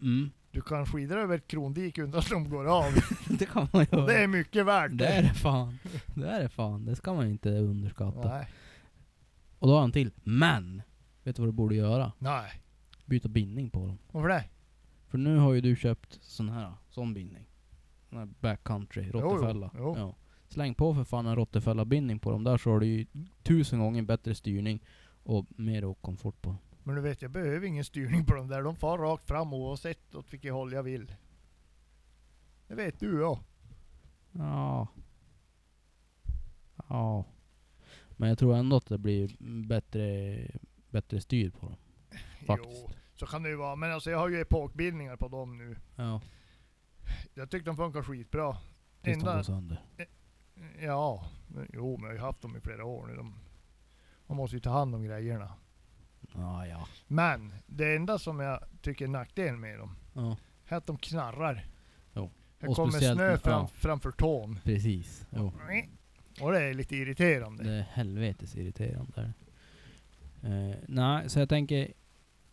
Mm. 0.00 0.30
Du 0.50 0.60
kan 0.60 0.86
skida 0.86 1.14
över 1.14 1.36
ett 1.36 1.46
krondike 1.48 2.02
utan 2.02 2.18
att 2.18 2.30
de 2.30 2.50
går 2.50 2.64
av. 2.66 2.84
Det 3.38 3.46
kan 3.46 3.68
man 3.72 3.86
göra. 3.92 4.06
Det 4.06 4.22
är 4.22 4.26
mycket 4.26 4.66
värt 4.66 4.90
Det 4.98 5.06
är 5.06 5.22
det 5.22 5.34
fan. 5.34 5.78
Det 6.14 6.28
är 6.28 6.42
det 6.42 6.48
fan. 6.48 6.84
Det 6.84 6.96
ska 6.96 7.14
man 7.14 7.26
inte 7.26 7.50
underskatta. 7.50 8.28
Nej. 8.28 8.48
Och 9.58 9.66
då 9.68 9.74
har 9.74 9.80
han 9.80 9.92
till. 9.92 10.10
Men! 10.22 10.82
Vet 11.22 11.36
du 11.36 11.42
vad 11.42 11.48
du 11.48 11.52
borde 11.52 11.74
göra? 11.74 12.12
Nej. 12.18 12.62
Byta 13.04 13.28
bindning 13.28 13.70
på 13.70 13.86
dem. 13.86 13.98
Varför 14.12 14.28
det? 14.28 14.44
För 15.08 15.18
nu 15.18 15.36
har 15.36 15.52
ju 15.52 15.60
du 15.60 15.76
köpt 15.76 16.18
sån 16.22 16.48
här, 16.48 16.72
sån 16.90 17.14
bindning. 17.14 17.44
Sån 18.08 18.18
här 18.18 18.28
backcountry, 18.40 19.10
jo. 19.14 19.56
Ja. 19.96 20.16
Släng 20.54 20.74
på 20.74 20.94
för 20.94 21.04
fan 21.04 21.26
en 21.26 21.36
rottefälla-bindning 21.36 22.18
på 22.18 22.30
dem 22.30 22.44
där 22.44 22.58
så 22.58 22.70
har 22.70 22.80
du 22.80 22.86
ju 22.86 23.06
tusen 23.42 23.78
gånger 23.78 24.02
bättre 24.02 24.34
styrning 24.34 24.82
och 25.22 25.46
mer 25.48 25.84
och 25.84 26.02
komfort 26.02 26.42
på. 26.42 26.56
Men 26.82 26.94
du 26.94 27.00
vet, 27.00 27.22
jag 27.22 27.30
behöver 27.30 27.66
ingen 27.66 27.84
styrning 27.84 28.26
på 28.26 28.34
dem 28.34 28.48
där. 28.48 28.62
De 28.62 28.76
far 28.76 28.98
rakt 28.98 29.28
fram 29.28 29.54
oavsett 29.54 30.14
åt 30.14 30.32
vilket 30.32 30.52
håll 30.52 30.72
jag 30.72 30.82
vill. 30.82 31.14
Det 32.68 32.74
vet 32.74 33.00
du 33.00 33.20
ja. 33.20 33.40
Ja. 34.32 34.88
Ja. 36.88 37.24
Men 38.10 38.28
jag 38.28 38.38
tror 38.38 38.56
ändå 38.56 38.76
att 38.76 38.86
det 38.86 38.98
blir 38.98 39.36
bättre, 39.66 40.36
bättre 40.90 41.20
styr 41.20 41.50
på 41.50 41.66
dem. 41.66 41.76
Faktiskt. 42.46 42.84
Jo, 42.88 42.90
så 43.14 43.26
kan 43.26 43.42
det 43.42 43.48
ju 43.48 43.56
vara. 43.56 43.76
Men 43.76 43.92
alltså 43.92 44.10
jag 44.10 44.18
har 44.18 44.28
ju 44.28 44.40
epokbildningar 44.40 45.16
på 45.16 45.28
dem 45.28 45.58
nu. 45.58 45.76
Ja. 45.96 46.20
Jag 47.34 47.50
tycker 47.50 47.66
de 47.66 47.76
funkar 47.76 48.02
skitbra. 48.02 48.56
Tills 49.02 49.24
de 49.24 49.36
går 49.36 49.42
sönder. 49.42 49.82
Ja, 50.82 51.24
jo 51.72 51.96
men 51.96 52.10
jag 52.10 52.18
har 52.18 52.26
haft 52.26 52.42
dem 52.42 52.56
i 52.56 52.60
flera 52.60 52.84
år 52.84 53.06
nu. 53.06 53.16
De, 53.16 53.34
man 54.26 54.36
måste 54.36 54.56
ju 54.56 54.60
ta 54.60 54.70
hand 54.70 54.94
om 54.94 55.02
grejerna. 55.04 55.52
Ja, 56.34 56.66
ja. 56.66 56.88
Men 57.06 57.54
det 57.66 57.96
enda 57.96 58.18
som 58.18 58.40
jag 58.40 58.60
tycker 58.82 59.04
är 59.04 59.08
nackdel 59.08 59.56
med 59.56 59.78
dem, 59.78 59.96
Ja, 60.14 60.36
är 60.68 60.76
att 60.76 60.86
de 60.86 60.98
knarrar. 60.98 61.66
Jo. 62.12 62.30
Det 62.58 62.66
Och 62.68 62.76
kommer 62.76 62.90
speciellt 62.90 63.16
snö 63.18 63.38
fram, 63.38 63.60
ja. 63.60 63.66
framför 63.74 64.10
tån. 64.10 64.58
precis. 64.64 65.26
Jo. 65.30 65.52
Och 66.40 66.52
det 66.52 66.62
är 66.62 66.74
lite 66.74 66.96
irriterande. 66.96 67.64
Det 67.64 67.72
är 67.74 67.82
helvetes 67.82 68.56
irriterande. 68.56 69.32
Eh, 70.42 70.76
nej, 70.88 71.30
så 71.30 71.38
jag 71.38 71.48
tänker 71.48 71.92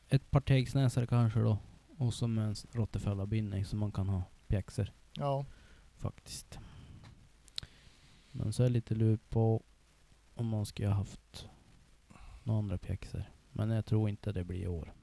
ett 0.10 0.32
par 0.32 0.42
tegsnäsare 0.42 1.08
kanske 1.08 1.40
då. 1.40 1.58
Och 1.98 2.14
så 2.14 2.28
med 2.28 2.46
en 2.46 2.52
s- 2.52 2.66
rottefällabindning 2.72 3.66
så 3.66 3.76
man 3.76 3.92
kan 3.92 4.10
ha 4.10 4.24
pjäxor 4.48 4.92
Ja. 5.14 5.46
faktiskt. 5.98 6.60
Men 8.32 8.54
så 8.54 8.64
är 8.64 8.66
jag 8.66 8.72
lite 8.72 8.96
lur 8.96 9.18
på 9.30 9.64
om 10.36 10.48
man 10.48 10.66
skulle 10.66 10.88
ha 10.88 10.96
haft 10.96 11.48
några 12.44 12.60
andra 12.60 12.78
pjäxor. 12.78 13.24
Men 13.52 13.70
jag 13.70 13.86
tror 13.86 14.10
inte 14.10 14.32
det 14.32 14.44
blir 14.44 14.62
i 14.64 14.68
år. 14.68 14.94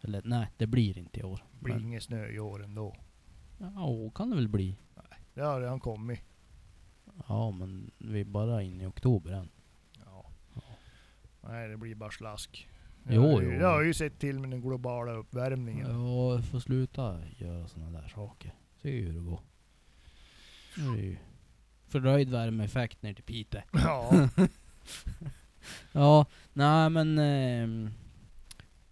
Eller 0.00 0.22
nej, 0.24 0.46
det 0.56 0.66
blir 0.66 0.98
inte 0.98 1.20
i 1.20 1.22
år. 1.22 1.44
Det 1.58 1.64
blir 1.64 1.74
Men, 1.74 1.84
ingen 1.84 2.00
snö 2.00 2.26
i 2.28 2.38
år 2.38 2.64
ändå. 2.64 2.96
ja, 3.58 4.10
kan 4.14 4.30
det 4.30 4.36
väl 4.36 4.48
bli. 4.48 4.76
Det 5.34 5.40
har 5.40 5.60
redan 5.60 5.80
kommit. 5.80 6.20
Ja, 7.28 7.50
men 7.50 7.90
vi 7.98 8.20
är 8.20 8.24
bara 8.24 8.62
inne 8.62 8.84
i 8.84 8.86
oktober 8.86 9.30
än. 9.32 9.48
Ja. 10.04 10.26
Nej, 11.42 11.68
det 11.68 11.76
blir 11.76 11.94
bara 11.94 12.10
slask. 12.10 12.68
Jo, 13.08 13.22
jag, 13.22 13.32
jo. 13.44 13.50
ju- 13.50 13.56
Jag 13.58 13.68
har 13.72 13.82
ju 13.82 13.94
sett 13.94 14.18
till 14.18 14.38
med 14.40 14.50
den 14.50 14.60
globala 14.60 15.12
uppvärmningen. 15.12 15.90
Ja, 15.90 16.34
jag 16.34 16.44
får 16.44 16.60
sluta 16.60 17.20
göra 17.38 17.68
såna 17.68 17.90
där 18.00 18.08
saker. 18.08 18.54
Se 18.82 19.00
hur 19.00 19.12
det 19.12 19.20
går. 19.20 19.40
Nu 20.78 20.88
är 20.88 20.96
det 20.96 21.02
ju 21.02 21.16
fördröjd 21.94 22.28
värmeeffekt 22.30 23.02
ner 23.02 23.14
till 23.14 23.24
Piteå. 23.24 23.62
Ja. 23.72 24.28
Ja, 25.92 26.26
nej 26.52 26.90
men... 26.90 27.18
ehm, 27.18 27.90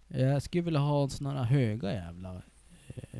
jag 0.07 0.41
skulle 0.43 0.63
vilja 0.63 0.79
ha 0.79 1.09
såna 1.09 1.43
här 1.43 1.43
höga 1.43 1.93
jävla... 1.93 2.41
eh, 2.87 3.19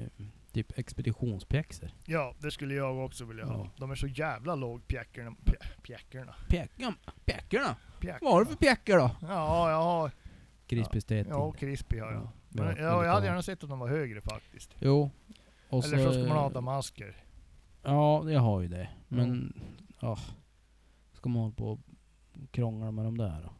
typ 0.52 0.78
expeditionspjäxor. 0.80 1.90
Ja, 2.06 2.36
det 2.40 2.52
skulle 2.52 2.74
jag 2.74 3.06
också 3.06 3.26
vilja 3.26 3.46
ha. 3.46 3.54
Ja. 3.54 3.70
De 3.78 3.92
är 3.92 3.96
så 3.96 4.08
jävla 4.08 4.56
låg 4.56 4.88
pjäckorna. 4.88 5.30
Pjä- 5.46 5.82
Pjäckorna. 5.82 6.36
Pjäckorna? 6.50 6.96
Pjäckorna. 7.26 7.76
Vad 8.22 8.34
har 8.34 8.40
du 8.40 8.46
för 8.46 8.56
pjäckor 8.56 8.98
då? 8.98 9.12
Ja, 9.22 9.70
jag 9.72 9.82
har... 9.84 10.12
Crispy 10.68 11.02
Steting. 11.02 11.32
Ja, 11.34 11.52
crispy 11.52 12.00
har 12.00 12.12
jag. 12.12 12.22
Ja, 12.22 12.32
Men, 12.50 12.78
ja, 12.78 13.06
jag 13.06 13.12
hade 13.14 13.26
gärna 13.26 13.42
sett 13.42 13.64
att 13.64 13.70
de 13.70 13.80
var 13.80 13.88
högre 13.88 14.22
faktiskt. 14.22 14.76
Jo. 14.80 15.12
Och 15.70 15.86
Eller 15.86 15.98
så 15.98 16.12
ska 16.14 16.22
man 16.22 16.38
ha 16.38 16.50
damasker. 16.50 17.23
Ja, 17.84 18.32
jag 18.32 18.40
har 18.40 18.62
ju 18.62 18.68
det. 18.68 18.90
Men... 19.08 19.62
Ja. 20.00 20.18
Ska 21.14 21.30
man 21.30 21.42
hålla 21.42 21.56
på 21.56 21.72
och 21.72 21.80
krångla 22.52 22.92
med 22.92 23.06
de 23.06 23.18
där 23.18 23.42
då? 23.44 23.54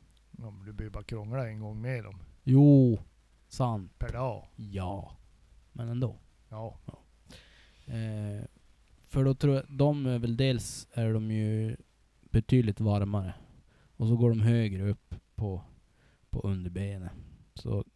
Ja, 0.44 0.52
men 0.52 0.66
du 0.66 0.74
behöver 0.74 0.94
bara 0.94 1.04
krångla 1.04 1.48
en 1.48 1.60
gång 1.60 1.82
med 1.82 2.04
dem. 2.04 2.20
Jo. 2.44 3.00
Sant. 3.48 4.00
Per 4.00 4.14
dag. 4.14 4.48
Ja. 4.56 5.18
Men 5.72 5.90
ändå. 5.90 6.16
Ja. 6.50 6.78
Eh, 7.86 8.46
för 9.02 9.24
då 9.24 9.34
tror 9.34 9.56
jag, 9.56 9.64
de 9.70 10.06
är 10.06 10.20
väl 10.20 10.38
dels 10.38 10.88
är 10.94 11.14
de 11.14 11.32
ju 11.32 11.78
betydligt 12.22 12.80
varmare. 12.80 13.34
Och 13.98 14.08
så 14.08 14.16
går 14.16 14.30
de 14.30 14.40
högre 14.40 14.90
upp 14.90 15.16
på, 15.36 15.62
på 16.30 16.40
underbenet. 16.40 17.12
Så, 17.56 17.70
ja. 17.70 17.93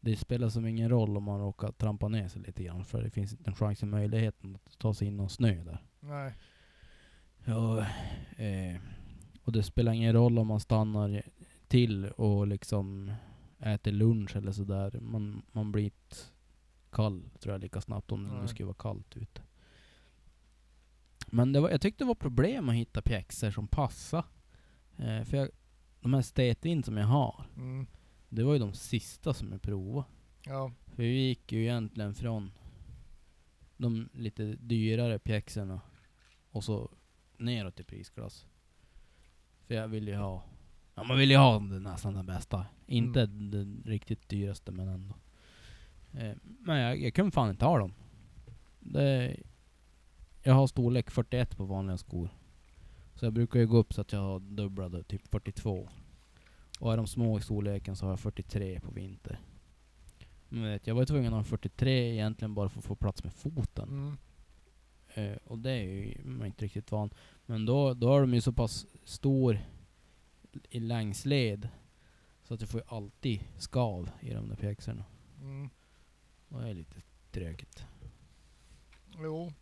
Det 0.00 0.16
spelar 0.16 0.48
som 0.48 0.66
ingen 0.66 0.88
roll 0.88 1.16
om 1.16 1.24
man 1.24 1.40
råkar 1.40 1.72
trampa 1.72 2.08
ner 2.08 2.28
sig 2.28 2.42
lite 2.42 2.64
grann. 2.64 2.84
För 2.84 3.02
det 3.02 3.10
finns 3.10 3.32
inte 3.32 3.50
en 3.50 3.54
chans 3.56 3.82
i 3.82 3.86
möjligheten 3.86 4.56
att 4.56 4.78
ta 4.78 4.94
sig 4.94 5.08
in 5.08 5.16
någon 5.16 5.28
snö 5.30 5.64
där. 5.64 5.84
Nej. 6.00 6.34
Ja, 7.44 7.80
eh, 8.36 8.80
och 9.44 9.52
det 9.52 9.62
spelar 9.62 9.92
ingen 9.92 10.12
roll 10.12 10.38
om 10.38 10.46
man 10.46 10.60
stannar 10.60 11.22
till 11.68 12.06
och 12.06 12.46
liksom 12.46 13.12
äter 13.58 13.92
lunch 13.92 14.36
eller 14.36 14.52
sådär. 14.52 15.00
Man, 15.00 15.42
man 15.52 15.72
blir 15.72 15.84
inte 15.84 16.16
kall 16.90 17.30
tror 17.40 17.54
jag 17.54 17.60
lika 17.60 17.80
snabbt 17.80 18.12
om 18.12 18.24
det 18.28 18.40
nu 18.40 18.48
skulle 18.48 18.66
vara 18.66 18.76
kallt 18.78 19.16
ute. 19.16 19.42
Men 21.26 21.52
det 21.52 21.60
var, 21.60 21.70
jag 21.70 21.80
tyckte 21.80 22.04
det 22.04 22.08
var 22.08 22.14
problem 22.14 22.68
att 22.68 22.74
hitta 22.74 23.02
pjäxor 23.02 23.50
som 23.50 23.68
passade. 23.68 24.24
Eh, 24.96 25.22
för 25.24 25.36
jag, 25.36 25.48
de 26.00 26.14
här 26.14 26.22
Stetin 26.22 26.82
som 26.82 26.96
jag 26.96 27.06
har, 27.06 27.44
Mm. 27.56 27.86
Det 28.30 28.42
var 28.42 28.52
ju 28.52 28.58
de 28.58 28.72
sista 28.72 29.34
som 29.34 29.52
jag 29.52 29.62
provade. 29.62 30.06
Ja. 30.44 30.72
För 30.86 31.02
vi 31.02 31.28
gick 31.28 31.52
ju 31.52 31.62
egentligen 31.62 32.14
från 32.14 32.52
de 33.76 34.08
lite 34.14 34.44
dyrare 34.44 35.18
pjäxorna 35.18 35.80
och 36.50 36.64
så 36.64 36.90
neråt 37.36 37.80
i 37.80 37.84
prisklass. 37.84 38.46
För 39.66 39.74
jag 39.74 39.88
vill 39.88 40.08
ju 40.08 40.16
ha, 40.16 40.42
ja 40.94 41.04
man 41.04 41.18
vill 41.18 41.30
ju 41.30 41.36
ha 41.36 41.58
nästan 41.58 42.14
den 42.14 42.26
bästa. 42.26 42.66
Inte 42.86 43.26
den 43.26 43.82
riktigt 43.86 44.28
dyraste 44.28 44.72
men 44.72 44.88
ändå. 44.88 45.14
Eh, 46.12 46.36
men 46.42 46.78
jag, 46.78 47.00
jag 47.00 47.14
kunde 47.14 47.30
fan 47.30 47.50
inte 47.50 47.64
ha 47.64 47.78
dem. 47.78 47.94
Det, 48.80 49.36
jag 50.42 50.54
har 50.54 50.66
storlek 50.66 51.10
41 51.10 51.56
på 51.56 51.64
vanliga 51.64 51.98
skor. 51.98 52.30
Så 53.14 53.26
jag 53.26 53.32
brukar 53.32 53.60
ju 53.60 53.66
gå 53.66 53.76
upp 53.76 53.92
så 53.94 54.00
att 54.00 54.12
jag 54.12 54.20
har 54.20 54.40
dubblade, 54.40 55.02
typ 55.02 55.28
42. 55.28 55.88
Och 56.80 56.92
är 56.92 56.96
de 56.96 57.06
små 57.06 57.38
i 57.38 57.42
storleken 57.42 57.96
så 57.96 58.06
har 58.06 58.12
jag 58.12 58.20
43 58.20 58.80
på 58.80 58.90
vinter. 58.90 59.40
Men 60.48 60.62
vet, 60.62 60.86
jag 60.86 60.94
var 60.94 61.02
ju 61.02 61.06
tvungen 61.06 61.32
att 61.32 61.38
ha 61.38 61.44
43 61.44 62.12
egentligen 62.12 62.54
bara 62.54 62.68
för 62.68 62.78
att 62.78 62.84
få 62.84 62.94
plats 62.94 63.24
med 63.24 63.32
foten. 63.32 63.88
Mm. 63.88 64.16
Eh, 65.14 65.36
och 65.44 65.58
det 65.58 65.70
är 65.70 65.82
ju 65.82 66.24
man 66.24 66.42
är 66.42 66.46
inte 66.46 66.64
riktigt 66.64 66.92
van. 66.92 67.10
Men 67.46 67.66
då, 67.66 67.94
då 67.94 68.16
är 68.16 68.20
de 68.20 68.34
ju 68.34 68.40
så 68.40 68.52
pass 68.52 68.86
stor 69.04 69.58
i 70.70 70.80
längsled 70.80 71.68
så 72.42 72.54
att 72.54 72.60
jag 72.60 72.70
får 72.70 72.80
ju 72.80 72.86
alltid 72.88 73.44
skav 73.58 74.10
i 74.20 74.34
de 74.34 74.48
där 74.48 74.56
pjäxorna. 74.56 75.04
Mm. 75.40 75.70
Och 76.48 76.60
det 76.60 76.68
är 76.68 76.74
lite 76.74 77.02
tråkigt. 77.30 77.84
Jo. 79.18 79.52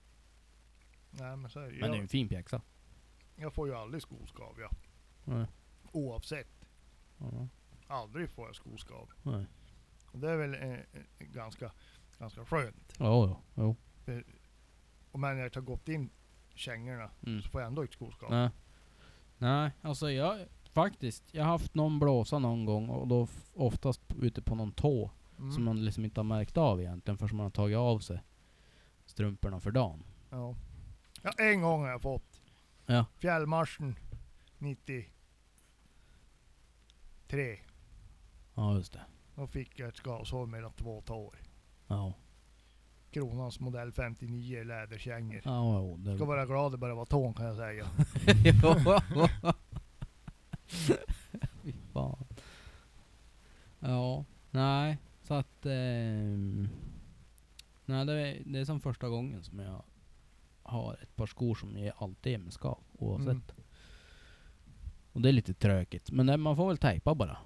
Nej 1.10 1.36
men 1.36 1.50
så 1.50 1.60
är 1.60 1.70
det. 1.70 1.80
Men 1.80 1.90
det 1.90 1.96
är 1.96 2.00
en 2.00 2.08
fin 2.08 2.28
pjäxa. 2.28 2.62
jag 3.36 3.54
får 3.54 3.68
ju 3.68 3.74
aldrig 3.74 4.02
skoskav 4.02 4.56
ja. 4.60 4.70
Nej. 5.24 5.46
Oavsett. 5.92 6.57
Ja, 7.18 7.48
Aldrig 7.86 8.30
får 8.30 8.46
jag 8.46 8.54
skoskav. 8.56 9.08
nej. 9.22 9.46
Och 10.12 10.18
det 10.18 10.30
är 10.30 10.36
väl 10.36 10.54
eh, 10.54 10.72
eh, 10.72 10.78
ganska, 11.18 11.72
ganska 12.18 12.44
skönt. 12.44 12.92
Ja, 12.98 13.26
ja, 13.28 13.40
jo. 13.54 13.76
Och 15.12 15.20
men 15.20 15.36
när 15.36 15.42
jag 15.42 15.54
har 15.54 15.60
gått 15.62 15.88
in 15.88 16.10
kängorna 16.54 17.10
Mm. 17.26 17.42
så 17.42 17.48
får 17.48 17.60
jag 17.60 17.68
ändå 17.68 17.82
inte 17.82 17.94
skoskav. 17.94 18.30
Nej. 18.30 18.50
Nej, 19.38 19.70
alltså 19.82 20.10
jag 20.10 20.38
faktiskt, 20.72 21.24
jag 21.34 21.44
har 21.44 21.50
haft 21.50 21.74
någon 21.74 21.98
blåsa 21.98 22.38
någon 22.38 22.64
gång 22.64 22.88
och 22.88 23.08
då 23.08 23.22
f- 23.22 23.50
oftast 23.54 24.00
ute 24.20 24.42
på 24.42 24.54
någon 24.54 24.72
tå 24.72 25.10
Mm. 25.38 25.52
som 25.52 25.64
man 25.64 25.84
liksom 25.84 26.04
inte 26.04 26.20
har 26.20 26.24
märkt 26.24 26.56
av 26.56 26.80
egentligen 26.80 27.18
förrän 27.18 27.36
man 27.36 27.44
har 27.44 27.50
tagit 27.50 27.76
av 27.76 27.98
sig 27.98 28.22
strumporna 29.06 29.60
för 29.60 29.70
dagen. 29.70 30.02
Ja. 30.30 30.54
ja, 31.22 31.32
en 31.38 31.62
gång 31.62 31.80
har 31.82 31.88
jag 31.88 32.02
fått. 32.02 32.40
Ja. 32.86 33.04
Fjällmarschen 33.18 33.96
93. 37.28 37.58
Ja, 38.54 38.74
just 38.76 38.92
det. 38.92 39.00
Då 39.34 39.46
fick 39.46 39.78
jag 39.78 39.88
ett 39.88 39.96
skavsår 39.96 40.46
mellan 40.46 40.72
två 40.72 41.00
tår. 41.00 41.38
Ja. 41.86 42.12
Kronans 43.10 43.60
modell 43.60 43.92
59 43.92 44.64
läderkängor. 44.64 45.40
Ja, 45.44 45.80
jo, 45.80 45.96
det 45.96 46.16
Ska 46.16 46.24
vara 46.24 46.46
glad 46.46 46.72
det 46.72 46.78
bara 46.78 46.94
var 46.94 47.06
tån 47.06 47.34
kan 47.34 47.46
jag 47.46 47.56
säga. 47.56 47.86
Fy 51.62 51.72
fan. 51.92 52.26
Ja, 53.78 54.24
nej. 54.50 54.98
Så 55.22 55.34
att... 55.34 55.66
ehm, 55.66 56.68
nej, 57.84 58.06
det 58.06 58.12
är, 58.12 58.42
det 58.44 58.58
är 58.58 58.64
som 58.64 58.80
första 58.80 59.08
gången 59.08 59.42
som 59.42 59.58
jag 59.58 59.82
har 60.62 60.98
ett 61.02 61.16
par 61.16 61.26
skor 61.26 61.54
som 61.54 61.78
jag 61.78 61.94
alltid 61.98 62.34
är 62.34 62.38
med 62.38 62.52
skav, 62.52 62.78
oavsett. 62.98 63.28
Mm. 63.28 63.42
Och 65.18 65.22
det 65.22 65.28
är 65.28 65.32
lite 65.32 65.54
tråkigt. 65.54 66.10
Men 66.10 66.26
det, 66.26 66.36
man 66.36 66.56
får 66.56 66.68
väl 66.68 66.78
tejpa 66.78 67.14
bara. 67.14 67.36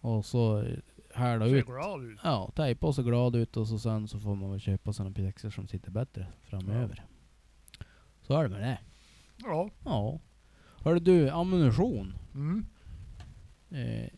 Och 0.00 0.24
så 0.24 0.58
eh, 0.62 0.78
härda 1.14 1.46
Ser 1.46 1.54
ut. 1.54 1.66
glad 1.66 2.04
ut. 2.04 2.18
Ja, 2.24 2.50
tejpa 2.56 2.86
och 2.86 2.94
så 2.94 3.02
glad 3.02 3.36
ut 3.36 3.56
och 3.56 3.68
så 3.68 3.78
sen 3.78 4.08
så 4.08 4.20
får 4.20 4.34
man 4.34 4.50
väl 4.50 4.60
köpa 4.60 4.92
sådana 4.92 5.14
pjäxor 5.14 5.50
som 5.50 5.66
sitter 5.68 5.90
bättre 5.90 6.26
framöver. 6.42 7.04
Så 8.22 8.34
är 8.34 8.42
det 8.42 8.48
med 8.48 8.60
det. 8.60 8.78
Ja. 9.36 9.70
Ja. 9.84 10.20
Hörru 10.82 10.98
du, 10.98 11.30
ammunition. 11.30 12.14
Mm. 12.34 12.66
Eh, 13.70 14.08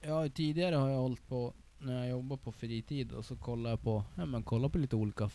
ja, 0.00 0.28
tidigare 0.28 0.74
har 0.76 0.88
jag 0.88 0.98
hållit 1.00 1.28
på, 1.28 1.54
när 1.78 1.98
jag 1.98 2.08
jobbar 2.08 2.36
på 2.36 2.52
fritid, 2.52 3.12
och 3.12 3.24
så 3.24 3.36
kollar 3.36 3.70
jag 3.70 3.80
på, 3.82 4.04
ja 4.14 4.24
men 4.26 4.42
kollar 4.42 4.68
på 4.68 4.78
lite 4.78 4.96
olika 4.96 5.30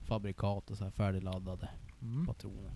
fabrikat 0.00 0.70
och 0.70 0.76
så 0.78 0.84
här 0.84 0.90
färdigladdade 0.90 1.68
Mm. 2.02 2.26
patroner. 2.26 2.72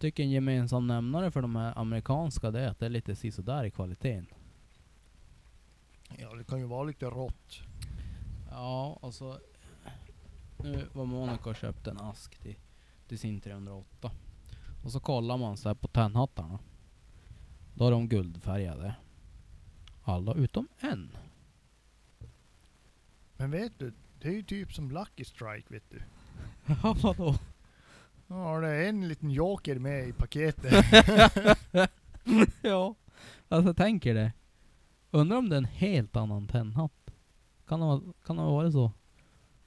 Tycker 0.00 0.22
en 0.22 0.30
gemensam 0.30 0.86
nämnare 0.86 1.30
för 1.30 1.42
de 1.42 1.56
här 1.56 1.78
amerikanska 1.78 2.50
det 2.50 2.60
är 2.60 2.68
att 2.68 2.78
det 2.78 2.86
är 2.86 2.90
lite 2.90 3.16
sisådär 3.16 3.64
i 3.64 3.70
kvaliteten. 3.70 4.26
Ja 6.18 6.34
det 6.34 6.44
kan 6.44 6.58
ju 6.58 6.66
vara 6.66 6.84
lite 6.84 7.06
rått. 7.06 7.60
Ja, 8.50 8.98
alltså. 9.02 9.40
Nu 10.56 10.86
var 10.92 11.04
Monica 11.04 11.50
och 11.50 11.56
köpte 11.56 11.90
en 11.90 12.00
ask 12.00 12.38
till, 12.38 12.56
till 13.08 13.18
sin 13.18 13.40
308. 13.40 14.10
Och 14.84 14.92
så 14.92 15.00
kollar 15.00 15.36
man 15.36 15.56
så 15.56 15.68
här 15.68 15.74
på 15.74 15.88
tändhattarna. 15.88 16.58
Då 17.74 17.86
är 17.86 17.90
de 17.90 18.08
guldfärgade. 18.08 18.94
Alla 20.02 20.34
utom 20.34 20.68
en. 20.78 21.16
Men 23.36 23.50
vet 23.50 23.78
du, 23.78 23.92
det 24.20 24.28
är 24.28 24.32
ju 24.32 24.42
typ 24.42 24.72
som 24.72 24.90
Lucky 24.90 25.24
Strike 25.24 25.74
vet 25.74 25.90
du. 25.90 26.02
Ja, 26.82 26.96
vadå? 27.02 27.34
Ja 28.32 28.60
det 28.60 28.68
är 28.68 28.88
en 28.88 29.08
liten 29.08 29.30
joker 29.30 29.78
med 29.78 30.08
i 30.08 30.12
paketet. 30.12 30.72
ja, 32.62 32.94
alltså 33.48 33.68
jag 33.68 33.76
tänker 33.76 34.14
det. 34.14 34.32
Undrar 35.10 35.36
om 35.36 35.48
det 35.48 35.56
är 35.56 35.58
en 35.58 35.64
helt 35.64 36.16
annan 36.16 36.46
tändhatt. 36.46 37.10
Kan 37.66 37.80
det, 37.80 38.12
kan 38.26 38.36
det 38.36 38.42
vara 38.42 38.72
så? 38.72 38.92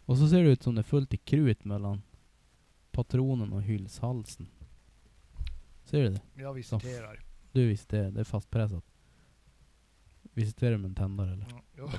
Och 0.06 0.18
så 0.18 0.28
ser 0.28 0.44
det 0.44 0.50
ut 0.50 0.64
som 0.64 0.76
det 0.76 0.82
är 0.82 0.84
fullt 0.84 1.14
i 1.14 1.18
krut 1.18 1.66
mellan 1.66 2.02
patronen 2.92 3.54
och 3.54 3.62
hylshalsen. 3.62 4.48
Ser 5.84 6.04
du 6.04 6.10
det? 6.10 6.22
Jag 6.34 6.54
visiterar. 6.54 7.20
Du 7.52 7.68
visste 7.68 8.10
det, 8.10 8.20
är 8.20 8.24
fastpressat. 8.24 8.86
Visste 10.22 10.70
du 10.70 10.78
med 10.78 10.90
en 10.90 10.96
tändare 10.96 11.34
eller? 11.34 11.48
Ja. 11.78 11.92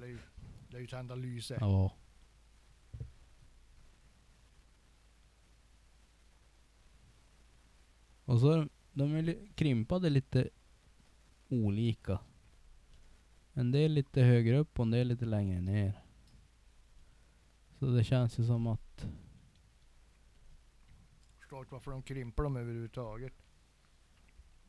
Ja, 0.00 0.06
ju, 0.06 0.18
det 0.70 0.76
är 0.76 0.80
ju 0.80 0.86
tända 0.86 1.14
lyse. 1.14 1.56
Ja. 1.60 1.92
Och 8.32 8.40
så 8.40 8.68
de, 8.92 9.14
är 9.14 9.22
li- 9.22 9.52
krympade 9.54 10.10
lite 10.10 10.48
olika. 11.48 12.18
En 13.52 13.70
del 13.70 13.92
lite 13.92 14.22
högre 14.22 14.58
upp 14.58 14.78
och 14.78 14.84
en 14.84 14.90
del 14.90 15.08
lite 15.08 15.24
längre 15.24 15.60
ner. 15.60 16.02
Så 17.78 17.86
det 17.86 18.04
känns 18.04 18.38
ju 18.38 18.44
som 18.44 18.66
att... 18.66 19.06
Förstår 21.38 21.58
inte 21.58 21.72
varför 21.74 21.90
de 21.90 22.02
krymper 22.02 22.42
dem 22.42 22.56
överhuvudtaget. 22.56 23.32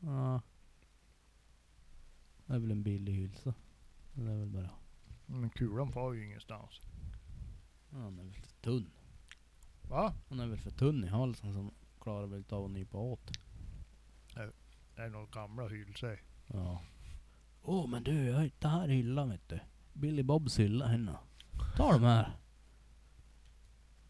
Ja. 0.00 0.42
Det 2.46 2.54
är 2.54 2.58
väl 2.58 2.70
en 2.70 2.82
billig 2.82 3.12
hylsa. 3.12 3.54
Det 4.12 4.22
är 4.30 4.38
väl 4.38 4.48
bara... 4.48 4.70
Men 5.26 5.50
kulan 5.50 5.92
far 5.92 6.12
ju 6.12 6.24
ingenstans. 6.24 6.80
Ja, 7.90 7.98
han 7.98 8.18
är 8.18 8.22
väl 8.24 8.34
för 8.34 8.50
tunn. 8.62 8.90
Va? 9.88 10.14
Han 10.28 10.40
är 10.40 10.46
väl 10.46 10.58
för 10.58 10.70
tunn 10.70 11.04
i 11.04 11.08
halsen 11.08 11.52
som 11.52 11.70
klarar 12.00 12.26
väl 12.26 12.38
inte 12.38 12.54
av 12.54 12.64
att 12.64 12.70
nypa 12.70 12.98
åt. 12.98 13.30
Det 14.96 15.02
är 15.02 15.08
nog 15.10 15.30
gamla 15.30 15.68
hylsor. 15.68 16.18
Ja. 16.46 16.80
Åh 17.62 17.86
men 17.86 18.04
du, 18.04 18.24
jag 18.24 18.34
har 18.36 18.44
inte 18.44 18.68
här 18.68 18.88
hyllan 18.88 19.30
vet 19.30 19.48
du. 19.48 19.60
Billy 19.92 20.22
Bobs 20.22 20.58
hylla 20.58 20.86
henne. 20.86 21.16
Ta 21.76 21.92
de 21.92 22.02
här. 22.02 22.32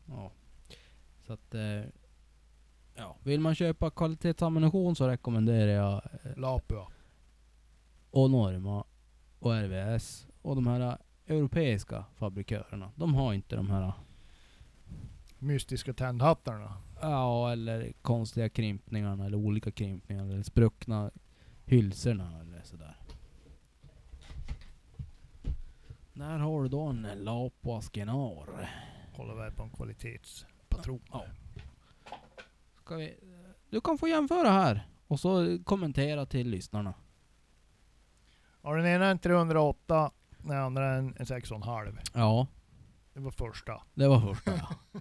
Ja. 0.07 0.33
Så 1.27 1.33
att... 1.33 1.55
Eh, 1.55 1.85
ja. 2.95 3.17
Vill 3.23 3.41
man 3.41 3.55
köpa 3.55 3.91
kvalitetsammunition 3.91 4.97
så 4.97 5.09
rekommenderar 5.09 5.71
jag 5.73 6.03
eh, 6.25 6.37
Lapua. 6.37 6.87
och 8.11 8.31
Norma 8.31 8.85
och 9.39 9.55
RVS 9.55 10.27
och 10.43 10.55
de 10.55 10.67
här 10.67 10.99
europeiska 11.27 12.05
fabrikörerna. 12.17 12.93
De 12.97 13.15
har 13.15 13.33
inte 13.33 13.57
de 13.57 13.71
här 13.71 13.93
Mystiska 15.45 15.93
tändhattarna. 15.95 16.77
Ja, 17.01 17.53
eller 17.53 17.93
konstiga 18.03 18.49
krympningarna 18.49 19.27
eller 19.27 19.37
olika 19.37 19.71
krympningar 19.71 20.25
eller 20.25 20.43
spruckna 20.43 21.11
hylsorna 21.65 22.41
eller 22.41 22.63
sådär. 22.63 22.97
Där 26.13 26.39
har 26.39 26.63
du 26.63 26.69
då 26.69 26.81
en 26.81 27.03
Lapo 27.15 27.75
Askenar. 27.77 28.71
Kollar 29.17 29.35
väl 29.35 29.53
på 29.53 29.63
en 29.63 29.71
kvalitetspatron. 29.71 31.01
Ja. 31.13 31.25
Ska 32.85 32.97
vi, 32.97 33.15
du 33.71 33.81
kan 33.81 33.99
få 33.99 34.09
jämföra 34.09 34.51
här 34.51 34.89
och 35.07 35.21
så 35.21 35.59
kommentera 35.65 36.27
till 36.27 36.49
lyssnarna. 36.51 36.95
Ja, 38.63 38.75
den 38.75 38.87
ena 38.87 39.07
är 39.07 39.11
en 39.11 39.19
308, 39.19 40.11
den 40.39 40.57
andra 40.57 40.85
är 40.87 40.99
en 40.99 41.15
6,5. 41.15 41.99
Ja, 42.15 42.47
Det 43.15 43.21
var 43.21 43.31
första. 43.31 43.83
det 43.95 44.09
var 44.09 44.21
första 44.35 44.53
ja. 44.57 45.01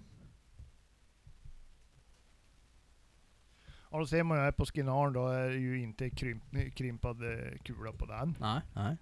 Ja, 3.94 3.98
då 4.00 4.06
ser 4.06 4.22
man 4.22 4.38
ju 4.38 4.44
här 4.44 4.52
på 4.52 4.66
skinaren 4.66 5.12
då 5.12 5.28
är 5.28 5.48
det 5.48 5.56
ju 5.56 5.80
inte 5.80 6.10
krymp, 6.10 6.42
krympad 6.74 7.22
eh, 7.32 7.58
kula 7.64 7.92
på 7.92 8.06
den. 8.06 8.36
Nej, 8.40 8.60
nej, 8.72 8.96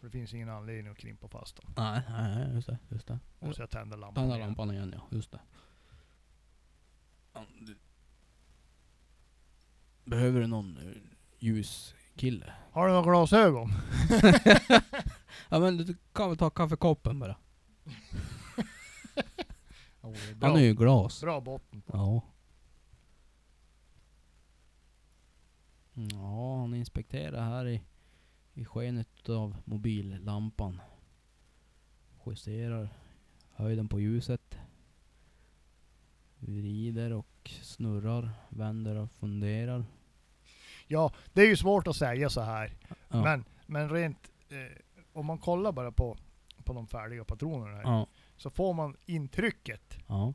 För 0.00 0.06
det 0.06 0.10
finns 0.10 0.34
ingen 0.34 0.48
anledning 0.48 0.92
att 0.92 0.98
krympa 0.98 1.28
fast 1.28 1.56
den. 1.56 1.72
nej, 1.76 2.02
nej, 2.08 2.54
just 2.54 2.66
det, 2.68 2.78
just 2.88 3.06
det. 3.06 3.18
Och 3.38 3.54
så 3.54 3.62
jag 3.62 3.70
tänder 3.70 3.96
lampan 3.96 4.22
Tända 4.22 4.36
igen. 4.36 4.48
lampan 4.48 4.70
igen 4.70 4.94
ja, 4.96 5.16
just 5.16 5.30
det. 5.30 5.38
Behöver 10.04 10.40
du 10.40 10.46
någon 10.46 10.76
eh, 10.76 10.96
ljuskille? 11.38 12.52
Har 12.72 12.86
du 12.86 12.92
några 12.92 13.10
glasögon? 13.10 13.70
Ja 15.48 15.58
men 15.60 15.76
du 15.76 15.96
kan 16.12 16.28
väl 16.28 16.38
ta 16.38 16.50
kaffekoppen 16.50 17.18
bara. 17.18 17.36
Det 20.02 20.30
är 20.30 20.34
bra, 20.34 20.48
Han 20.48 20.56
är 20.58 20.62
ju 20.62 20.74
glas. 20.74 21.20
bra 21.20 21.40
botten 21.40 21.82
på. 21.82 21.96
Ja. 21.96 22.22
Ja, 25.98 26.56
han 26.60 26.74
inspekterar 26.74 27.44
här 27.44 27.66
i, 27.68 27.82
i 28.54 28.64
skenet 28.64 29.28
av 29.28 29.56
mobillampan. 29.64 30.80
Justerar 32.26 32.88
höjden 33.52 33.88
på 33.88 34.00
ljuset. 34.00 34.58
Vrider 36.38 37.12
och 37.12 37.50
snurrar, 37.62 38.30
vänder 38.48 38.96
och 38.96 39.10
funderar. 39.12 39.84
Ja, 40.86 41.12
det 41.32 41.42
är 41.42 41.46
ju 41.46 41.56
svårt 41.56 41.86
att 41.86 41.96
säga 41.96 42.30
så 42.30 42.40
här. 42.40 42.72
Ja. 43.08 43.22
Men, 43.22 43.44
men 43.66 43.90
rent, 43.90 44.30
eh, 44.48 44.78
om 45.12 45.26
man 45.26 45.38
kollar 45.38 45.72
bara 45.72 45.92
på, 45.92 46.16
på 46.64 46.72
de 46.72 46.86
färdiga 46.86 47.24
patronerna 47.24 47.76
här, 47.76 47.82
Ja. 47.82 48.06
så 48.36 48.50
får 48.50 48.74
man 48.74 48.96
intrycket. 49.06 49.98
Ja. 50.06 50.34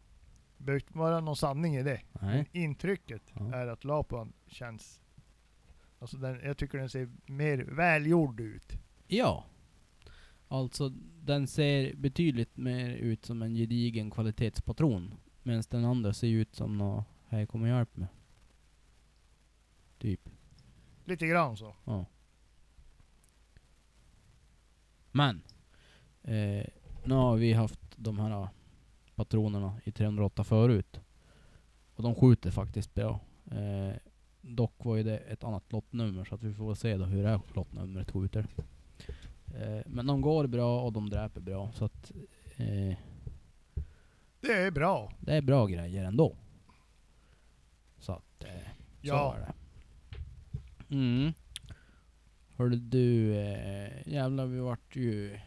Det 0.57 0.63
behöver 0.63 0.81
inte 0.85 0.97
vara 0.97 1.19
någon 1.19 1.35
sanning 1.35 1.75
i 1.75 1.83
det. 1.83 2.01
Nej. 2.21 2.49
Intrycket 2.51 3.21
Ja. 3.33 3.55
är 3.55 3.67
att 3.67 3.83
Lapuan 3.83 4.33
känns... 4.47 5.00
Alltså 6.01 6.17
den, 6.17 6.39
jag 6.43 6.57
tycker 6.57 6.77
den 6.77 6.89
ser 6.89 7.09
mer 7.25 7.57
välgjord 7.57 8.39
ut. 8.39 8.77
Ja. 9.07 9.45
Alltså 10.47 10.89
den 11.23 11.47
ser 11.47 11.95
betydligt 11.95 12.57
mer 12.57 12.89
ut 12.89 13.25
som 13.25 13.41
en 13.41 13.55
gedigen 13.55 14.11
kvalitetspatron. 14.11 15.13
Medan 15.43 15.63
den 15.69 15.85
andra 15.85 16.13
ser 16.13 16.27
ut 16.27 16.55
som 16.55 16.77
nå 16.77 17.03
hej 17.27 17.47
kom 17.47 17.61
och 17.61 17.67
hjälp 17.67 17.97
mig. 17.97 18.07
Typ. 19.97 20.29
Lite 21.05 21.27
grann 21.27 21.57
så. 21.57 21.75
Ja. 21.85 22.05
Men. 25.11 25.41
Eh, 26.21 26.65
nu 27.03 27.15
har 27.15 27.35
vi 27.37 27.53
haft 27.53 27.81
de 27.95 28.19
här 28.19 28.49
patronerna 29.15 29.81
i 29.83 29.91
308 29.91 30.43
förut. 30.43 30.99
Och 31.95 32.03
de 32.03 32.15
skjuter 32.15 32.51
faktiskt 32.51 32.93
bra. 32.93 33.19
Eh, 33.51 33.95
dock 34.41 34.85
var 34.85 34.95
ju 34.95 35.03
det 35.03 35.17
ett 35.17 35.43
annat 35.43 35.71
lottnummer 35.71 36.25
så 36.25 36.35
att 36.35 36.43
vi 36.43 36.53
får 36.53 36.75
se 36.75 36.97
då 36.97 37.05
hur 37.05 37.23
det 37.23 37.29
här 37.29 37.39
lottnumret 37.53 38.11
skjuter. 38.11 38.47
Eh, 39.55 39.81
men 39.85 40.05
de 40.05 40.21
går 40.21 40.47
bra 40.47 40.81
och 40.81 40.93
de 40.93 41.09
dräper 41.09 41.41
bra 41.41 41.71
så 41.71 41.85
att 41.85 42.11
eh, 42.57 42.97
Det 44.41 44.53
är 44.53 44.71
bra. 44.71 45.13
det 45.19 45.33
är 45.35 45.41
bra 45.41 45.65
grejer 45.65 46.03
ändå. 46.03 46.35
Så 47.99 48.11
att, 48.11 48.43
eh, 48.43 48.67
Ja. 49.01 49.35
så 49.35 49.41
är 49.41 49.45
det. 49.45 49.53
Mm. 50.95 51.33
Hörde 52.55 52.75
du, 52.75 53.35
eh, 53.37 54.07
jävlar 54.07 54.45
vi 54.45 54.59
vart 54.59 54.95
ju... 54.95 55.39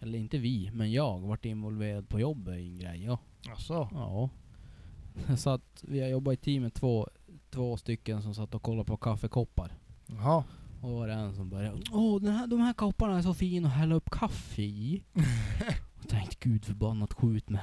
Eller 0.00 0.18
inte 0.18 0.38
vi, 0.38 0.70
men 0.74 0.92
jag 0.92 1.20
vart 1.20 1.44
involverad 1.44 2.08
på 2.08 2.20
jobbet 2.20 2.54
i 2.58 2.68
en 2.68 2.78
grej. 2.78 3.04
Ja. 3.04 3.18
Alltså. 3.50 3.88
ja. 3.92 4.30
Så 5.36 5.50
att 5.50 5.84
vi 5.88 6.00
har 6.00 6.08
jobbat 6.08 6.34
i 6.34 6.36
team 6.36 6.62
med 6.62 6.74
två, 6.74 7.08
två 7.50 7.76
stycken 7.76 8.22
som 8.22 8.34
satt 8.34 8.54
och 8.54 8.62
kollade 8.62 8.84
på 8.84 8.96
kaffekoppar. 8.96 9.72
Jaha. 10.06 10.44
Och 10.80 10.90
var 10.90 11.08
det 11.08 11.14
en 11.14 11.34
som 11.34 11.50
började 11.50 11.82
Åh, 11.92 12.20
den 12.20 12.34
här, 12.34 12.46
de 12.46 12.60
här 12.60 12.72
kopparna 12.72 13.18
är 13.18 13.22
så 13.22 13.34
fina 13.34 13.68
att 13.68 13.74
hälla 13.74 13.94
upp 13.94 14.10
kaffe 14.10 14.62
i. 14.62 15.02
och 16.00 16.08
tänkte 16.08 16.36
gud 16.48 16.64
förbannat 16.64 17.14
skjut 17.14 17.48
mig. 17.48 17.60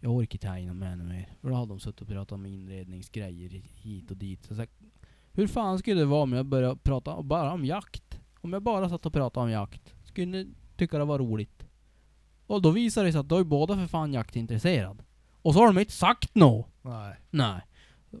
Jag 0.00 0.12
orkar 0.12 0.36
inte 0.36 0.48
hänga 0.48 0.74
med 0.74 0.92
ännu 0.92 1.04
mer. 1.04 1.28
För 1.40 1.48
då 1.48 1.54
hade 1.54 1.68
de 1.68 1.80
suttit 1.80 2.00
och 2.00 2.08
pratat 2.08 2.32
om 2.32 2.46
inredningsgrejer 2.46 3.62
hit 3.64 4.10
och 4.10 4.16
dit. 4.16 4.44
Så 4.44 4.54
sa, 4.54 4.66
hur 5.32 5.46
fan 5.46 5.78
skulle 5.78 6.00
det 6.00 6.06
vara 6.06 6.22
om 6.22 6.32
jag 6.32 6.46
började 6.46 6.76
prata 6.76 7.22
bara 7.22 7.52
om 7.52 7.64
jakt? 7.64 8.20
Om 8.40 8.52
jag 8.52 8.62
bara 8.62 8.88
satt 8.88 9.06
och 9.06 9.12
pratade 9.12 9.44
om 9.44 9.50
jakt. 9.50 9.94
Skulle 10.04 10.26
ni 10.26 10.48
tycka 10.76 10.98
det 10.98 11.04
var 11.04 11.18
roligt? 11.18 11.66
Och 12.46 12.62
då 12.62 12.70
visade 12.70 13.08
det 13.08 13.12
sig 13.12 13.20
att 13.20 13.28
då 13.28 13.36
är 13.36 13.44
båda 13.44 13.74
för 13.74 13.86
fan 13.86 14.12
jaktintresserad. 14.12 15.02
Och 15.42 15.54
så 15.54 15.60
har 15.60 15.66
de 15.66 15.78
inte 15.78 15.92
sagt 15.92 16.34
något. 16.34 16.66
Nej. 16.82 17.16
Nej. 17.30 17.60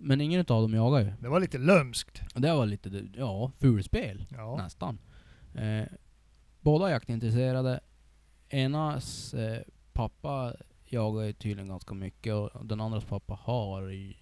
Men 0.00 0.20
ingen 0.20 0.40
utav 0.40 0.62
dem 0.62 0.74
jagar 0.74 1.00
ju. 1.00 1.12
Det 1.20 1.28
var 1.28 1.40
lite 1.40 1.58
lömskt. 1.58 2.22
Det 2.34 2.52
var 2.52 2.66
lite, 2.66 3.08
ja, 3.16 3.50
fulspel. 3.58 4.26
Ja. 4.30 4.56
Nästan. 4.56 4.98
Eh, 5.54 5.84
båda 6.60 6.90
jaktintresserade. 6.90 7.80
Enas 8.48 9.34
eh, 9.34 9.62
pappa 9.92 10.54
jagar 10.84 11.22
ju 11.22 11.32
tydligen 11.32 11.68
ganska 11.68 11.94
mycket 11.94 12.34
och 12.34 12.66
den 12.66 12.80
andras 12.80 13.04
pappa 13.04 13.38
har 13.42 13.92
i, 13.92 14.16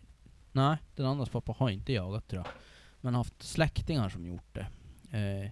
Nej, 0.52 0.76
den 0.94 1.06
andras 1.06 1.28
pappa 1.28 1.54
har 1.58 1.70
inte 1.70 1.92
jagat 1.92 2.28
tror 2.28 2.42
jag. 2.44 2.52
Men 3.00 3.14
haft 3.14 3.42
släktingar 3.42 4.08
som 4.08 4.26
gjort 4.26 4.54
det. 4.54 4.66
Eh, 5.18 5.50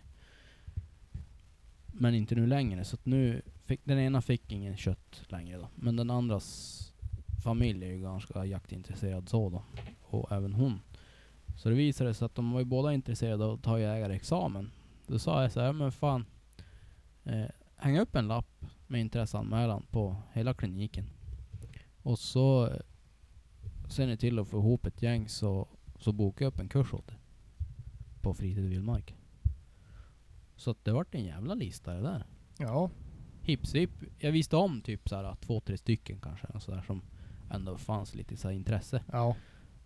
men 1.86 2.14
inte 2.14 2.34
nu 2.34 2.46
längre. 2.46 2.84
Så 2.84 2.94
att 2.94 3.06
nu 3.06 3.42
fick, 3.64 3.80
den 3.84 3.98
ena 3.98 4.22
fick 4.22 4.52
ingen 4.52 4.76
kött 4.76 5.22
längre 5.28 5.58
då. 5.58 5.68
Men 5.74 5.96
den 5.96 6.10
andras 6.10 6.87
familj 7.48 7.84
är 7.84 7.90
ju 7.90 8.00
ganska 8.00 8.44
jaktintresserad 8.44 9.28
så 9.28 9.50
då. 9.50 9.62
Och 10.02 10.32
även 10.32 10.52
hon. 10.52 10.80
Så 11.56 11.68
det 11.68 11.74
visade 11.74 12.14
sig 12.14 12.26
att 12.26 12.34
de 12.34 12.52
var 12.52 12.60
ju 12.60 12.64
båda 12.64 12.94
intresserade 12.94 13.44
av 13.44 13.54
att 13.54 13.62
ta 13.62 13.80
jägarexamen. 13.80 14.70
Då 15.06 15.18
sa 15.18 15.42
jag 15.42 15.52
så 15.52 15.60
här, 15.60 15.72
men 15.72 15.92
fan. 15.92 16.24
Eh, 17.24 17.46
häng 17.76 17.98
upp 17.98 18.16
en 18.16 18.28
lapp 18.28 18.64
med 18.86 19.00
intresseanmälan 19.00 19.86
på 19.90 20.16
hela 20.32 20.54
kliniken. 20.54 21.04
Och 22.02 22.18
så 22.18 22.66
eh, 22.66 22.80
ser 23.88 24.06
ni 24.06 24.16
till 24.16 24.38
att 24.38 24.48
få 24.48 24.58
ihop 24.58 24.86
ett 24.86 25.02
gäng 25.02 25.28
så, 25.28 25.68
så 25.98 26.12
bokar 26.12 26.44
jag 26.44 26.52
upp 26.52 26.60
en 26.60 26.68
kurs 26.68 26.94
åt 26.94 27.10
er. 27.10 27.18
På 28.22 28.34
fritid 28.34 28.64
och 28.64 28.72
vildmark. 28.72 29.14
Så 30.56 30.70
att 30.70 30.84
det 30.84 30.92
vart 30.92 31.14
en 31.14 31.24
jävla 31.24 31.54
lista 31.54 31.94
det 31.94 32.02
där. 32.02 32.26
Ja. 32.58 32.90
Hipp. 33.42 33.60
Jag 34.18 34.32
visste 34.32 34.56
om 34.56 34.80
typ 34.80 35.08
såhär 35.08 35.36
två, 35.40 35.60
tre 35.60 35.78
stycken 35.78 36.20
kanske. 36.20 36.46
och 36.46 36.62
Sådär 36.62 36.82
som 36.86 37.02
ändå 37.50 37.76
fanns 37.78 38.14
lite 38.14 38.36
så 38.36 38.50
intresse. 38.50 39.02
Ja. 39.12 39.36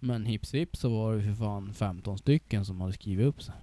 Men 0.01 0.27
hips 0.27 0.55
vips 0.55 0.81
så 0.81 0.89
var 0.91 1.17
det 1.17 1.23
för 1.23 1.35
fan 1.35 1.75
15 1.75 2.19
stycken 2.19 2.65
som 2.65 2.81
hade 2.81 2.93
skrivit 2.93 3.27
upp 3.27 3.43
sig. 3.43 3.55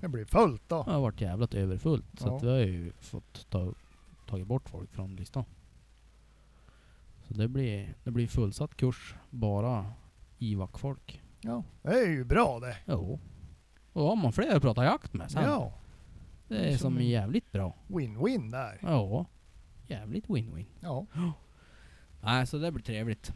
Det 0.00 0.08
blir 0.08 0.24
fullt 0.24 0.62
då. 0.68 0.82
Det 0.82 0.90
har 0.90 1.00
varit 1.00 1.20
jävligt 1.20 1.54
överfullt. 1.54 2.04
Så 2.20 2.28
Ja. 2.28 2.36
att 2.36 2.42
vi 2.42 2.48
har 2.48 2.58
ju 2.58 2.92
fått 3.00 3.50
ta, 3.50 3.72
tagit 4.28 4.46
bort 4.46 4.68
folk 4.68 4.92
från 4.92 5.16
listan. 5.16 5.44
Så 7.28 7.34
det 7.34 7.48
blir, 7.48 7.94
det 8.04 8.10
blir 8.10 8.26
fullsatt 8.26 8.76
kurs. 8.76 9.14
Bara 9.30 9.92
IVAK-folk. 10.38 11.22
Ja, 11.40 11.62
det 11.82 11.88
är 11.90 12.08
ju 12.08 12.24
bra 12.24 12.60
det. 12.60 12.76
Jo. 12.86 13.20
Och 13.92 14.00
då 14.02 14.08
har 14.08 14.16
man 14.16 14.32
fler 14.32 14.56
att 14.56 14.62
prata 14.62 14.84
jakt 14.84 15.12
med 15.14 15.30
sen. 15.30 15.42
Ja, 15.42 15.72
det 16.48 16.56
är 16.58 16.70
som 16.76 16.94
som- 16.94 17.02
jävligt 17.04 17.52
bra. 17.52 17.74
win-win 17.88 18.50
där. 18.50 18.78
Ja. 18.82 19.26
Jävligt 19.86 20.26
win-win. 20.26 20.66
Ja. 20.80 21.06
Nej, 22.26 22.46
så 22.46 22.58
det 22.58 22.72
blir 22.72 22.84
trevligt. 22.84 23.32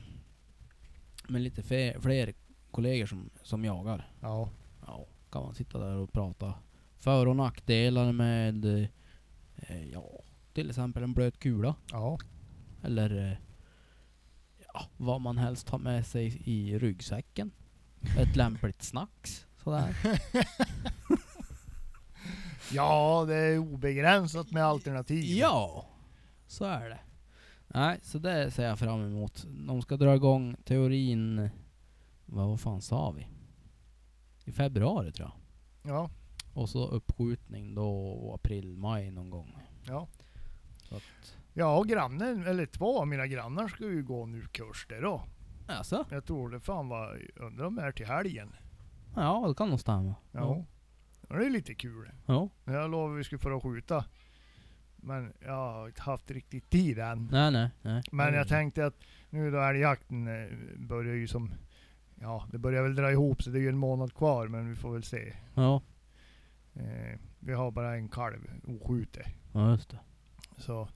Med 1.29 1.43
lite 1.43 1.63
fler, 1.63 2.01
fler 2.01 2.33
kollegor 2.71 3.07
som, 3.07 3.31
som 3.43 3.65
jagar. 3.65 4.13
Ja. 4.21 4.51
Ja, 4.87 5.07
kan 5.33 5.43
man 5.43 5.55
sitta 5.55 5.79
där 5.79 5.97
och 5.97 6.13
prata 6.13 6.55
för 6.99 7.27
och 7.27 7.37
nackdelar 7.37 8.13
med, 8.13 8.65
eh, 9.57 9.85
ja, 9.93 10.23
till 10.53 10.69
exempel 10.69 11.03
en 11.03 11.15
blöt 11.15 11.39
kula. 11.39 11.75
Ja. 11.91 12.19
Eller 12.83 13.31
eh, 13.31 13.37
ja, 14.75 14.87
vad 14.97 15.21
man 15.21 15.39
helst 15.39 15.69
har 15.69 15.79
med 15.79 16.07
sig 16.07 16.43
i 16.45 16.79
ryggsäcken. 16.79 17.51
Ett 18.19 18.37
lämpligt 18.37 18.83
snacks. 18.83 19.47
Sådär. 19.57 19.97
Ja, 22.73 23.25
det 23.29 23.35
är 23.35 23.59
obegränsat 23.59 24.51
med 24.51 24.65
alternativ. 24.65 25.25
Ja, 25.25 25.87
så 26.47 26.65
är 26.65 26.89
det. 26.89 26.99
Nej, 27.75 27.99
så 28.03 28.19
det 28.19 28.51
ser 28.51 28.65
jag 28.65 28.79
fram 28.79 29.01
emot. 29.01 29.47
De 29.49 29.83
ska 29.83 29.97
dra 29.97 30.15
igång 30.15 30.57
teorin, 30.65 31.51
vad, 32.27 32.49
vad 32.49 32.61
fan 32.61 32.81
sa 32.83 33.11
vi? 33.11 33.27
I 34.45 34.53
februari 34.53 35.13
tror 35.13 35.29
jag. 35.29 35.95
Ja. 35.95 36.11
Och 36.55 36.69
så 36.69 36.87
uppskjutning 36.89 37.75
då 37.75 38.33
april, 38.35 38.77
maj 38.77 39.11
någon 39.11 39.31
gång. 39.31 39.57
Ja. 39.87 40.09
Att, 40.91 41.37
Ja, 41.53 41.77
och 41.79 41.89
grannen, 41.89 42.47
eller 42.47 42.67
två 42.67 43.01
av 43.01 43.09
mina 43.09 43.27
grannar 43.27 43.69
ska 43.69 43.85
ju 43.85 44.03
gå 44.03 44.27
nu 44.27 44.47
kurs 44.53 44.87
där 44.89 45.03
då. 45.03 45.23
alltså, 45.67 46.07
Jag 46.11 46.25
tror 46.25 46.49
det 46.51 46.61
fan 46.61 46.89
var, 46.89 47.21
undrar 47.37 47.65
om 47.67 47.75
det 47.75 47.83
är 47.83 47.93
till 47.93 48.07
helgen. 48.07 48.53
ja 49.17 49.45
det 49.49 49.55
kan 49.55 49.71
nog 49.71 49.81
stämma. 49.81 50.15
Ja. 50.33 50.65
Och 51.29 51.39
det 51.39 51.47
är 51.47 51.51
lite 51.51 51.75
kul. 51.75 52.11
ja. 52.27 52.49
Jag 52.65 52.91
lovade 52.91 53.17
vi 53.19 53.25
skulle 53.25 53.39
få 53.39 53.61
skjuta. 53.61 54.05
Men 55.03 55.33
jag 55.41 55.53
har 55.73 55.87
inte 55.87 56.03
haft 56.03 56.31
riktigt 56.31 56.71
tid 56.71 56.99
än. 56.99 57.29
Nej, 57.33 57.51
nej, 57.51 57.71
nej. 57.83 58.03
Men 58.13 58.35
jag 58.35 58.49
tänkte 58.49 58.87
att 58.87 58.95
nu 59.31 59.51
då 59.51 59.61
älgjakten 59.61 60.29
eh, 60.29 60.49
börjar 60.79 61.15
ju 61.15 61.27
som, 61.29 61.53
ja 62.21 62.47
det 62.53 62.59
börjar 62.59 62.83
väl 62.83 62.95
dra 62.95 63.11
ihop 63.11 63.43
så 63.43 63.51
det 63.51 63.59
är 63.59 63.63
ju 63.63 63.69
en 63.69 63.79
månad 63.79 64.15
kvar 64.15 64.49
men 64.49 64.71
vi 64.71 64.77
får 64.77 64.93
väl 64.93 65.03
se. 65.05 65.33
Ja, 65.55 65.83
Eh, 66.75 67.19
vi 67.39 67.53
har 67.53 67.71
bara 67.71 67.95
en 67.97 68.09
kalv 68.09 68.51
oskjutet. 68.67 69.27
ja 69.53 69.71
just 69.71 69.91
det. 69.91 69.99
Så 70.57 70.89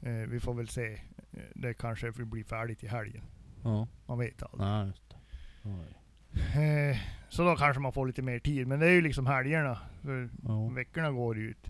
eh, 0.00 0.12
vi 0.12 0.40
får 0.40 0.54
väl 0.54 0.68
se. 0.68 0.92
Eh, 1.32 1.40
Det 1.54 1.74
kanske 1.74 2.12
blir 2.12 2.44
färdigt 2.44 2.84
i 2.84 2.86
helgen. 2.88 3.22
Ja, 3.64 3.88
Man 4.06 4.18
vet 4.18 4.42
aldrig. 4.42 4.60
nej 4.60 4.86
just 4.86 5.10
det. 5.10 5.16
Oj. 5.64 5.96
Eh, 6.62 6.96
så 7.28 7.44
då 7.44 7.56
kanske 7.56 7.80
man 7.80 7.92
får 7.92 8.06
lite 8.06 8.22
mer 8.22 8.38
tid. 8.38 8.66
Men 8.66 8.80
det 8.80 8.86
är 8.86 8.90
ju 8.90 9.00
liksom 9.00 9.26
helgerna. 9.26 9.78
För 10.02 10.28
Ja. 10.42 10.68
veckorna 10.68 11.10
går 11.10 11.36
ju 11.38 11.50
ut. 11.50 11.66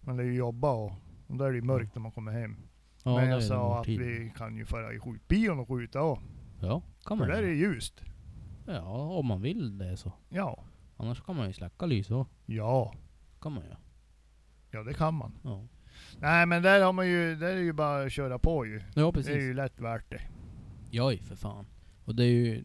Man 0.00 0.16
lär 0.16 0.24
ju 0.24 0.34
jobba 0.34 0.70
och, 0.70 0.92
och 1.30 1.36
då 1.36 1.44
är 1.44 1.50
det 1.50 1.56
ju 1.56 1.62
mörkt 1.62 1.94
när 1.94 2.02
man 2.02 2.12
kommer 2.12 2.32
hem. 2.32 2.56
Ja, 3.04 3.16
men 3.16 3.28
jag 3.30 3.42
sa 3.42 3.78
att 3.80 3.86
tid. 3.86 4.00
vi 4.00 4.32
kan 4.36 4.56
ju 4.56 4.64
föra 4.66 4.92
i 4.94 4.98
skjutbion 4.98 5.58
och 5.58 5.68
skjuta 5.68 6.02
och 6.02 6.18
Ja, 6.60 6.80
kan 6.80 7.18
För 7.18 7.26
man 7.26 7.28
där 7.28 7.42
är 7.42 7.46
det 7.46 7.54
ljust. 7.54 8.00
Ja, 8.66 8.98
om 9.18 9.26
man 9.26 9.42
vill 9.42 9.78
det 9.78 9.96
så. 9.96 10.12
Ja. 10.28 10.64
Annars 10.96 11.20
kan 11.22 11.36
man 11.36 11.46
ju 11.46 11.52
släcka 11.52 11.86
lyset 11.86 12.12
också. 12.12 12.34
Ja. 12.46 12.94
kan 13.40 13.52
man 13.52 13.64
göra. 13.64 13.76
Ja 14.70 14.82
det 14.82 14.94
kan 14.94 15.14
man. 15.14 15.38
Ja, 15.44 15.66
Nej 16.18 16.46
men 16.46 16.62
där 16.62 16.82
har 16.84 16.92
man 16.92 17.08
ju, 17.08 17.36
där 17.36 17.48
är 17.48 17.54
det 17.54 17.60
ju 17.62 17.72
bara 17.72 18.02
att 18.04 18.12
köra 18.12 18.38
på 18.38 18.66
ju. 18.66 18.78
ja 18.78 18.84
Det 18.94 19.00
är 19.00 19.12
precis. 19.12 19.36
ju 19.36 19.54
lätt 19.54 19.80
värt 19.80 20.10
det. 20.10 20.20
Joj, 20.90 21.18
för 21.18 21.36
fan. 21.36 21.66
Och 22.04 22.14
det 22.14 22.24
är 22.24 22.28
ju 22.28 22.64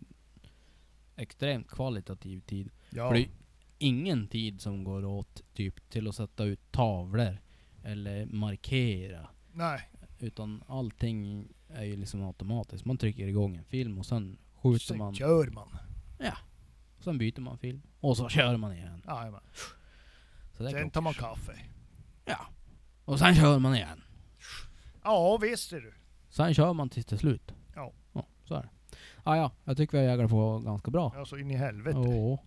extremt 1.15 1.67
kvalitativ 1.67 2.39
tid. 2.39 2.69
Ja. 2.89 3.07
För 3.07 3.15
det 3.15 3.21
är 3.21 3.29
ingen 3.77 4.27
tid 4.27 4.61
som 4.61 4.83
går 4.83 5.05
åt 5.05 5.41
typ 5.53 5.89
till 5.89 6.07
att 6.07 6.15
sätta 6.15 6.43
ut 6.43 6.71
tavlor 6.71 7.37
eller 7.85 8.25
markera. 8.25 9.27
Nej. 9.53 9.89
Utan 10.19 10.63
allting 10.67 11.47
är 11.69 11.83
ju 11.83 11.95
liksom 11.95 12.23
automatiskt. 12.23 12.85
Man 12.85 12.97
trycker 12.97 13.27
igång 13.27 13.55
en 13.55 13.63
film 13.65 13.97
och 13.97 14.05
sen 14.05 14.37
skjuter 14.55 14.85
Sen 14.85 14.97
man. 14.97 15.15
kör 15.15 15.47
man. 15.47 15.67
Sen 16.99 17.17
byter 17.17 17.41
man 17.41 17.57
film. 17.57 17.81
Och 17.99 18.17
så 18.17 18.29
kör 18.29 18.57
man 18.57 18.73
igen. 18.73 19.01
Jajamän. 19.07 19.41
Sen 20.57 20.89
tar 20.89 21.01
man 21.01 21.13
kaffe. 21.13 21.59
Ja. 22.25 22.45
Och 23.05 23.19
sen 23.19 23.35
kör 23.35 23.59
man 23.59 23.75
igen. 23.75 24.01
Ja 25.03 25.37
visst 25.41 25.73
är 25.73 25.81
du. 25.81 25.93
Sen 26.29 26.53
kör 26.53 26.73
man 26.73 26.89
tills 26.89 27.05
det 27.05 27.15
är 27.15 27.17
slut. 27.17 27.51
Ja. 27.75 27.93
Ja, 28.13 28.27
så 28.43 28.55
är 28.55 28.61
det. 28.61 28.69
Ah, 29.23 29.35
ja, 29.35 29.51
jag 29.63 29.77
tycker 29.77 29.97
vi 29.97 30.03
har 30.05 30.11
jagat 30.11 30.29
på 30.29 30.59
ganska 30.59 30.91
bra. 30.91 31.13
Ja 31.15 31.25
så 31.25 31.37
in 31.37 31.51
i 31.51 31.55
helvete. 31.55 31.97
Ja. 31.99 32.43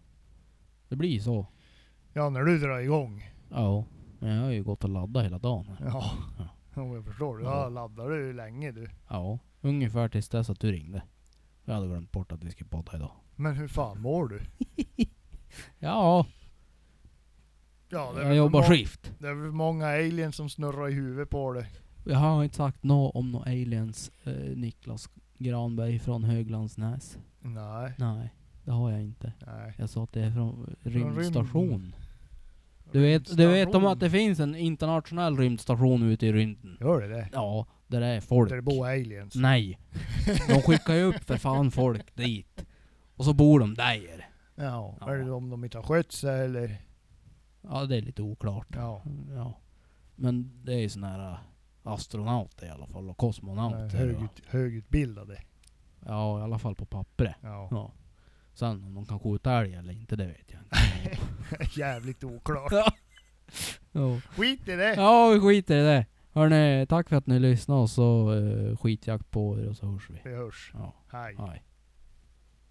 Det 0.88 0.96
blir 0.96 1.20
så. 1.20 1.46
Ja 2.12 2.30
när 2.30 2.40
du 2.44 2.58
drar 2.58 2.78
igång. 2.78 3.30
Ja. 3.50 3.84
Men 4.18 4.30
jag 4.36 4.42
har 4.44 4.50
ju 4.50 4.62
gått 4.62 4.84
och 4.84 4.90
laddat 4.90 5.24
hela 5.24 5.38
dagen. 5.38 5.66
Ja. 5.80 6.12
Ja. 6.38 6.48
Ja 6.74 6.94
jag 6.94 7.04
förstår. 7.04 7.42
Ja. 7.42 7.62
Ja 7.62 7.68
laddar 7.68 8.08
du 8.08 8.32
länge 8.32 8.72
du. 8.72 8.88
Ja. 9.08 9.38
Ungefär 9.60 10.08
tills 10.08 10.28
dess 10.28 10.50
att 10.50 10.60
du 10.60 10.72
ringde. 10.72 11.02
Jag 11.64 11.74
hade 11.74 11.86
glömt 11.86 12.12
bort 12.12 12.32
att 12.32 12.44
vi 12.44 12.50
skulle 12.50 12.70
podda 12.70 12.96
idag. 12.96 13.10
Men 13.36 13.54
hur 13.56 13.68
fan 13.68 14.00
mår 14.00 14.28
du? 14.28 14.40
Ja, 15.78 16.26
Ja 17.88 18.12
jag 18.22 18.36
jobbar 18.36 18.62
skift. 18.62 19.12
det 19.18 19.28
är 19.28 19.34
väl 19.34 19.52
många 19.52 19.86
aliens 19.86 20.36
som 20.36 20.50
snurrar 20.50 20.88
i 20.88 20.92
huvudet 20.92 21.30
på 21.30 21.52
dig. 21.52 21.66
Jag 22.04 22.18
har 22.18 22.44
inte 22.44 22.56
sagt 22.56 22.82
något 22.82 23.14
om 23.14 23.30
några 23.32 23.44
aliens, 23.50 24.10
eh, 24.24 24.32
Niklas 24.56 25.08
Granberg 25.38 25.98
från 25.98 26.24
Höglandsnäs. 26.24 27.18
Nej. 27.40 27.92
Nej, 27.98 28.34
det 28.64 28.70
har 28.70 28.90
jag 28.90 29.02
inte. 29.02 29.32
Nej. 29.46 29.74
Jag 29.78 29.90
sa 29.90 30.04
att 30.04 30.12
det 30.12 30.20
är 30.20 30.30
från 30.30 30.76
rymdstation. 30.82 31.94
Du 32.92 33.00
vet, 33.00 33.36
du 33.36 33.46
vet 33.46 33.74
om 33.74 33.86
att 33.86 34.00
det 34.00 34.10
finns 34.10 34.40
en 34.40 34.54
internationell 34.54 35.36
rymdstation 35.36 36.02
ute 36.02 36.26
i 36.26 36.32
rymden? 36.32 36.76
Gör 36.80 37.00
det 37.00 37.08
det? 37.08 37.28
Ja, 37.32 37.66
där 37.86 38.00
det 38.00 38.06
är 38.06 38.20
folk. 38.20 38.48
Där 38.50 38.56
det 38.56 38.62
bor 38.62 38.86
aliens? 38.86 39.34
Nej. 39.34 39.78
De 40.48 40.62
skickar 40.62 40.94
ju 40.94 41.02
upp 41.02 41.24
för 41.24 41.36
fan 41.36 41.70
folk 41.70 42.16
dit. 42.16 42.64
Och 43.16 43.24
så 43.24 43.32
bor 43.32 43.60
de 43.60 43.74
där. 43.74 44.28
Ja. 44.54 44.96
Ja. 45.00 45.10
Är 45.10 45.16
det 45.16 45.30
om 45.32 45.50
de 45.50 45.64
inte 45.64 45.78
har 45.78 45.82
skött 45.82 46.12
sig 46.12 46.44
eller? 46.44 46.82
Ja, 47.62 47.84
det 47.84 47.96
är 47.96 48.02
lite 48.02 48.22
oklart. 48.22 48.66
Ja. 48.74 49.02
Ja. 49.34 49.60
Men 50.16 50.64
det 50.64 50.74
är 50.74 50.78
ju 50.78 50.88
såna 50.88 51.08
här 51.08 51.32
äh, 51.32 51.38
astronauter 51.82 52.66
i 52.66 52.70
alla 52.70 52.86
fall, 52.86 53.10
och 53.10 53.16
kosmonauter. 53.16 53.98
Högut, 53.98 54.42
högutbildade. 54.46 55.42
Ja, 56.06 56.40
i 56.40 56.42
alla 56.42 56.58
fall 56.58 56.74
på 56.74 56.84
pappret. 56.84 57.36
Ja. 57.42 57.68
Ja. 57.70 57.92
Sen 58.58 58.84
om 58.84 58.94
de 58.94 59.06
kan 59.06 59.18
skjuta 59.20 59.52
älg 59.52 59.74
eller 59.74 59.92
inte, 59.92 60.16
det 60.16 60.26
vet 60.26 60.52
jag 60.52 60.60
inte. 60.62 61.18
Jävligt 61.80 62.24
oklart. 62.24 62.72
ja. 63.92 64.20
Skit 64.36 64.68
i 64.68 64.76
det! 64.76 64.94
ja, 64.94 65.28
vi 65.28 65.40
skiter 65.40 65.76
i 65.76 65.82
det. 65.82 66.06
Hörni, 66.32 66.86
tack 66.86 67.08
för 67.08 67.16
att 67.16 67.26
ni 67.26 67.38
lyssnade 67.38 67.80
och 67.80 67.90
så 67.90 68.32
uh, 68.32 68.76
skitjakt 68.76 69.30
på 69.30 69.58
er 69.58 69.68
och 69.68 69.76
så 69.76 69.86
hörs 69.86 70.10
vi. 70.10 70.20
Vi 70.24 70.34
hörs. 70.34 70.70
Ja, 70.74 70.94
Hej. 71.12 71.36
hej. 71.38 71.62